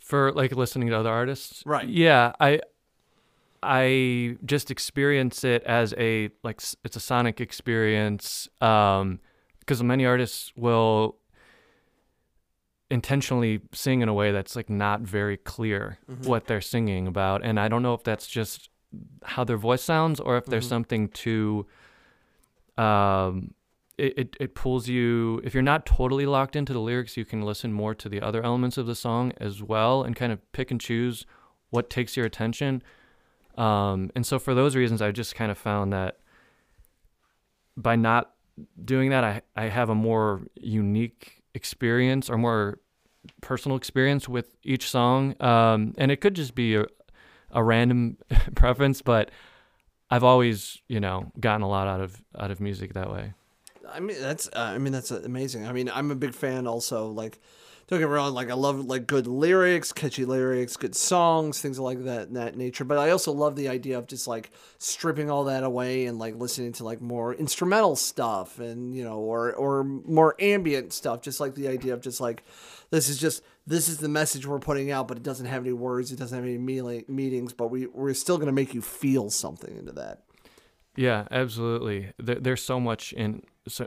for 0.00 0.32
like 0.32 0.52
listening 0.56 0.88
to 0.88 0.96
other 0.96 1.10
artists 1.10 1.62
Right. 1.66 1.88
yeah 1.88 2.32
i 2.38 2.60
i 3.62 4.36
just 4.44 4.70
experience 4.70 5.42
it 5.44 5.62
as 5.64 5.94
a 5.98 6.30
like 6.44 6.60
it's 6.84 6.96
a 6.96 7.00
sonic 7.00 7.40
experience 7.40 8.48
um 8.60 9.18
because 9.60 9.82
many 9.82 10.06
artists 10.06 10.52
will 10.56 11.16
intentionally 12.90 13.60
sing 13.72 14.00
in 14.00 14.08
a 14.08 14.14
way 14.14 14.30
that's 14.30 14.54
like 14.54 14.70
not 14.70 15.00
very 15.00 15.36
clear 15.36 15.98
what 16.24 16.46
they're 16.46 16.60
singing 16.60 17.08
about 17.08 17.44
and 17.44 17.58
i 17.58 17.66
don't 17.66 17.82
know 17.82 17.94
if 17.94 18.04
that's 18.04 18.26
just 18.28 18.68
how 19.24 19.42
their 19.42 19.56
voice 19.56 19.82
sounds 19.82 20.20
or 20.20 20.36
if 20.36 20.46
there's 20.46 20.68
something 20.68 21.08
to 21.08 21.66
um 22.78 23.52
it, 23.98 24.12
it, 24.18 24.36
it 24.38 24.54
pulls 24.54 24.88
you 24.88 25.40
if 25.42 25.52
you're 25.54 25.62
not 25.62 25.84
totally 25.86 26.26
locked 26.26 26.54
into 26.54 26.72
the 26.72 26.80
lyrics 26.80 27.16
you 27.16 27.24
can 27.24 27.42
listen 27.42 27.72
more 27.72 27.94
to 27.94 28.08
the 28.08 28.20
other 28.20 28.42
elements 28.44 28.76
of 28.78 28.86
the 28.86 28.94
song 28.94 29.32
as 29.38 29.62
well 29.62 30.02
and 30.04 30.14
kind 30.14 30.30
of 30.32 30.52
pick 30.52 30.70
and 30.70 30.80
choose 30.80 31.24
what 31.70 31.90
takes 31.90 32.16
your 32.16 32.24
attention. 32.24 32.82
Um, 33.58 34.10
and 34.14 34.24
so 34.24 34.38
for 34.38 34.54
those 34.54 34.76
reasons 34.76 35.00
i 35.02 35.10
just 35.10 35.34
kind 35.34 35.50
of 35.50 35.58
found 35.58 35.92
that 35.92 36.18
by 37.76 37.96
not 37.96 38.32
doing 38.84 39.10
that 39.10 39.24
i, 39.24 39.42
I 39.56 39.64
have 39.68 39.88
a 39.88 39.94
more 39.94 40.42
unique 40.54 41.35
experience 41.56 42.28
or 42.30 42.36
more 42.36 42.78
personal 43.40 43.76
experience 43.76 44.28
with 44.28 44.56
each 44.62 44.88
song 44.88 45.34
um, 45.40 45.94
and 45.98 46.12
it 46.12 46.20
could 46.20 46.34
just 46.34 46.54
be 46.54 46.76
a, 46.76 46.84
a 47.50 47.62
random 47.62 48.16
preference 48.54 49.02
but 49.02 49.30
i've 50.10 50.22
always 50.22 50.80
you 50.86 51.00
know 51.00 51.32
gotten 51.40 51.62
a 51.62 51.68
lot 51.68 51.88
out 51.88 52.00
of 52.00 52.22
out 52.38 52.50
of 52.50 52.60
music 52.60 52.92
that 52.94 53.10
way 53.10 53.32
I 53.88 54.00
mean 54.00 54.20
that's 54.20 54.48
uh, 54.48 54.72
I 54.74 54.78
mean 54.78 54.92
that's 54.92 55.10
amazing. 55.10 55.66
I 55.66 55.72
mean 55.72 55.88
I'm 55.88 56.10
a 56.10 56.16
big 56.16 56.34
fan 56.34 56.66
also 56.66 57.08
like 57.08 57.40
don't 57.88 58.00
get 58.00 58.08
me 58.08 58.14
wrong 58.14 58.34
like 58.34 58.50
I 58.50 58.54
love 58.54 58.84
like 58.86 59.06
good 59.06 59.28
lyrics, 59.28 59.92
catchy 59.92 60.24
lyrics, 60.24 60.76
good 60.76 60.96
songs, 60.96 61.60
things 61.60 61.78
like 61.78 62.04
that 62.04 62.34
that 62.34 62.56
nature. 62.56 62.84
But 62.84 62.98
I 62.98 63.10
also 63.10 63.30
love 63.32 63.54
the 63.54 63.68
idea 63.68 63.96
of 63.96 64.08
just 64.08 64.26
like 64.26 64.50
stripping 64.78 65.30
all 65.30 65.44
that 65.44 65.62
away 65.62 66.06
and 66.06 66.18
like 66.18 66.34
listening 66.36 66.72
to 66.74 66.84
like 66.84 67.00
more 67.00 67.32
instrumental 67.34 67.94
stuff 67.94 68.58
and 68.58 68.94
you 68.94 69.04
know 69.04 69.18
or 69.18 69.52
or 69.54 69.84
more 69.84 70.34
ambient 70.40 70.92
stuff. 70.92 71.22
Just 71.22 71.38
like 71.38 71.54
the 71.54 71.68
idea 71.68 71.94
of 71.94 72.00
just 72.00 72.20
like 72.20 72.42
this 72.90 73.08
is 73.08 73.18
just 73.18 73.42
this 73.68 73.88
is 73.88 73.98
the 73.98 74.08
message 74.08 74.46
we're 74.46 74.58
putting 74.58 74.90
out, 74.90 75.06
but 75.06 75.16
it 75.16 75.22
doesn't 75.22 75.46
have 75.46 75.62
any 75.62 75.72
words, 75.72 76.10
it 76.10 76.18
doesn't 76.18 76.36
have 76.36 76.44
any 76.44 76.58
meanings, 76.58 77.52
but 77.52 77.70
we 77.70 77.86
we're 77.86 78.14
still 78.14 78.38
gonna 78.38 78.52
make 78.52 78.74
you 78.74 78.82
feel 78.82 79.30
something 79.30 79.76
into 79.76 79.92
that. 79.92 80.22
Yeah, 80.96 81.28
absolutely. 81.30 82.12
There, 82.18 82.36
there's 82.36 82.62
so 82.62 82.80
much 82.80 83.12
in 83.12 83.42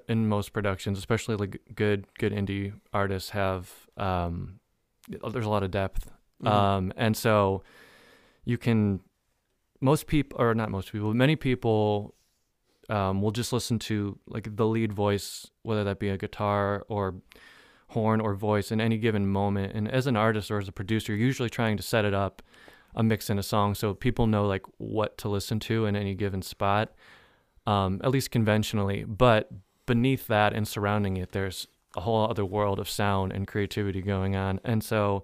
in 0.08 0.28
most 0.28 0.54
productions, 0.54 0.97
especially 0.97 1.36
like 1.36 1.60
good 1.76 2.06
good 2.18 2.32
indie 2.32 2.74
artists 2.93 3.32
have. 3.32 3.88
Um, 4.00 4.60
there's 5.08 5.45
a 5.45 5.50
lot 5.50 5.64
of 5.64 5.72
depth, 5.72 6.10
um, 6.43 6.93
and 6.95 7.16
so 7.16 7.64
you 8.45 8.58
can. 8.58 9.02
Most 9.82 10.08
people, 10.08 10.41
or 10.41 10.54
not 10.54 10.70
most 10.70 10.91
people, 10.91 11.14
many 11.14 11.38
people, 11.38 12.14
um, 12.89 13.22
will 13.22 13.32
just 13.32 13.54
listen 13.54 13.80
to 13.80 14.20
like 14.28 14.56
the 14.58 14.66
lead 14.66 14.91
voice, 14.91 15.50
whether 15.64 15.86
that 15.86 16.00
be 16.00 16.10
a 16.10 16.18
guitar 16.18 16.86
or 16.89 17.16
horn 17.89 18.20
or 18.20 18.36
voice 18.36 18.72
in 18.72 18.82
any 18.82 18.97
given 18.97 19.26
moment. 19.26 19.74
And 19.74 19.89
as 19.89 20.06
an 20.06 20.18
artist 20.18 20.52
or 20.52 20.58
as 20.58 20.68
a 20.68 20.74
producer, 20.74 21.16
you're 21.16 21.26
usually 21.26 21.50
trying 21.50 21.78
to 21.78 21.84
set 21.84 22.04
it 22.04 22.14
up 22.14 22.41
a 22.95 23.04
mix 23.04 23.30
in 23.30 23.38
a 23.38 23.43
song 23.43 23.76
so 23.76 23.93
people 23.93 24.28
know 24.28 24.47
like 24.47 24.66
what 24.78 25.18
to 25.18 25.30
listen 25.30 25.60
to 25.60 25.86
in 25.86 25.95
any 25.95 26.16
given 26.16 26.41
spot 26.41 26.93
um, 27.68 28.02
at 28.04 28.12
least 28.12 28.32
conventionally 28.32 29.04
but 29.04 29.50
beneath 29.86 30.28
that 30.28 30.54
and 30.54 30.68
surrounding 30.68 31.18
it 31.18 31.32
there's 31.32 31.68
a 31.96 32.02
whole 32.02 32.30
other 32.30 32.46
world 32.46 32.80
of 32.80 32.90
sound 32.90 33.32
and 33.32 33.48
creativity 33.48 34.02
going 34.02 34.36
on 34.36 34.60
and 34.64 34.84
so 34.84 35.24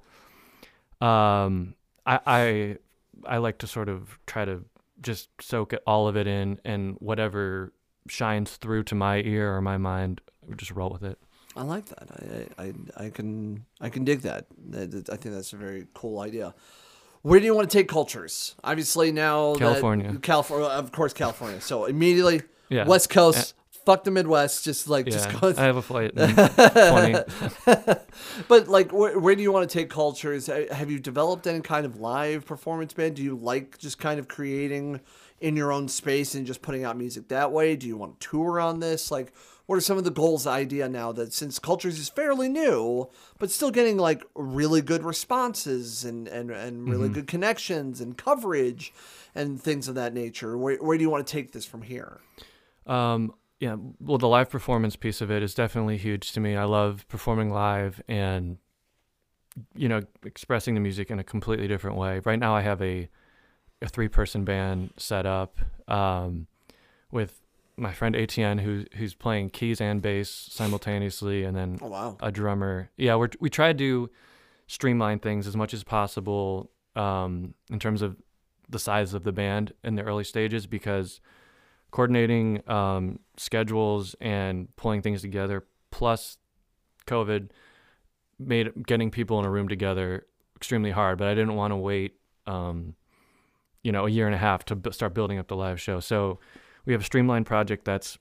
um, 1.02 1.76
I, 2.06 2.20
I 2.26 2.78
I 3.26 3.38
like 3.38 3.58
to 3.60 3.68
sort 3.68 3.90
of 3.90 4.20
try 4.28 4.46
to 4.46 4.64
just 5.02 5.30
soak 5.42 5.74
it, 5.74 5.84
all 5.86 6.08
of 6.08 6.16
it 6.16 6.28
in 6.28 6.60
and 6.66 6.96
whatever 7.00 7.74
shines 8.08 8.56
through 8.58 8.84
to 8.84 8.96
my 8.96 9.18
ear 9.22 9.56
or 9.56 9.62
my 9.62 9.78
mind 9.78 10.22
just 10.58 10.72
roll 10.72 10.90
with 10.90 11.04
it 11.04 11.18
I 11.58 11.62
like 11.64 11.86
that. 11.86 12.48
I, 12.58 12.64
I 12.64 12.74
I 13.06 13.10
can 13.10 13.66
I 13.80 13.88
can 13.90 14.04
dig 14.04 14.22
that. 14.24 14.48
I 14.74 14.86
think 14.88 15.34
that's 15.36 15.54
a 15.54 15.56
very 15.58 15.88
cool 15.94 16.20
idea. 16.20 16.54
Where 17.22 17.40
do 17.40 17.46
you 17.46 17.56
want 17.56 17.70
to 17.70 17.78
take 17.78 17.88
Kultures? 17.88 18.56
Obviously 18.62 19.14
now 19.14 19.54
that- 19.54 19.60
California. 19.60 20.18
California, 20.22 20.68
of 20.68 20.92
course, 20.92 21.14
California. 21.14 21.62
So 21.62 21.86
immediately, 21.86 22.42
Yeah. 22.68 22.86
West 22.86 23.10
Coast, 23.10 23.54
fuck 23.86 24.04
the 24.04 24.12
Midwest. 24.12 24.64
Just 24.64 24.90
like 24.90 25.06
just 25.06 25.32
yeah, 25.32 25.40
go. 25.40 25.54
I 25.58 25.64
have 25.64 25.78
a 25.78 25.82
flight. 25.82 26.12
But 28.48 28.68
like, 28.68 28.92
where, 28.92 29.18
where 29.20 29.36
do 29.36 29.42
you 29.42 29.52
want 29.52 29.70
to 29.70 29.78
take 29.78 29.90
Kultures? 29.90 30.50
Uh, 30.50 30.66
Have 30.72 30.90
you 30.90 31.00
developed 31.00 31.48
any 31.48 31.62
kind 31.62 31.86
of 31.86 32.00
live 32.00 32.46
performance 32.46 32.94
band? 32.94 33.16
Do 33.16 33.24
you 33.24 33.36
like 33.36 33.78
just 33.78 34.00
kind 34.00 34.20
of 34.20 34.28
creating 34.28 35.02
in 35.40 35.56
your 35.56 35.72
own 35.72 35.88
space 35.88 36.36
and 36.36 36.46
just 36.46 36.62
putting 36.62 36.84
out 36.84 36.98
music 36.98 37.28
that 37.30 37.52
way? 37.52 37.76
Do 37.76 37.88
you 37.88 37.98
want 37.98 38.20
to 38.20 38.30
tour 38.30 38.60
on 38.60 38.80
this? 38.80 39.12
Like, 39.12 39.34
what 39.66 39.76
are 39.76 39.82
some 39.82 39.98
of 39.98 40.04
the 40.04 40.12
goals, 40.12 40.46
idea 40.46 40.88
now 40.88 41.12
that 41.12 41.34
since 41.34 41.60
Kultures 41.60 42.00
is 42.00 42.10
fairly 42.10 42.50
new, 42.50 43.10
but 43.40 43.50
still 43.50 43.72
getting 43.72 43.98
like 43.98 44.24
really 44.36 44.82
good 44.82 45.04
responses 45.04 46.06
and 46.06 46.28
and 46.28 46.52
and 46.52 46.88
really 46.88 47.10
good 47.10 47.28
connections 47.28 48.00
and 48.00 48.18
coverage 48.18 48.94
and 49.34 49.62
things 49.62 49.88
of 49.88 49.96
that 49.96 50.14
nature? 50.14 50.58
Where 50.58 50.78
where 50.78 50.98
do 50.98 51.04
you 51.04 51.10
want 51.10 51.26
to 51.26 51.34
take 51.34 51.52
this 51.52 51.66
from 51.66 51.82
here? 51.82 52.20
Um, 52.86 53.34
yeah, 53.60 53.76
well, 54.00 54.18
the 54.18 54.28
live 54.28 54.50
performance 54.50 54.96
piece 54.96 55.22
of 55.22 55.32
it 55.32 55.42
is 55.42 55.54
definitely 55.54 55.98
huge 55.98 56.32
to 56.34 56.40
me. 56.40 56.56
I 56.56 56.66
love 56.66 57.06
performing 57.08 57.52
live 57.52 58.02
and, 58.08 58.58
you 59.76 59.88
know, 59.88 60.02
expressing 60.26 60.74
the 60.74 60.82
music 60.82 61.10
in 61.10 61.20
a 61.20 61.24
completely 61.24 61.68
different 61.68 61.98
way. 61.98 62.20
Right 62.26 62.40
now, 62.40 62.56
I 62.56 62.62
have 62.62 62.82
a 62.82 63.10
a 63.82 63.88
three 63.90 64.08
person 64.08 64.46
band 64.46 64.92
set 64.98 65.26
up 65.26 65.58
um, 65.88 66.48
with 67.12 67.42
my 67.78 67.92
friend 67.94 68.16
ATN, 68.16 68.62
who 68.62 68.86
who's 68.96 69.14
playing 69.14 69.50
keys 69.52 69.80
and 69.82 70.02
bass 70.02 70.30
simultaneously, 70.30 71.44
and 71.44 71.56
then 71.56 71.78
Oh 71.82 71.88
wow. 71.88 72.18
a 72.22 72.32
drummer. 72.32 72.90
Yeah, 72.98 73.16
we 73.18 73.28
we 73.40 73.50
try 73.50 73.74
to 73.74 74.10
streamline 74.68 75.20
things 75.20 75.46
as 75.48 75.56
much 75.56 75.74
as 75.74 75.84
possible 75.84 76.72
um, 76.96 77.54
in 77.70 77.80
terms 77.80 78.02
of 78.02 78.18
the 78.70 78.80
size 78.80 79.14
of 79.14 79.24
the 79.24 79.32
band 79.32 79.74
in 79.84 79.96
the 79.96 80.02
early 80.04 80.24
stages 80.24 80.66
because 80.66 81.22
coordinating 81.96 82.62
um, 82.70 83.20
schedules 83.38 84.16
and 84.20 84.68
pulling 84.76 85.02
things 85.02 85.22
together 85.22 85.66
plus 85.92 86.38
COVID 87.08 87.52
made 88.38 88.86
getting 88.86 89.10
people 89.10 89.40
in 89.40 89.46
a 89.46 89.50
room 89.50 89.70
together 89.70 90.26
extremely 90.58 90.92
hard. 90.92 91.18
But 91.18 91.30
I 91.30 91.34
didn't 91.36 91.56
want 91.56 91.72
to 91.72 91.78
wait, 91.78 92.16
um, 92.48 92.96
you 93.82 93.94
know, 93.94 94.06
a 94.06 94.10
year 94.10 94.26
and 94.26 94.36
a 94.36 94.38
half 94.38 94.66
to 94.66 94.76
b- 94.76 94.92
start 94.92 95.14
building 95.14 95.38
up 95.40 95.48
the 95.48 95.56
live 95.56 95.80
show. 95.80 96.02
So 96.02 96.42
we 96.86 96.92
have 96.92 97.02
a 97.02 97.06
streamlined 97.06 97.46
project 97.46 97.86
that's 97.86 98.18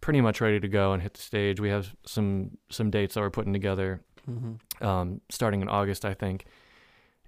pretty 0.00 0.20
much 0.20 0.40
ready 0.40 0.60
to 0.60 0.68
go 0.68 0.92
and 0.92 1.02
hit 1.02 1.14
the 1.14 1.20
stage. 1.20 1.58
We 1.58 1.68
have 1.70 1.92
some 2.06 2.58
some 2.70 2.90
dates 2.92 3.14
that 3.14 3.22
we're 3.22 3.30
putting 3.30 3.52
together, 3.52 4.02
Mm-hmm. 4.30 4.86
um, 4.86 5.20
starting 5.30 5.62
in 5.62 5.68
August, 5.68 6.04
I 6.04 6.14
think, 6.14 6.44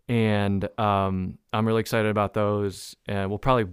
and 0.09 0.63
um, 0.79 1.39
I'm 1.53 1.67
really 1.67 1.81
excited 1.81 2.09
about 2.11 2.35
those. 2.35 2.95
And 3.09 3.29
we'll 3.31 3.41
probably 3.41 3.73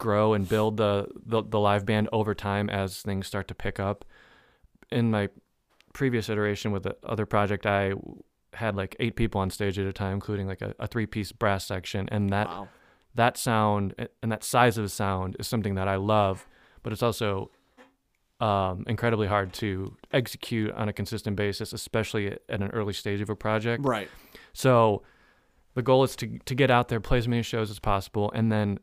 grow 0.00 0.34
and 0.34 0.48
build 0.48 0.76
the, 0.76 1.06
the 1.24 1.42
the 1.44 1.60
live 1.60 1.84
band 1.86 2.08
over 2.12 2.34
time 2.34 2.68
as 2.68 3.00
things 3.02 3.26
start 3.28 3.46
to 3.48 3.54
pick 3.54 3.78
up. 3.78 4.04
In 4.90 5.10
my 5.12 5.28
previous 5.92 6.28
iteration 6.28 6.72
with 6.72 6.82
the 6.82 6.96
other 7.04 7.26
project, 7.26 7.64
I 7.66 7.92
had 8.54 8.74
like 8.74 8.96
eight 8.98 9.14
people 9.14 9.40
on 9.40 9.50
stage 9.50 9.78
at 9.78 9.86
a 9.86 9.92
time, 9.92 10.14
including 10.14 10.48
like 10.48 10.62
a, 10.62 10.74
a 10.80 10.86
three 10.88 11.06
piece 11.06 11.30
brass 11.30 11.64
section, 11.64 12.08
and 12.10 12.30
that 12.30 12.48
Wow. 12.48 12.68
that 13.14 13.36
sound 13.36 13.94
and 14.22 14.32
that 14.32 14.42
size 14.42 14.76
of 14.78 14.90
sound 14.90 15.36
is 15.38 15.46
something 15.46 15.76
that 15.76 15.86
I 15.86 15.96
love, 15.96 16.46
but 16.82 16.92
it's 16.92 17.02
also 17.02 17.50
um, 18.40 18.84
incredibly 18.88 19.26
hard 19.28 19.52
to 19.52 19.96
execute 20.12 20.72
on 20.72 20.88
a 20.88 20.92
consistent 20.92 21.36
basis, 21.36 21.72
especially 21.72 22.28
at 22.48 22.60
an 22.60 22.70
early 22.70 22.94
stage 22.94 23.20
of 23.20 23.28
a 23.28 23.36
project. 23.36 23.84
Right. 23.84 24.08
So 24.54 25.02
the 25.74 25.82
goal 25.82 26.02
is 26.04 26.16
to 26.16 26.38
to 26.46 26.54
get 26.54 26.70
out 26.70 26.88
there, 26.88 27.00
play 27.00 27.18
as 27.18 27.28
many 27.28 27.42
shows 27.42 27.70
as 27.70 27.78
possible, 27.78 28.32
and 28.34 28.50
then 28.50 28.78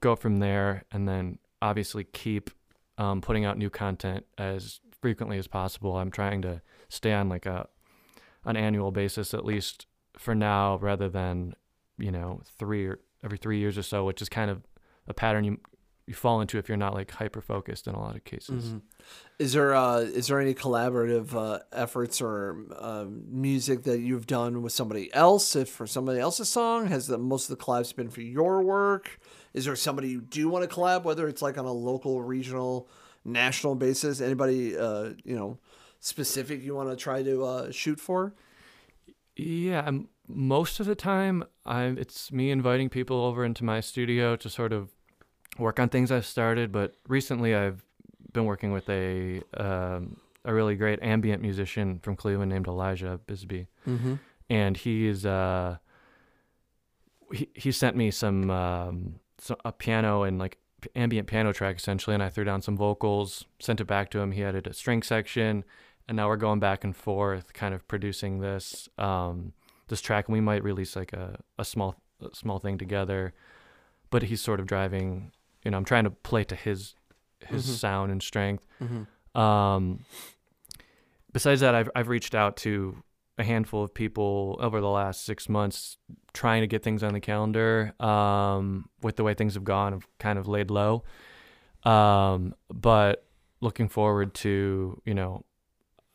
go 0.00 0.16
from 0.16 0.38
there. 0.38 0.84
And 0.90 1.08
then 1.08 1.38
obviously 1.62 2.04
keep 2.04 2.50
um, 2.98 3.20
putting 3.20 3.44
out 3.44 3.58
new 3.58 3.70
content 3.70 4.24
as 4.38 4.80
frequently 5.00 5.38
as 5.38 5.46
possible. 5.46 5.96
I'm 5.96 6.10
trying 6.10 6.42
to 6.42 6.62
stay 6.88 7.12
on 7.12 7.28
like 7.28 7.46
a 7.46 7.68
an 8.44 8.56
annual 8.56 8.92
basis 8.92 9.34
at 9.34 9.44
least 9.44 9.86
for 10.16 10.34
now, 10.34 10.78
rather 10.78 11.08
than 11.08 11.54
you 11.98 12.10
know 12.10 12.40
three 12.58 12.86
or 12.86 13.00
every 13.24 13.38
three 13.38 13.58
years 13.58 13.76
or 13.76 13.82
so, 13.82 14.04
which 14.04 14.22
is 14.22 14.28
kind 14.28 14.50
of 14.50 14.62
a 15.08 15.14
pattern 15.14 15.44
you 15.44 15.58
you 16.06 16.14
fall 16.14 16.40
into 16.40 16.56
if 16.56 16.68
you're 16.68 16.76
not 16.76 16.94
like 16.94 17.10
hyper 17.10 17.40
focused 17.40 17.88
in 17.88 17.94
a 17.94 17.98
lot 18.00 18.14
of 18.14 18.22
cases. 18.24 18.66
Mhm. 18.66 18.82
Is 19.38 19.52
there 19.52 19.74
uh, 19.74 19.98
is 19.98 20.28
there 20.28 20.40
any 20.40 20.54
collaborative 20.54 21.34
uh, 21.34 21.58
efforts 21.72 22.20
or 22.22 22.56
um 22.78 23.24
music 23.28 23.82
that 23.82 23.98
you've 23.98 24.26
done 24.26 24.62
with 24.62 24.72
somebody 24.72 25.12
else? 25.12 25.56
If 25.56 25.68
for 25.68 25.86
somebody 25.86 26.20
else's 26.20 26.48
song, 26.48 26.86
has 26.86 27.06
the 27.08 27.18
most 27.18 27.50
of 27.50 27.58
the 27.58 27.62
collabs 27.64 27.94
been 27.94 28.08
for 28.08 28.22
your 28.22 28.62
work? 28.62 29.18
Is 29.52 29.64
there 29.64 29.76
somebody 29.76 30.08
you 30.08 30.20
do 30.20 30.48
want 30.48 30.68
to 30.68 30.74
collab, 30.74 31.02
whether 31.02 31.26
it's 31.28 31.42
like 31.42 31.58
on 31.58 31.64
a 31.64 31.72
local, 31.72 32.22
regional, 32.22 32.88
national 33.24 33.74
basis? 33.74 34.20
Anybody 34.20 34.76
uh, 34.78 35.10
you 35.24 35.36
know 35.36 35.58
specific 35.98 36.62
you 36.62 36.74
want 36.74 36.90
to 36.90 36.96
try 36.96 37.22
to 37.22 37.44
uh, 37.44 37.70
shoot 37.72 37.98
for? 37.98 38.32
Yeah, 39.36 39.80
um, 39.80 40.08
most 40.28 40.80
of 40.80 40.86
the 40.86 40.94
time, 40.94 41.44
I'm 41.64 41.98
it's 41.98 42.32
me 42.32 42.50
inviting 42.50 42.88
people 42.88 43.22
over 43.24 43.44
into 43.44 43.64
my 43.64 43.80
studio 43.80 44.36
to 44.36 44.48
sort 44.48 44.72
of 44.72 44.95
work 45.58 45.78
on 45.80 45.88
things 45.88 46.10
I've 46.12 46.26
started. 46.26 46.72
But 46.72 46.94
recently, 47.08 47.54
I've 47.54 47.82
been 48.32 48.44
working 48.44 48.72
with 48.72 48.88
a 48.88 49.42
um, 49.56 50.16
a 50.44 50.54
really 50.54 50.76
great 50.76 51.02
ambient 51.02 51.42
musician 51.42 51.98
from 52.00 52.16
Cleveland 52.16 52.50
named 52.50 52.66
Elijah 52.68 53.18
Bisbee, 53.26 53.66
Mm-hmm. 53.86 54.14
and 54.50 54.76
he's 54.76 55.24
uh, 55.26 55.78
he 57.32 57.48
he 57.54 57.72
sent 57.72 57.96
me 57.96 58.10
some 58.10 58.50
um, 58.50 59.20
so, 59.38 59.56
a 59.64 59.72
piano 59.72 60.22
and 60.22 60.38
like 60.38 60.58
ambient 60.94 61.26
piano 61.28 61.52
track 61.52 61.76
essentially, 61.76 62.14
and 62.14 62.22
I 62.22 62.28
threw 62.28 62.44
down 62.44 62.62
some 62.62 62.76
vocals, 62.76 63.44
sent 63.58 63.80
it 63.80 63.86
back 63.86 64.10
to 64.10 64.20
him. 64.20 64.32
He 64.32 64.44
added 64.44 64.66
a 64.66 64.72
string 64.72 65.02
section, 65.02 65.64
and 66.06 66.16
now 66.16 66.28
we're 66.28 66.36
going 66.36 66.60
back 66.60 66.84
and 66.84 66.94
forth, 66.94 67.52
kind 67.52 67.74
of 67.74 67.86
producing 67.88 68.40
this 68.40 68.88
um, 68.98 69.52
this 69.88 70.00
track, 70.00 70.28
and 70.28 70.34
we 70.34 70.40
might 70.40 70.62
release 70.62 70.94
like 70.94 71.12
a, 71.12 71.38
a 71.58 71.64
small 71.64 71.96
a 72.20 72.34
small 72.34 72.58
thing 72.58 72.78
together. 72.78 73.32
But 74.10 74.24
he's 74.24 74.40
sort 74.40 74.60
of 74.60 74.66
driving, 74.66 75.32
you 75.66 75.70
know, 75.72 75.76
I'm 75.78 75.84
trying 75.84 76.04
to 76.04 76.10
play 76.10 76.44
to 76.44 76.54
his 76.54 76.94
his 77.44 77.66
Mhm. 77.66 77.74
sound 77.74 78.12
and 78.12 78.22
strength. 78.22 78.64
Mm-hmm. 78.80 79.38
Um, 79.40 80.04
besides 81.32 81.60
that, 81.60 81.74
I've 81.74 81.90
I've 81.94 82.08
reached 82.08 82.34
out 82.34 82.56
to 82.58 83.02
a 83.38 83.44
handful 83.44 83.82
of 83.82 83.92
people 83.92 84.56
over 84.60 84.80
the 84.80 84.88
last 84.88 85.24
six 85.24 85.48
months, 85.48 85.98
trying 86.32 86.62
to 86.62 86.66
get 86.66 86.82
things 86.82 87.02
on 87.02 87.12
the 87.12 87.20
calendar. 87.20 87.92
Um, 88.00 88.88
with 89.02 89.16
the 89.16 89.24
way 89.24 89.34
things 89.34 89.54
have 89.54 89.64
gone, 89.64 89.92
I've 89.92 90.06
kind 90.18 90.38
of 90.38 90.46
laid 90.48 90.70
low. 90.70 91.02
Um, 91.84 92.54
but 92.72 93.24
looking 93.60 93.88
forward 93.88 94.34
to 94.34 95.00
you 95.04 95.14
know, 95.14 95.44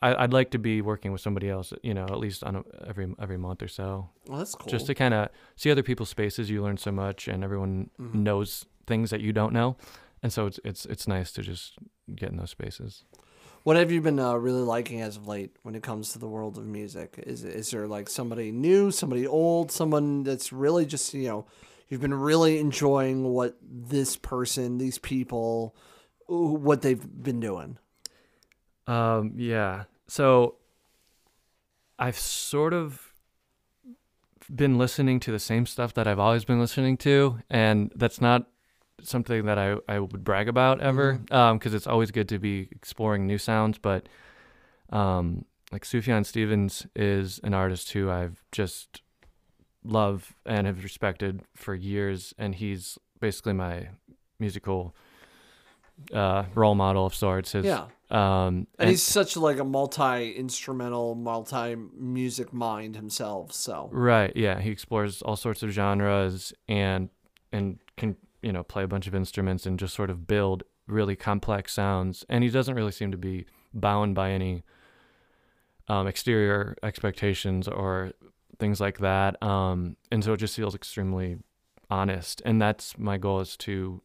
I, 0.01 0.23
I'd 0.23 0.33
like 0.33 0.51
to 0.51 0.59
be 0.59 0.81
working 0.81 1.11
with 1.11 1.21
somebody 1.21 1.49
else. 1.49 1.73
You 1.83 1.93
know, 1.93 2.05
at 2.05 2.19
least 2.19 2.43
on 2.43 2.55
a, 2.55 2.63
every 2.87 3.13
every 3.19 3.37
month 3.37 3.61
or 3.61 3.67
so, 3.67 4.09
Well, 4.27 4.39
that's 4.39 4.55
cool. 4.55 4.69
just 4.71 4.87
to 4.87 4.95
kind 4.95 5.13
of 5.13 5.29
see 5.55 5.69
other 5.71 5.83
people's 5.83 6.09
spaces. 6.09 6.49
You 6.49 6.63
learn 6.63 6.77
so 6.77 6.91
much, 6.91 7.27
and 7.27 7.43
everyone 7.43 7.89
Mhm. 7.99 8.15
knows 8.15 8.65
things 8.87 9.09
that 9.09 9.21
you 9.21 9.33
don't 9.33 9.53
know, 9.53 9.77
and 10.23 10.31
so 10.31 10.45
it's 10.45 10.59
it's 10.63 10.85
it's 10.85 11.07
nice 11.07 11.31
to 11.33 11.41
just 11.41 11.77
get 12.15 12.29
in 12.29 12.37
those 12.37 12.51
spaces. 12.51 13.03
What 13.63 13.77
have 13.77 13.91
you 13.91 14.01
been 14.01 14.19
uh, 14.19 14.33
really 14.33 14.61
liking 14.61 15.01
as 15.01 15.17
of 15.17 15.27
late 15.27 15.55
when 15.61 15.75
it 15.75 15.83
comes 15.83 16.13
to 16.13 16.19
the 16.19 16.27
world 16.27 16.57
of 16.57 16.65
music? 16.65 17.23
Is 17.25 17.43
is 17.43 17.69
there 17.71 17.87
like 17.87 18.09
somebody 18.09 18.51
new, 18.51 18.89
somebody 18.89 19.27
old, 19.27 19.71
someone 19.71 20.23
that's 20.23 20.51
really 20.51 20.85
just 20.85 21.13
you 21.13 21.27
know 21.27 21.45
you've 21.87 22.01
been 22.01 22.13
really 22.13 22.59
enjoying 22.59 23.25
what 23.25 23.57
this 23.61 24.17
person, 24.17 24.77
these 24.77 24.97
people, 24.97 25.75
what 26.27 26.81
they've 26.81 27.23
been 27.23 27.39
doing? 27.39 27.77
Um, 28.87 29.33
yeah. 29.35 29.83
So 30.07 30.55
I've 31.99 32.17
sort 32.17 32.73
of 32.73 33.13
been 34.53 34.77
listening 34.77 35.19
to 35.21 35.31
the 35.31 35.39
same 35.39 35.65
stuff 35.67 35.93
that 35.93 36.07
I've 36.07 36.19
always 36.19 36.45
been 36.45 36.59
listening 36.59 36.97
to, 36.97 37.39
and 37.49 37.91
that's 37.95 38.19
not 38.19 38.47
something 39.03 39.45
that 39.45 39.57
I, 39.57 39.77
I 39.87 39.99
would 39.99 40.23
brag 40.23 40.47
about 40.47 40.81
ever, 40.81 41.15
Mhm. 41.17 41.31
um, 41.33 41.57
because 41.57 41.73
it's 41.73 41.87
always 41.87 42.11
good 42.11 42.29
to 42.29 42.39
be 42.39 42.67
exploring 42.71 43.27
new 43.27 43.37
sounds. 43.37 43.77
But 43.77 44.07
um, 44.89 45.45
like 45.71 45.83
Sufjan 45.85 46.25
Stevens 46.25 46.85
is 46.95 47.39
an 47.43 47.53
artist 47.53 47.91
who 47.93 48.09
I've 48.09 48.43
just 48.51 49.01
love 49.83 50.35
and 50.45 50.67
have 50.67 50.83
respected 50.83 51.41
for 51.55 51.73
years, 51.73 52.33
and 52.37 52.55
he's 52.55 52.97
basically 53.19 53.53
my 53.53 53.89
musical 54.39 54.95
uh, 56.13 56.45
role 56.55 56.75
model 56.75 57.05
of 57.05 57.13
sorts. 57.15 57.51
His, 57.53 57.65
yeah, 57.65 57.85
um, 58.09 58.67
and, 58.79 58.89
he's 58.89 59.03
such 59.03 59.37
like 59.37 59.59
a 59.59 59.63
multi 59.63 60.31
instrumental, 60.31 61.15
multi 61.15 61.75
music 61.95 62.51
mind 62.51 62.95
himself. 62.95 63.53
So 63.53 63.89
right, 63.91 64.35
yeah, 64.35 64.59
he 64.59 64.71
explores 64.71 65.21
all 65.21 65.35
sorts 65.35 65.63
of 65.63 65.69
genres 65.69 66.53
and 66.67 67.09
and 67.51 67.79
can 67.97 68.17
you 68.41 68.51
know 68.51 68.63
play 68.63 68.83
a 68.83 68.87
bunch 68.87 69.07
of 69.07 69.15
instruments 69.15 69.65
and 69.65 69.79
just 69.79 69.93
sort 69.93 70.09
of 70.09 70.27
build 70.27 70.63
really 70.87 71.15
complex 71.15 71.73
sounds. 71.73 72.25
And 72.29 72.43
he 72.43 72.49
doesn't 72.49 72.75
really 72.75 72.91
seem 72.91 73.11
to 73.11 73.17
be 73.17 73.45
bound 73.73 74.15
by 74.15 74.31
any 74.31 74.63
um, 75.87 76.07
exterior 76.07 76.75
expectations 76.83 77.67
or 77.67 78.11
things 78.59 78.79
like 78.79 78.99
that. 78.99 79.41
Um, 79.41 79.97
and 80.11 80.23
so 80.23 80.33
it 80.33 80.37
just 80.37 80.55
feels 80.55 80.75
extremely 80.75 81.37
honest. 81.89 82.41
And 82.45 82.61
that's 82.61 82.97
my 82.97 83.17
goal 83.17 83.39
is 83.41 83.57
to 83.57 84.01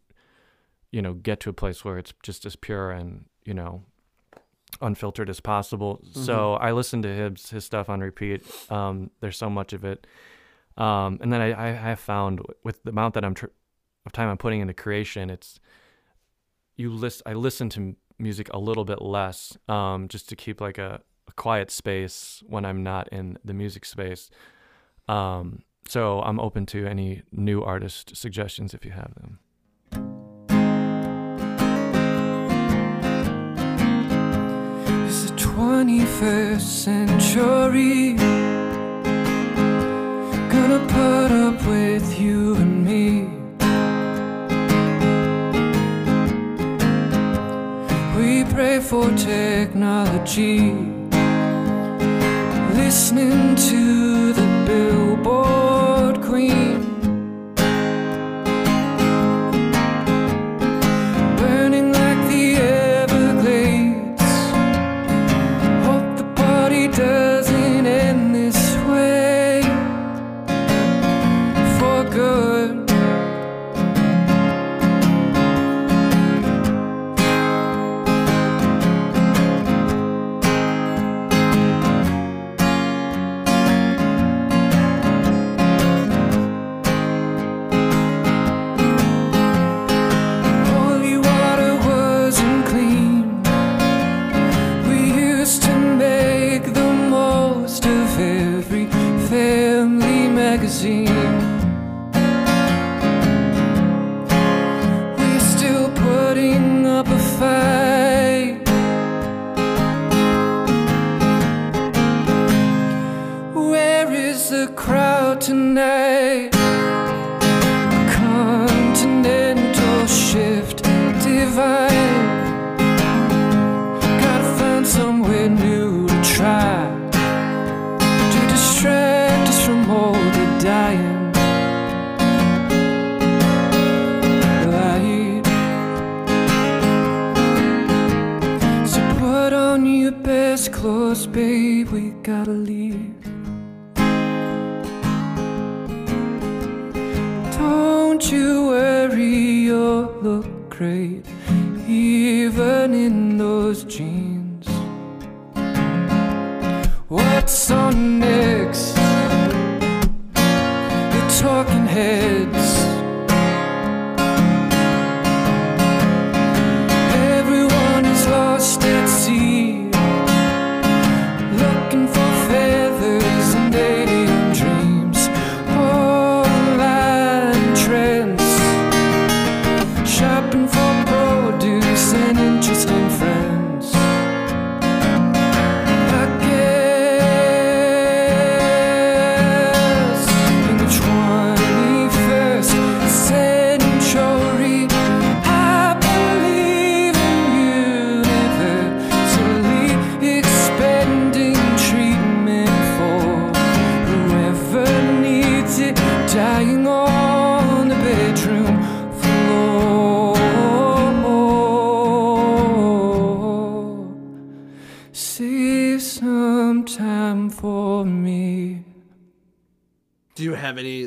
you 0.93 1.03
know 1.03 1.15
get 1.15 1.41
to 1.41 1.51
a 1.51 1.53
place 1.53 1.85
where 1.85 1.99
it's 1.99 2.15
just 2.23 2.47
as 2.47 2.57
pure 2.57 2.91
and 2.91 3.27
you 3.45 3.55
know 3.55 3.83
unfiltered 4.81 5.31
as 5.31 5.41
possible. 5.41 6.01
So 6.13 6.55
I 6.55 6.73
listen 6.73 7.03
to 7.03 7.09
his 7.09 7.51
his 7.51 7.65
stuff 7.65 7.89
on 7.89 8.01
repeat. 8.01 8.43
Um, 8.71 9.11
there's 9.21 9.37
so 9.39 9.51
much 9.51 9.73
of 9.73 9.85
it, 9.85 10.07
um, 10.77 11.19
and 11.21 11.33
then 11.33 11.41
I, 11.41 11.69
I 11.69 11.73
have 11.73 12.01
found 12.01 12.41
with 12.65 12.83
the 12.83 12.91
amount 12.91 13.15
that 13.15 13.25
I'm 13.25 13.35
tr- 13.35 13.47
of 14.07 14.13
time 14.13 14.29
I'm 14.29 14.39
putting 14.39 14.61
into 14.61 14.75
creation, 14.75 15.31
it's 15.31 15.61
you 16.77 16.91
list. 16.91 17.23
I 17.27 17.33
listen 17.33 17.69
to 17.71 17.97
music 18.19 18.49
a 18.53 18.59
little 18.59 18.85
bit 18.85 19.03
less, 19.03 19.57
um, 19.69 20.09
just 20.09 20.29
to 20.29 20.37
keep 20.37 20.61
like 20.61 20.79
a, 20.79 21.01
a 21.29 21.33
quiet 21.33 21.71
space 21.71 22.43
when 22.47 22.65
I'm 22.65 22.83
not 22.83 23.09
in 23.09 23.39
the 23.45 23.55
music 23.55 23.85
space. 23.85 24.31
Um, 25.09 25.63
so 25.89 26.21
I'm 26.23 26.41
open 26.41 26.67
to 26.67 26.87
any 26.87 27.23
new 27.31 27.63
artist 27.63 28.17
suggestions 28.17 28.75
if 28.75 28.85
you 28.85 28.91
have 28.93 29.15
them. 29.15 29.39
It's 35.07 35.31
the 35.31 35.37
21st 35.37 36.61
century. 36.61 38.15
Gonna 40.49 40.81
put 40.89 41.33
up 41.33 41.67
with 41.67 42.19
you 42.19 42.57
and 42.57 42.85
me. 42.85 43.36
Pray 48.57 48.81
for 48.81 49.11
technology. 49.17 50.73
Listening 52.73 53.55
to 53.55 54.33
the 54.33 54.47
billboard 54.67 55.56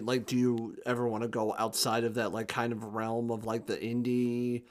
like? 0.09 0.25
Do 0.25 0.35
you 0.37 0.75
ever 0.85 1.07
want 1.07 1.23
to 1.23 1.29
go 1.29 1.55
outside 1.57 2.03
of 2.03 2.15
that 2.15 2.33
like 2.33 2.47
kind 2.47 2.73
of 2.73 2.83
realm 2.83 3.31
of 3.31 3.45
like 3.45 3.65
the 3.67 3.77
indie 3.77 4.63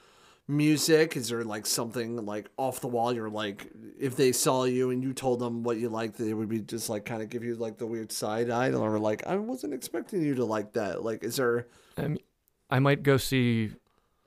music? 0.47 1.15
Is 1.15 1.29
there 1.29 1.43
like 1.43 1.65
something 1.65 2.25
like 2.25 2.49
off 2.57 2.81
the 2.81 2.87
wall? 2.87 3.13
You're 3.13 3.29
like, 3.29 3.67
if 3.99 4.15
they 4.15 4.31
saw 4.31 4.63
you 4.65 4.89
and 4.91 5.03
you 5.03 5.13
told 5.13 5.39
them 5.39 5.63
what 5.63 5.77
you 5.77 5.89
liked, 5.89 6.17
they 6.17 6.33
would 6.33 6.49
be 6.49 6.59
just 6.59 6.89
like 6.89 7.05
kind 7.05 7.21
of 7.21 7.29
give 7.29 7.43
you 7.43 7.55
like 7.55 7.77
the 7.77 7.85
weird 7.87 8.11
side 8.11 8.49
eye, 8.49 8.71
or 8.71 8.99
like 8.99 9.25
I 9.27 9.35
wasn't 9.37 9.73
expecting 9.73 10.21
you 10.21 10.35
to 10.35 10.45
like 10.45 10.73
that. 10.73 11.03
Like, 11.03 11.23
is 11.23 11.35
there? 11.37 11.67
I, 11.97 12.07
mean, 12.07 12.19
I 12.69 12.79
might 12.79 13.03
go 13.03 13.17
see 13.17 13.71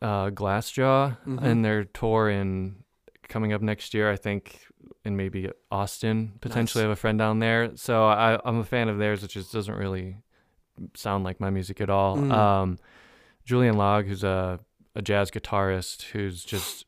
uh, 0.01 0.31
Glassjaw 0.31 1.17
Mhm. 1.27 1.43
and 1.43 1.65
their 1.65 1.85
tour 1.85 2.29
in 2.31 2.77
coming 3.29 3.53
up 3.53 3.63
next 3.63 3.95
year. 3.95 4.11
I 4.11 4.17
think 4.17 4.61
in 5.05 5.17
maybe 5.17 5.51
Austin. 5.71 6.33
Potentially 6.41 6.83
Nice. 6.83 6.89
have 6.89 6.99
a 6.99 7.01
friend 7.01 7.19
down 7.19 7.39
there, 7.41 7.77
so 7.77 8.05
I, 8.05 8.39
I'm 8.45 8.59
a 8.59 8.65
fan 8.65 8.89
of 8.89 8.99
theirs. 8.99 9.25
It 9.25 9.29
just 9.31 9.53
doesn't 9.53 9.75
really 9.75 10.17
sound 10.95 11.25
like 11.25 11.41
my 11.41 11.51
music 11.51 11.81
at 11.81 11.91
all. 11.91 12.17
Mm. 12.17 12.33
Um, 12.33 12.79
Julian 13.45 13.77
Lage, 13.77 14.07
who's 14.07 14.25
a 14.25 14.61
a 14.95 15.03
jazz 15.03 15.31
guitarist, 15.31 16.03
who's 16.13 16.45
just 16.45 16.87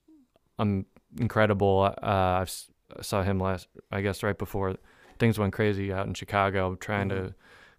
um 0.59 0.87
incredible. 1.19 1.83
Uh, 2.03 2.45
I 2.45 2.47
saw 3.01 3.23
him 3.23 3.39
last, 3.41 3.69
I 3.91 4.01
guess, 4.03 4.23
right 4.23 4.37
before 4.39 4.77
things 5.19 5.39
went 5.39 5.53
crazy 5.53 5.93
out 5.93 6.07
in 6.07 6.15
Chicago. 6.15 6.69
I'm 6.69 6.77
trying 6.77 7.09
Mhm. 7.09 7.29
to 7.29 7.35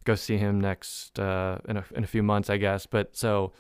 go 0.06 0.16
see 0.16 0.38
him 0.38 0.60
next 0.62 1.20
uh, 1.20 1.60
in 1.68 1.78
a 1.78 1.86
in 1.96 2.04
a 2.04 2.08
few 2.08 2.24
months, 2.24 2.50
I 2.50 2.58
guess. 2.58 2.86
But 2.86 3.16
so 3.16 3.52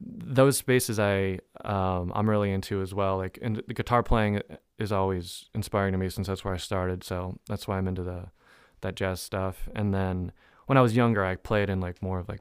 those 0.00 0.56
spaces 0.56 0.98
I 0.98 1.38
um, 1.64 2.12
I'm 2.14 2.28
really 2.28 2.50
into 2.52 2.82
as 2.82 2.92
well. 2.94 3.16
Like 3.16 3.38
and 3.42 3.62
the 3.66 3.74
guitar 3.74 4.02
playing 4.02 4.40
is 4.78 4.90
always 4.92 5.48
inspiring 5.54 5.92
to 5.92 5.98
me 5.98 6.08
since 6.08 6.26
that's 6.26 6.44
where 6.44 6.54
I 6.54 6.58
started. 6.58 7.04
So 7.04 7.38
that's 7.48 7.68
why 7.68 7.78
I'm 7.78 7.86
into 7.88 8.02
the 8.02 8.26
that 8.80 8.96
jazz 8.96 9.20
stuff. 9.20 9.68
And 9.74 9.94
then 9.94 10.32
when 10.66 10.78
I 10.78 10.80
was 10.80 10.94
younger, 10.96 11.24
I 11.24 11.36
played 11.36 11.68
in 11.70 11.80
like 11.80 12.02
more 12.02 12.18
of 12.18 12.28
like 12.28 12.40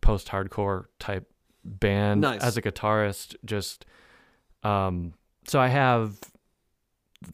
post 0.00 0.28
hardcore 0.28 0.84
type 0.98 1.30
band 1.64 2.20
Nice. 2.22 2.42
as 2.42 2.56
a 2.56 2.62
guitarist. 2.62 3.34
Just 3.44 3.84
um, 4.62 5.14
so 5.46 5.60
I 5.60 5.68
have 5.68 6.16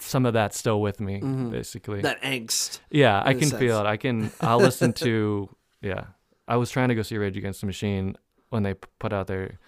some 0.01 0.25
of 0.25 0.33
that 0.35 0.55
still 0.55 0.81
with 0.81 1.01
me, 1.01 1.21
Mhm. 1.21 1.51
basically. 1.51 2.01
That 2.01 2.21
angst. 2.23 2.81
Yeah, 2.91 3.23
I 3.25 3.35
can 3.35 3.51
feel 3.51 3.79
it. 3.81 3.87
I 3.87 3.97
can. 3.97 4.31
I'll 4.41 4.59
listen 4.59 4.93
to. 4.95 5.49
Yeah, 5.83 6.05
I 6.49 6.57
was 6.57 6.71
trying 6.71 6.89
to 6.89 6.95
go 6.95 7.03
see 7.03 7.19
Rage 7.19 7.37
Against 7.37 7.61
the 7.61 7.67
Machine 7.67 8.17
when 8.49 8.63
they 8.63 8.73
put 8.73 9.13
out 9.13 9.27
their 9.27 9.59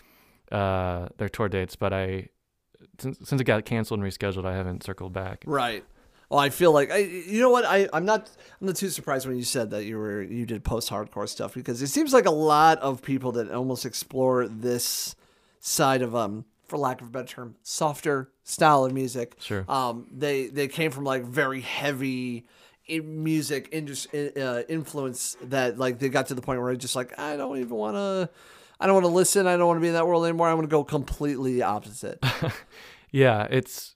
uh, 0.50 1.08
their 1.18 1.28
tour 1.28 1.50
dates, 1.50 1.76
but 1.76 1.92
I 1.92 2.28
since, 2.98 3.18
since 3.28 3.38
it 3.38 3.44
got 3.44 3.66
canceled 3.66 4.00
and 4.00 4.10
rescheduled, 4.10 4.46
I 4.46 4.54
haven't 4.54 4.82
circled 4.82 5.12
back. 5.12 5.42
Right. 5.46 5.84
Well, 6.28 6.40
I 6.40 6.50
feel 6.50 6.72
like 6.72 6.90
I, 6.90 6.98
you 6.98 7.40
know 7.40 7.50
what 7.50 7.64
I 7.64 7.88
I'm 7.92 8.04
not 8.04 8.30
I'm 8.60 8.66
not 8.66 8.76
too 8.76 8.88
surprised 8.88 9.26
when 9.26 9.36
you 9.36 9.44
said 9.44 9.70
that 9.70 9.84
you 9.84 9.96
were 9.98 10.22
you 10.22 10.44
did 10.44 10.64
post 10.64 10.90
hardcore 10.90 11.28
stuff 11.28 11.54
because 11.54 11.80
it 11.82 11.88
seems 11.88 12.12
like 12.12 12.26
a 12.26 12.30
lot 12.32 12.78
of 12.80 13.02
people 13.02 13.32
that 13.32 13.50
almost 13.50 13.86
explore 13.86 14.48
this 14.48 15.14
side 15.60 16.02
of 16.02 16.16
um 16.16 16.44
for 16.66 16.78
lack 16.78 17.00
of 17.00 17.08
a 17.08 17.10
better 17.10 17.28
term 17.28 17.54
softer 17.62 18.30
style 18.42 18.84
of 18.84 18.92
music. 18.92 19.36
Sure. 19.38 19.64
Um, 19.68 20.08
they 20.10 20.48
they 20.48 20.68
came 20.68 20.90
from 20.90 21.04
like 21.04 21.24
very 21.24 21.60
heavy 21.60 22.46
in 22.86 23.24
music 23.24 23.68
indus- 23.72 24.06
uh, 24.14 24.62
influence 24.68 25.36
that 25.42 25.78
like 25.78 25.98
they 25.98 26.08
got 26.08 26.26
to 26.28 26.34
the 26.34 26.42
point 26.42 26.60
where 26.60 26.70
I 26.70 26.74
just 26.74 26.96
like 26.96 27.18
I 27.18 27.36
don't 27.36 27.58
even 27.58 27.76
want 27.76 27.96
to. 27.96 28.30
I 28.78 28.86
don't 28.86 28.94
want 28.94 29.06
to 29.06 29.12
listen. 29.12 29.46
I 29.46 29.56
don't 29.56 29.66
want 29.66 29.78
to 29.78 29.80
be 29.80 29.88
in 29.88 29.94
that 29.94 30.06
world 30.06 30.24
anymore. 30.24 30.48
I 30.48 30.54
want 30.54 30.64
to 30.66 30.70
go 30.70 30.84
completely 30.84 31.62
opposite. 31.62 32.22
Yeah, 33.12 33.46
it's 33.48 33.95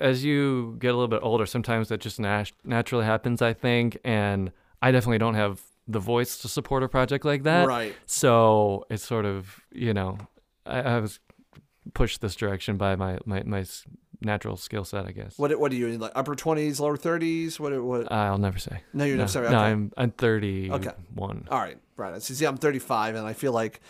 as 0.00 0.24
you 0.24 0.76
get 0.78 0.88
a 0.88 0.94
little 0.94 1.08
bit 1.08 1.20
older, 1.22 1.46
sometimes 1.46 1.88
that 1.88 2.00
just 2.00 2.18
nat- 2.18 2.52
naturally 2.64 3.04
happens, 3.04 3.42
I 3.42 3.52
think, 3.52 3.98
and 4.04 4.50
I 4.82 4.90
definitely 4.90 5.18
don't 5.18 5.34
have 5.34 5.60
the 5.86 5.98
voice 6.00 6.38
to 6.38 6.48
support 6.48 6.82
a 6.82 6.88
project 6.88 7.24
like 7.24 7.42
that. 7.42 7.66
right. 7.66 7.94
So 8.06 8.86
it's 8.90 9.04
sort 9.04 9.26
of, 9.26 9.60
you 9.72 9.92
know, 9.92 10.18
I, 10.64 10.80
I 10.80 11.00
was 11.00 11.20
pushed 11.94 12.20
this 12.20 12.34
direction 12.34 12.76
by 12.76 12.96
my 12.96 13.18
my, 13.24 13.42
my 13.44 13.64
natural 14.20 14.56
skill 14.56 14.84
set, 14.84 15.06
I 15.06 15.12
guess. 15.12 15.38
What 15.38 15.58
what 15.58 15.72
are 15.72 15.74
you 15.74 15.88
in 15.88 16.00
like 16.00 16.12
upper 16.14 16.34
twenties, 16.34 16.80
lower 16.80 16.96
thirties? 16.96 17.58
What 17.58 17.78
what? 17.82 18.10
I'll 18.12 18.38
never 18.38 18.58
say. 18.58 18.80
no, 18.92 19.04
you're 19.04 19.16
no, 19.16 19.24
not 19.24 19.30
sorry. 19.30 19.50
no. 19.50 19.58
I'm 19.58 19.92
I'm 19.96 20.10
31. 20.10 21.48
All 21.50 21.58
right, 21.58 21.78
right. 21.96 22.22
So 22.22 22.34
see, 22.34 22.44
I'm 22.46 22.56
35, 22.56 23.16
and 23.16 23.26
I 23.26 23.32
feel 23.32 23.52
like 23.52 23.80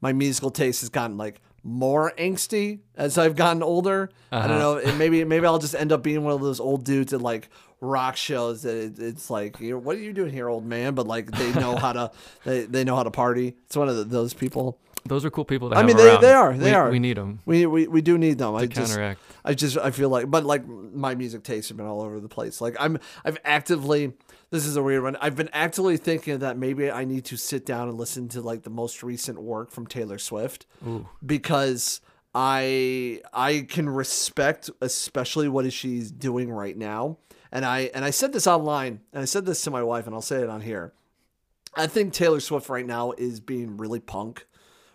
my 0.00 0.12
musical 0.12 0.50
taste 0.50 0.80
has 0.80 0.88
gotten 0.90 1.16
like 1.16 1.40
more 1.64 2.12
angsty 2.18 2.80
as 2.94 3.16
I've 3.16 3.34
gotten 3.34 3.62
older. 3.62 4.10
I 4.30 4.46
don't 4.46 4.60
uh-huh. 4.60 4.90
know. 4.90 4.96
Maybe 4.96 5.24
maybe 5.24 5.46
I'll 5.46 5.58
just 5.58 5.74
end 5.74 5.90
up 5.90 6.02
being 6.02 6.22
one 6.22 6.34
of 6.34 6.40
those 6.40 6.60
old 6.60 6.84
dudes 6.84 7.12
at 7.12 7.22
like 7.22 7.48
rock 7.80 8.16
shows 8.16 8.62
that 8.62 8.76
it, 8.76 8.98
it's 8.98 9.30
like, 9.30 9.58
you 9.60 9.70
know, 9.70 9.78
what 9.78 9.96
are 9.96 10.00
you 10.00 10.12
doing 10.12 10.32
here, 10.32 10.48
old 10.48 10.66
man? 10.66 10.94
But 10.94 11.06
like 11.06 11.30
they 11.30 11.52
know 11.54 11.76
how 11.76 11.92
to 11.92 12.10
they, 12.44 12.66
they 12.66 12.84
know 12.84 12.94
how 12.94 13.02
to 13.02 13.10
party. 13.10 13.56
It's 13.66 13.76
one 13.76 13.88
of 13.88 13.96
the, 13.96 14.04
those 14.04 14.34
people. 14.34 14.78
Those 15.06 15.24
are 15.24 15.30
cool 15.30 15.44
people 15.44 15.70
to 15.70 15.76
I 15.76 15.82
mean, 15.82 15.96
they- 15.96 16.08
around. 16.08 16.22
they 16.22 16.32
are, 16.32 16.52
they 16.54 16.70
we, 16.70 16.74
are. 16.74 16.90
We 16.90 16.98
need 16.98 17.16
them 17.16 17.40
We 17.46 17.66
we, 17.66 17.86
we 17.86 18.02
do 18.02 18.16
need 18.18 18.38
them. 18.38 18.54
I 18.54 18.62
to 18.62 18.66
just 18.68 18.92
counteract. 18.92 19.20
I 19.44 19.54
just 19.54 19.76
I 19.78 19.90
feel 19.90 20.10
like 20.10 20.30
but 20.30 20.44
like 20.44 20.66
my 20.66 21.14
music 21.14 21.42
tastes 21.44 21.68
have 21.68 21.76
been 21.76 21.86
all 21.86 22.02
over 22.02 22.20
the 22.20 22.28
place. 22.28 22.60
Like 22.60 22.76
I'm 22.78 22.98
I've 23.24 23.38
actively 23.44 24.12
this 24.50 24.66
is 24.66 24.76
a 24.76 24.82
weird 24.82 25.02
one. 25.02 25.16
I've 25.20 25.36
been 25.36 25.50
actively 25.52 25.96
thinking 25.96 26.38
that 26.38 26.56
maybe 26.56 26.90
I 26.90 27.04
need 27.04 27.24
to 27.26 27.36
sit 27.36 27.66
down 27.66 27.88
and 27.88 27.98
listen 27.98 28.28
to 28.30 28.40
like 28.40 28.62
the 28.62 28.70
most 28.70 29.02
recent 29.02 29.40
work 29.40 29.70
from 29.70 29.86
Taylor 29.86 30.18
Swift 30.18 30.66
Ooh. 30.86 31.08
because 31.24 32.00
I 32.34 33.20
I 33.32 33.66
can 33.68 33.88
respect 33.88 34.70
especially 34.80 35.48
what 35.48 35.66
is 35.66 35.74
she's 35.74 36.10
doing 36.10 36.50
right 36.50 36.76
now. 36.76 37.18
And 37.52 37.64
I 37.64 37.90
and 37.94 38.04
I 38.04 38.10
said 38.10 38.32
this 38.32 38.46
online 38.46 39.00
and 39.12 39.22
I 39.22 39.24
said 39.26 39.46
this 39.46 39.62
to 39.62 39.70
my 39.70 39.82
wife 39.82 40.06
and 40.06 40.14
I'll 40.14 40.22
say 40.22 40.42
it 40.42 40.48
on 40.48 40.60
here. 40.60 40.92
I 41.76 41.86
think 41.86 42.12
Taylor 42.12 42.40
Swift 42.40 42.68
right 42.68 42.86
now 42.86 43.12
is 43.12 43.40
being 43.40 43.76
really 43.76 44.00
punk 44.00 44.46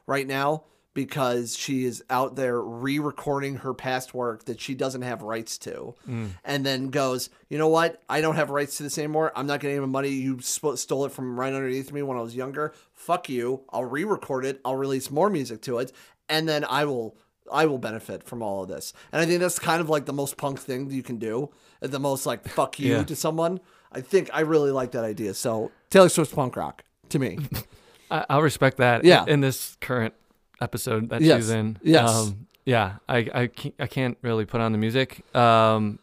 right 0.05 0.25
now 0.27 0.63
because 0.99 1.55
she 1.55 1.85
is 1.85 2.03
out 2.09 2.35
there 2.35 2.59
re-recording 2.61 3.55
her 3.55 3.73
past 3.73 4.13
work 4.13 4.43
that 4.43 4.59
she 4.59 4.75
doesn't 4.75 5.03
have 5.03 5.21
rights 5.21 5.57
to. 5.57 5.95
Mm. 6.05 6.31
And 6.43 6.65
then 6.65 6.89
goes 6.89 7.29
you 7.47 7.57
know 7.57 7.69
what? 7.69 8.03
I 8.09 8.19
don't 8.19 8.35
have 8.35 8.49
rights 8.49 8.75
to 8.77 8.83
this 8.83 8.97
anymore. 8.97 9.31
I'm 9.33 9.47
not 9.47 9.61
getting 9.61 9.77
any 9.77 9.85
money. 9.87 10.09
You 10.09 10.41
sp- 10.43 10.75
stole 10.75 11.05
it 11.05 11.13
from 11.13 11.39
right 11.39 11.53
underneath 11.53 11.93
me 11.93 12.01
when 12.01 12.17
i 12.17 12.21
was 12.21 12.35
younger. 12.35 12.73
Fuck 12.93 13.29
you. 13.29 13.61
I'll 13.69 13.85
re-record 13.85 14.43
it. 14.43 14.59
I'll 14.65 14.75
release 14.75 15.09
more 15.09 15.29
music 15.29 15.61
to 15.61 15.77
it. 15.77 15.93
And 16.27 16.49
then 16.49 16.65
i 16.65 16.83
will 16.83 17.15
i 17.49 17.65
will 17.65 17.77
benefit 17.77 18.23
from 18.23 18.41
all 18.41 18.63
of 18.63 18.67
this. 18.67 18.91
And 19.13 19.21
i 19.21 19.25
think 19.25 19.39
that's 19.39 19.57
kind 19.57 19.79
of 19.79 19.87
like 19.89 20.05
the 20.05 20.11
most 20.11 20.35
punk 20.35 20.59
thing 20.59 20.91
you 20.91 21.01
can 21.01 21.17
do 21.17 21.49
the 21.79 21.97
most 21.99 22.25
like 22.25 22.45
fuck 22.45 22.77
you 22.77 22.95
Yeah. 22.95 23.03
to 23.03 23.15
someone. 23.15 23.61
I 23.93 24.01
think 24.01 24.29
i 24.33 24.41
really 24.41 24.71
like 24.71 24.91
that 24.91 25.05
idea. 25.05 25.33
So 25.33 25.71
taylor 25.89 26.09
swift's 26.09 26.33
punk 26.33 26.57
rock 26.57 26.83
to 27.07 27.19
me. 27.19 27.39
I, 28.11 28.25
I'll 28.29 28.41
respect 28.41 28.77
that. 28.77 29.05
Yeah. 29.05 29.23
In, 29.23 29.29
in 29.29 29.41
this 29.41 29.77
current 29.79 30.13
episode 30.62 31.10
that 31.10 31.22
Yes. 31.22 31.38
she's 31.38 31.49
in. 31.49 31.78
Yes. 31.82 32.10
Um, 32.10 32.47
yeah. 32.66 32.95
I 33.07 33.18
I 33.34 33.47
can't, 33.47 33.76
I 33.80 33.88
can't 33.88 34.18
really 34.22 34.45
put 34.45 34.62
on 34.62 34.72
the 34.72 34.78
music 34.78 35.24
um, 35.36 35.99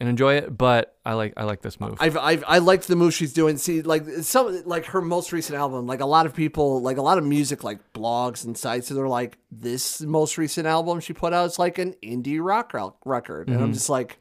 and 0.00 0.08
enjoy 0.08 0.34
it, 0.34 0.56
but 0.56 0.96
I 1.06 1.12
like 1.14 1.34
I 1.36 1.44
like 1.44 1.62
this 1.62 1.78
move. 1.80 1.96
I've, 2.00 2.16
I've 2.16 2.44
I 2.46 2.58
liked 2.58 2.88
the 2.88 2.96
move 2.96 3.14
she's 3.14 3.32
doing. 3.32 3.56
See, 3.58 3.82
like 3.82 4.04
some 4.22 4.62
like 4.66 4.86
her 4.86 5.00
most 5.00 5.32
recent 5.32 5.56
album. 5.58 5.86
Like 5.86 6.00
a 6.00 6.06
lot 6.06 6.26
of 6.26 6.34
people, 6.34 6.82
like 6.82 6.96
a 6.96 7.02
lot 7.02 7.16
of 7.18 7.24
music, 7.24 7.62
like 7.62 7.78
blogs 7.92 8.44
and 8.44 8.56
sites, 8.58 8.88
they're 8.88 9.08
like 9.08 9.38
this 9.50 10.00
most 10.00 10.36
recent 10.36 10.66
album 10.66 11.00
she 11.00 11.12
put 11.12 11.32
out 11.32 11.46
is 11.46 11.58
like 11.58 11.78
an 11.78 11.94
indie 12.02 12.44
rock 12.44 12.72
record, 13.04 13.48
and 13.48 13.62
I'm 13.62 13.72
just 13.72 13.88
like, 13.88 14.18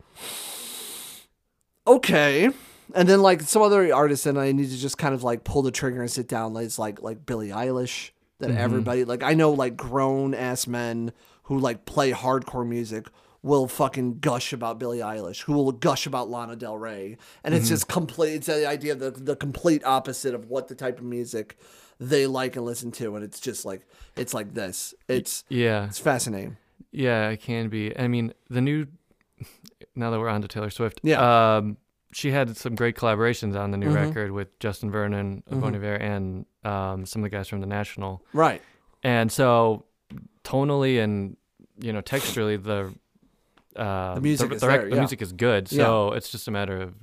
okay. 1.88 2.50
And 2.94 3.10
then 3.10 3.22
like 3.22 3.42
some 3.42 3.62
other 3.62 3.94
artists, 3.94 4.26
and 4.26 4.38
I 4.40 4.52
need 4.52 4.70
to 4.70 4.78
just 4.78 4.98
kind 4.98 5.16
of 5.16 5.24
like 5.24 5.44
pull 5.44 5.62
the 5.64 5.72
trigger 5.72 6.02
and 6.02 6.12
sit 6.12 6.28
down. 6.28 6.54
Like 6.54 6.66
it's 6.66 6.78
like 6.78 7.02
like 7.02 7.26
Billie 7.26 7.50
Eilish. 7.50 8.12
That 8.44 8.58
everybody 8.58 9.06
like 9.06 9.24
I 9.24 9.34
know 9.34 9.52
like 9.52 9.76
grown 9.76 10.34
ass 10.34 10.68
men 10.68 11.12
who 11.44 11.58
like 11.60 11.86
play 11.86 12.12
hardcore 12.12 12.68
music 12.68 13.08
will 13.42 13.68
fucking 13.68 14.20
gush 14.20 14.54
about 14.54 14.80
Billie 14.80 15.00
Eilish, 15.00 15.42
who 15.44 15.54
will 15.54 15.72
gush 15.74 16.06
about 16.08 16.30
Lana 16.30 16.56
Del 16.56 16.78
Rey, 16.78 17.18
and 17.44 17.54
it's 17.54 17.68
just 17.68 17.88
complete. 17.88 18.36
It's 18.36 18.48
the 18.48 18.68
idea 18.68 18.94
of 18.94 19.00
the 19.00 19.12
the 19.12 19.36
complete 19.36 19.84
opposite 19.86 20.34
of 20.34 20.46
what 20.50 20.68
the 20.68 20.76
type 20.76 21.00
of 21.00 21.06
music 21.06 21.58
they 22.00 22.28
like 22.28 22.56
and 22.56 22.66
listen 22.66 22.92
to, 22.94 23.16
and 23.16 23.24
it's 23.24 23.40
just 23.40 23.66
like 23.66 23.82
it's 24.16 24.34
like 24.34 24.54
this. 24.54 24.94
It's 25.08 25.44
yeah. 25.50 25.86
it's 25.86 26.00
fascinating. 26.00 26.58
Yeah, 26.92 27.30
it 27.30 27.42
can 27.42 27.70
be. 27.70 27.98
I 27.98 28.08
mean, 28.08 28.34
the 28.50 28.62
new. 28.62 28.88
Now 29.96 30.10
that 30.10 30.20
we're 30.20 30.30
on 30.30 30.42
to 30.42 30.48
Taylor 30.48 30.72
Swift, 30.72 31.02
Yeah. 31.04 31.58
um, 31.58 31.78
she 32.14 32.32
had 32.32 32.56
some 32.58 32.76
great 32.76 32.96
collaborations 32.96 33.60
on 33.60 33.72
the 33.72 33.78
new 33.78 33.90
Mhm. 33.90 33.96
record 33.96 34.32
with 34.32 34.58
Justin 34.60 34.92
Vernon 34.92 35.44
of 35.48 35.58
Mhm. 35.58 35.62
Bon 35.62 35.76
Iver 35.76 35.96
and 35.96 36.46
um, 36.64 37.06
some 37.06 37.22
of 37.24 37.30
the 37.30 37.36
guys 37.36 37.48
from 37.50 37.60
the 37.62 37.68
National. 37.68 38.22
Right. 38.34 38.62
And 39.04 39.32
so, 39.32 39.86
tonally 40.44 41.04
and 41.04 41.36
you 41.80 41.92
know 41.92 42.02
texturally, 42.02 42.62
the 42.62 42.94
uh, 43.80 44.16
The 44.16 44.22
music 44.22 44.50
the, 44.50 44.56
is 44.56 44.62
the, 44.62 44.68
rec- 44.68 44.80
there, 44.82 44.90
the 44.90 44.96
yeah. 44.96 45.02
music 45.02 45.22
is 45.22 45.34
good. 45.34 45.68
So 45.68 46.12
it's 46.12 46.30
just 46.30 46.48
a 46.48 46.52
matter 46.52 46.80
of 46.80 46.94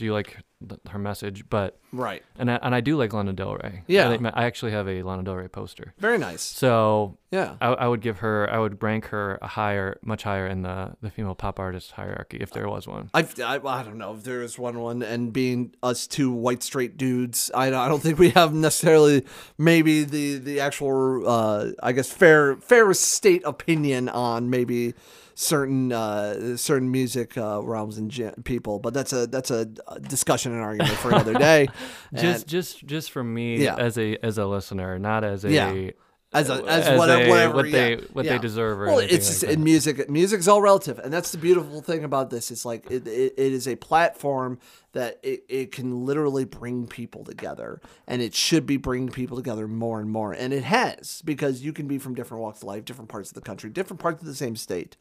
do 0.00 0.06
you 0.06 0.12
like 0.14 0.38
th- 0.66 0.80
her 0.88 0.98
message? 0.98 1.44
But 1.48 1.78
Right. 1.92 2.22
and 2.38 2.50
I, 2.50 2.58
and 2.62 2.74
I 2.74 2.80
do 2.80 2.96
like 2.96 3.12
Lana 3.12 3.32
Del 3.34 3.54
Rey. 3.56 3.82
Yeah. 3.86 4.08
I, 4.08 4.16
think- 4.16 4.32
I 4.34 4.44
actually 4.44 4.72
have 4.72 4.88
a 4.88 5.02
Lana 5.02 5.22
Del 5.22 5.36
Rey 5.36 5.48
poster. 5.48 5.92
Very 5.98 6.16
nice. 6.18 6.40
So 6.42 7.18
Yeah. 7.30 7.56
I, 7.60 7.68
I 7.68 7.86
would 7.86 8.00
give 8.00 8.18
her, 8.20 8.48
I 8.50 8.58
would 8.58 8.82
rank 8.82 9.06
her 9.08 9.38
a 9.42 9.46
higher, 9.46 9.98
much 10.02 10.22
higher 10.22 10.46
in 10.46 10.62
the 10.62 10.96
the 11.02 11.10
female 11.10 11.34
pop 11.34 11.58
artist 11.60 11.92
hierarchy 11.92 12.38
if 12.40 12.50
there 12.50 12.66
was 12.68 12.88
one. 12.88 13.10
I've, 13.12 13.38
I, 13.40 13.56
I 13.62 13.82
don't 13.82 13.98
know 13.98 14.14
if 14.14 14.22
there 14.24 14.42
is 14.42 14.58
one 14.58 14.78
one, 14.80 15.02
and 15.02 15.32
being 15.32 15.74
us 15.82 16.06
two 16.06 16.32
white 16.32 16.62
straight 16.62 16.96
dudes, 16.96 17.50
I, 17.54 17.66
I 17.68 17.88
don't 17.88 18.00
think 18.02 18.18
we 18.18 18.30
have 18.30 18.54
necessarily 18.54 19.24
maybe 19.58 20.04
the 20.04 20.38
the 20.38 20.60
actual 20.60 21.28
uh, 21.28 21.72
I 21.82 21.92
guess 21.92 22.10
fair 22.10 22.56
fair 22.56 22.92
state 22.94 23.42
opinion 23.44 24.08
on 24.08 24.48
maybe 24.50 24.94
certain 25.40 25.90
uh, 25.90 26.54
certain 26.56 26.90
music 26.90 27.38
uh, 27.38 27.62
realms 27.62 27.96
and 27.96 28.10
gen- 28.10 28.34
people, 28.44 28.78
but 28.78 28.92
that's 28.92 29.12
a 29.14 29.26
that's 29.26 29.50
a 29.50 29.64
discussion 30.08 30.52
and 30.52 30.60
argument 30.60 30.92
for 30.98 31.08
another 31.10 31.32
day. 31.34 31.66
Just 32.14 32.42
And 32.42 32.48
just 32.50 32.86
just 32.86 33.10
from 33.10 33.32
me 33.32 33.56
Yeah. 33.64 33.76
as 33.76 33.96
a 33.96 34.18
as 34.24 34.36
a 34.36 34.44
listener, 34.46 34.98
not 34.98 35.24
as 35.24 35.44
a 35.44 35.50
Yeah. 35.50 35.90
As 36.32 36.48
a, 36.48 36.54
as, 36.64 36.86
as 36.86 36.98
whatever, 36.98 37.24
a- 37.24 37.28
whatever 37.28 37.54
what 37.54 37.68
yeah, 37.68 37.72
they 37.72 37.94
what 38.12 38.24
yeah. 38.24 38.32
they 38.32 38.38
deserve 38.38 38.80
or 38.80 38.86
Well, 38.86 38.98
it's 38.98 39.40
just 39.40 39.58
music. 39.58 40.08
Music's 40.08 40.46
all 40.46 40.62
relative, 40.62 40.98
and 41.00 41.12
that's 41.12 41.32
the 41.32 41.38
beautiful 41.38 41.80
thing 41.82 42.04
about 42.04 42.30
this. 42.30 42.50
It's 42.52 42.64
like 42.64 42.88
it, 42.90 43.06
it, 43.06 43.34
it 43.36 43.52
is 43.52 43.66
a 43.66 43.74
platform 43.76 44.60
that 44.92 45.18
it, 45.22 45.44
it 45.48 45.72
can 45.72 46.04
literally 46.04 46.44
bring 46.44 46.86
people 46.86 47.24
together, 47.24 47.80
and 48.06 48.22
it 48.22 48.34
should 48.34 48.64
be 48.64 48.76
bringing 48.76 49.08
people 49.08 49.36
together 49.36 49.66
more 49.66 50.00
and 50.00 50.10
more. 50.10 50.32
And 50.32 50.52
it 50.52 50.64
has 50.64 51.20
because 51.24 51.62
you 51.62 51.72
can 51.72 51.88
be 51.88 51.98
from 51.98 52.14
different 52.14 52.42
walks 52.42 52.58
of 52.58 52.68
life, 52.68 52.84
different 52.84 53.10
parts 53.10 53.30
of 53.30 53.34
the 53.34 53.40
country, 53.40 53.70
different 53.70 54.00
parts 54.00 54.20
of 54.20 54.26
the 54.26 54.34
same 54.34 54.54
state, 54.54 54.96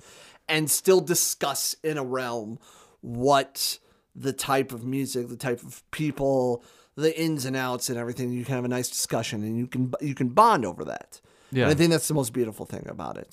and 0.47 0.69
still 0.69 0.99
discuss 0.99 1.75
in 1.83 1.97
a 1.97 2.03
realm 2.03 2.57
what 3.01 3.77
the 4.15 4.33
type 4.33 4.71
of 4.71 4.83
music, 4.83 5.29
the 5.29 5.37
type 5.37 5.61
of 5.61 5.83
people, 5.91 6.63
the 6.99 7.11
ins 7.25 7.45
and 7.45 7.55
outs, 7.55 7.89
and 7.89 7.97
everything. 7.97 8.31
You 8.31 8.45
can 8.45 8.55
have 8.55 8.65
a 8.65 8.73
nice 8.77 8.89
discussion, 8.89 9.43
and 9.43 9.57
you 9.57 9.67
can 9.67 9.93
you 10.01 10.15
can 10.15 10.29
bond 10.29 10.65
over 10.65 10.83
that. 10.85 11.21
yeah 11.51 11.63
And 11.63 11.71
I 11.71 11.75
think 11.75 11.89
that's 11.91 12.07
the 12.07 12.13
most 12.21 12.31
beautiful 12.33 12.65
thing 12.65 12.85
about 12.95 13.15
it. 13.23 13.31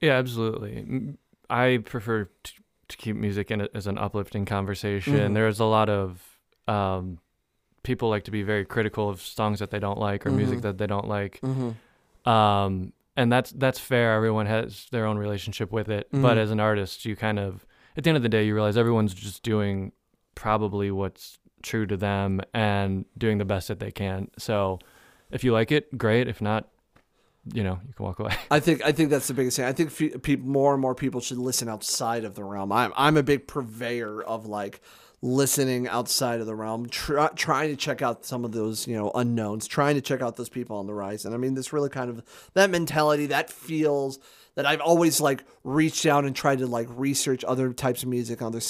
yeah 0.00 0.14
absolutely. 0.22 0.74
I 1.48 1.78
prefer 1.84 2.18
to, 2.46 2.52
to 2.88 2.96
keep 2.96 3.16
music 3.16 3.50
in 3.50 3.60
it 3.60 3.70
as 3.74 3.86
an 3.86 3.98
uplifting 3.98 4.44
conversation. 4.46 5.14
Mhm. 5.14 5.34
There's 5.34 5.60
a 5.60 5.64
lot 5.78 5.88
of 5.88 6.08
um, 6.68 7.18
people 7.82 8.08
like 8.14 8.24
to 8.24 8.30
be 8.38 8.42
very 8.42 8.64
critical 8.64 9.08
of 9.08 9.20
songs 9.20 9.58
that 9.60 9.70
they 9.70 9.78
don't 9.86 9.98
like 10.08 10.26
or 10.26 10.30
music 10.30 10.58
Mhm. 10.58 10.62
that 10.62 10.76
they 10.78 10.86
don't 10.94 11.08
like. 11.18 11.34
Mm-hmm. 11.42 11.70
um 12.28 12.92
and 13.16 13.32
that's 13.32 13.50
that's 13.52 13.78
fair 13.78 14.14
everyone 14.14 14.46
has 14.46 14.86
their 14.90 15.06
own 15.06 15.16
relationship 15.26 15.70
with 15.72 15.88
it 15.88 16.08
but 16.10 16.34
Mhm. 16.36 16.42
as 16.44 16.50
an 16.50 16.60
artist 16.60 17.04
you 17.04 17.14
kind 17.16 17.38
of 17.38 17.64
at 17.96 18.02
the 18.04 18.10
end 18.10 18.16
of 18.16 18.22
the 18.22 18.28
day 18.36 18.44
you 18.46 18.52
realize 18.54 18.76
everyone's 18.76 19.14
just 19.14 19.42
doing 19.42 19.92
probably 20.34 20.90
what's 20.90 21.38
true 21.62 21.86
to 21.86 21.96
them 21.96 22.40
and 22.54 23.04
doing 23.16 23.38
the 23.38 23.44
best 23.44 23.68
that 23.68 23.80
they 23.80 23.90
can 23.90 24.28
so 24.38 24.78
if 25.30 25.42
you 25.42 25.52
like 25.52 25.72
it 25.72 25.96
great 25.98 26.28
if 26.28 26.40
not 26.40 26.68
you 27.52 27.62
know, 27.62 27.78
you 27.86 27.94
can 27.94 28.04
walk 28.04 28.18
away. 28.18 28.34
I 28.50 28.60
think 28.60 28.82
I 28.84 28.92
think 28.92 29.10
that's 29.10 29.28
the 29.28 29.34
biggest 29.34 29.56
thing. 29.56 29.66
I 29.66 29.72
think 29.72 29.90
fe- 29.90 30.10
pe- 30.10 30.36
more 30.36 30.72
and 30.72 30.80
more 30.80 30.94
people 30.94 31.20
should 31.20 31.38
listen 31.38 31.68
outside 31.68 32.24
of 32.24 32.34
the 32.34 32.44
realm. 32.44 32.72
I'm 32.72 32.92
I'm 32.96 33.16
a 33.16 33.22
big 33.22 33.46
purveyor 33.46 34.22
of 34.22 34.46
like 34.46 34.80
listening 35.22 35.88
outside 35.88 36.40
of 36.40 36.46
the 36.46 36.54
realm, 36.54 36.88
try, 36.88 37.28
trying 37.34 37.70
to 37.70 37.76
check 37.76 38.02
out 38.02 38.24
some 38.24 38.44
of 38.44 38.52
those 38.52 38.86
you 38.86 38.96
know 38.96 39.10
unknowns, 39.14 39.66
trying 39.66 39.94
to 39.94 40.00
check 40.00 40.22
out 40.22 40.36
those 40.36 40.48
people 40.48 40.76
on 40.76 40.86
the 40.86 40.94
rise. 40.94 41.24
And 41.24 41.34
I 41.34 41.38
mean, 41.38 41.54
this 41.54 41.72
really 41.72 41.88
kind 41.88 42.10
of 42.10 42.22
that 42.54 42.70
mentality, 42.70 43.26
that 43.26 43.50
feels 43.50 44.18
that 44.56 44.66
I've 44.66 44.80
always 44.80 45.20
like 45.20 45.44
reached 45.62 46.06
out 46.06 46.24
and 46.24 46.34
tried 46.34 46.58
to 46.58 46.66
like 46.66 46.88
research 46.90 47.44
other 47.44 47.72
types 47.72 48.02
of 48.02 48.08
music, 48.08 48.42
other 48.42 48.60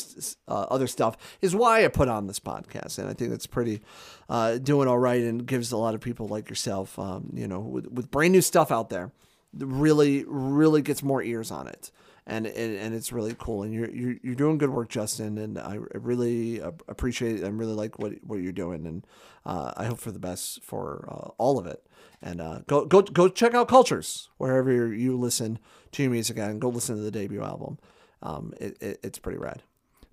uh, 0.48 0.66
other 0.68 0.86
stuff 0.86 1.16
is 1.40 1.56
why 1.56 1.84
I 1.84 1.88
put 1.88 2.08
on 2.08 2.26
this 2.26 2.40
podcast, 2.40 2.98
and 2.98 3.08
I 3.08 3.14
think 3.14 3.32
it's 3.32 3.46
pretty 3.46 3.80
uh, 4.28 4.58
doing 4.58 4.88
all 4.88 4.98
right 4.98 5.22
and 5.22 5.46
gives 5.46 5.72
a 5.72 5.76
lot 5.76 5.94
of 5.94 6.00
people 6.00 6.26
like 6.28 6.50
yourself, 6.50 6.98
um, 6.98 7.30
you 7.32 7.48
know, 7.48 7.60
with, 7.60 7.86
with 7.86 8.10
brand 8.10 8.32
new 8.32 8.42
stuff 8.42 8.70
out 8.70 8.90
there, 8.90 9.12
really 9.56 10.24
really 10.26 10.82
gets 10.82 11.02
more 11.02 11.22
ears 11.22 11.50
on 11.50 11.66
it. 11.68 11.90
And, 12.28 12.44
and, 12.48 12.76
and 12.76 12.92
it's 12.92 13.12
really 13.12 13.36
cool, 13.38 13.62
and 13.62 13.72
you're, 13.72 13.88
you're 13.88 14.16
you're 14.20 14.34
doing 14.34 14.58
good 14.58 14.70
work, 14.70 14.88
Justin. 14.88 15.38
And 15.38 15.56
I 15.60 15.78
really 15.94 16.58
appreciate 16.58 17.36
it. 17.36 17.44
and 17.44 17.56
really 17.56 17.74
like 17.74 18.00
what 18.00 18.14
what 18.24 18.40
you're 18.40 18.50
doing, 18.50 18.84
and 18.84 19.06
uh, 19.44 19.72
I 19.76 19.84
hope 19.84 20.00
for 20.00 20.10
the 20.10 20.18
best 20.18 20.64
for 20.64 21.08
uh, 21.08 21.30
all 21.38 21.56
of 21.56 21.66
it. 21.66 21.85
And 22.26 22.40
uh, 22.40 22.58
go 22.66 22.84
go 22.84 23.02
go 23.02 23.28
check 23.28 23.54
out 23.54 23.68
Kultures 23.68 24.30
wherever 24.36 24.92
you 24.92 25.16
listen 25.16 25.60
to 25.92 26.02
your 26.02 26.10
music 26.10 26.36
at, 26.38 26.50
and 26.50 26.60
go 26.60 26.68
listen 26.68 26.96
to 26.96 27.02
the 27.02 27.12
debut 27.12 27.40
album. 27.40 27.78
Um, 28.20 28.52
it, 28.60 28.76
it, 28.82 28.98
it's 29.04 29.20
pretty 29.20 29.38
rad. 29.38 29.62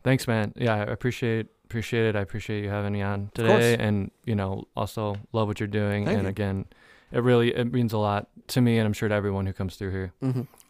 Thanks, 0.04 0.28
man. 0.28 0.54
Yeah, 0.56 0.76
I 0.76 0.82
appreciate 0.82 1.48
appreciate 1.66 2.06
it. 2.06 2.16
I 2.16 2.22
appreciate 2.22 2.64
you 2.64 2.70
having 2.70 2.94
me 2.94 3.02
on 3.02 3.32
today, 3.34 3.76
and 3.78 4.12
you 4.26 4.36
know, 4.36 4.68
also 4.78 5.16
love 5.32 5.48
what 5.48 5.60
you're 5.60 5.66
doing. 5.66 6.06
Thank 6.06 6.18
and 6.18 6.26
you. 6.26 6.30
again, 6.30 6.66
it 7.12 7.24
really 7.24 7.56
it 7.56 7.74
means 7.74 7.94
a 7.94 7.98
lot 7.98 8.28
to 8.50 8.62
me, 8.62 8.78
and 8.78 8.86
I'm 8.86 8.94
sure 8.94 9.10
to 9.10 9.16
everyone 9.16 9.48
who 9.48 9.54
comes 9.54 9.76
through 9.76 9.90
here. 9.90 10.14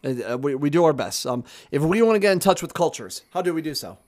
Uh, 0.02 0.38
we, 0.38 0.54
we 0.54 0.70
do 0.70 0.84
our 0.84 0.94
best. 0.94 1.26
Um, 1.26 1.44
if 1.70 1.82
we 1.82 2.00
want 2.00 2.16
to 2.16 2.20
get 2.20 2.32
in 2.32 2.38
touch 2.38 2.62
with 2.62 2.72
Kultures, 2.72 3.20
how 3.34 3.42
do 3.42 3.52
we 3.52 3.60
do 3.60 3.74
so? 3.74 3.98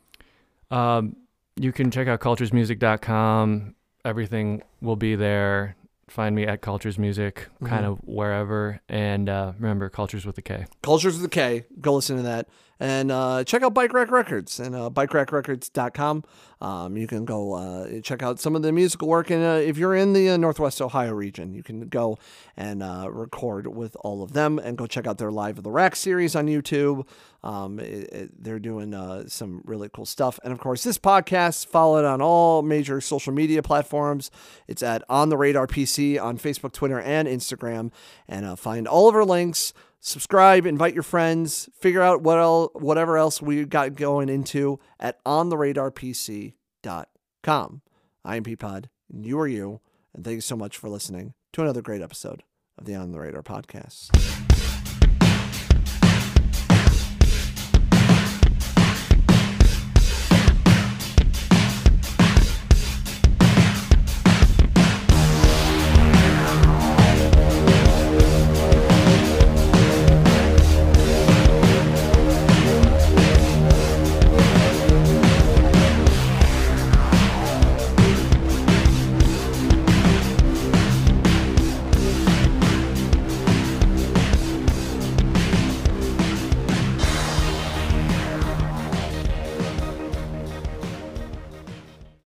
Um, 0.70 1.16
you 1.56 1.70
can 1.70 1.90
check 1.90 2.08
out 2.08 2.20
kulturesmusic.com. 2.20 3.74
Everything 4.06 4.62
will 4.80 4.96
be 4.96 5.16
there. 5.16 5.76
Find 6.08 6.36
me 6.36 6.44
at 6.46 6.60
Kultures 6.62 6.98
Music, 7.00 7.48
kind 7.64 7.84
Mhm. 7.84 7.92
of 7.92 7.98
wherever. 8.04 8.80
And 8.88 9.28
uh, 9.28 9.52
remember, 9.58 9.88
Kultures 9.88 10.24
with 10.24 10.38
a 10.38 10.42
K. 10.42 10.66
Kultures 10.82 11.16
with 11.16 11.24
a 11.24 11.28
K. 11.28 11.64
Go 11.80 11.94
listen 11.94 12.16
to 12.16 12.22
that. 12.22 12.48
And 12.78 13.10
uh, 13.10 13.42
check 13.44 13.62
out 13.62 13.72
Bike 13.72 13.94
Rack 13.94 14.10
Records 14.10 14.60
and 14.60 14.74
uh, 14.74 14.90
bikerackrecords.com. 14.90 16.24
Um, 16.60 16.96
you 16.96 17.06
can 17.06 17.24
go 17.24 17.54
uh, 17.54 18.00
check 18.02 18.22
out 18.22 18.38
some 18.40 18.54
of 18.56 18.62
the 18.62 18.72
musical 18.72 19.08
work. 19.08 19.30
And 19.30 19.42
uh, 19.44 19.60
if 19.62 19.76
you're 19.78 19.94
in 19.94 20.12
the 20.12 20.30
uh, 20.30 20.36
Northwest 20.36 20.80
Ohio 20.82 21.12
region, 21.12 21.54
you 21.54 21.62
can 21.62 21.88
go 21.88 22.18
and 22.56 22.82
uh, 22.82 23.08
record 23.10 23.66
with 23.66 23.96
all 24.00 24.22
of 24.22 24.32
them 24.32 24.58
and 24.58 24.76
go 24.76 24.86
check 24.86 25.06
out 25.06 25.18
their 25.18 25.30
Live 25.30 25.58
of 25.58 25.64
the 25.64 25.70
Rack 25.70 25.96
series 25.96 26.34
on 26.36 26.46
YouTube. 26.46 27.06
Um, 27.42 27.78
it, 27.78 28.12
it- 28.12 28.42
they're 28.42 28.58
doing 28.58 28.92
uh, 28.94 29.24
some 29.28 29.62
really 29.64 29.88
cool 29.92 30.06
stuff. 30.06 30.38
And 30.44 30.52
of 30.52 30.58
course, 30.58 30.82
this 30.84 30.98
podcast, 30.98 31.66
follow 31.66 31.98
it 31.98 32.04
on 32.04 32.20
all 32.20 32.62
major 32.62 33.00
social 33.00 33.32
media 33.32 33.62
platforms. 33.62 34.30
It's 34.66 34.82
at 34.82 35.02
On 35.08 35.28
the 35.28 35.36
Radar 35.36 35.66
PC 35.66 36.20
on 36.22 36.38
Facebook, 36.38 36.72
Twitter, 36.72 37.00
and 37.00 37.26
Instagram. 37.28 37.90
And 38.28 38.58
find 38.58 38.86
all 38.88 39.08
of 39.08 39.14
our 39.14 39.24
links 39.24 39.72
subscribe, 40.00 40.66
invite 40.66 40.94
your 40.94 41.02
friends, 41.02 41.68
figure 41.78 42.02
out 42.02 42.22
what 42.22 42.38
el- 42.38 42.70
whatever 42.74 43.18
else 43.18 43.42
we 43.42 43.64
got 43.64 43.94
going 43.94 44.28
into 44.28 44.78
at 45.00 45.22
ontheradarpc.com. 45.24 47.80
I 48.24 48.36
am 48.36 48.44
Peapod, 48.44 48.86
and 49.12 49.24
you 49.24 49.38
are 49.38 49.46
you, 49.46 49.80
and 50.14 50.24
thank 50.24 50.36
you 50.36 50.40
so 50.40 50.56
much 50.56 50.76
for 50.76 50.88
listening 50.88 51.34
to 51.52 51.62
another 51.62 51.82
great 51.82 52.02
episode 52.02 52.42
of 52.78 52.84
the 52.84 52.94
On 52.94 53.12
the 53.12 53.20
Radar 53.20 53.42
podcast. 53.42 54.45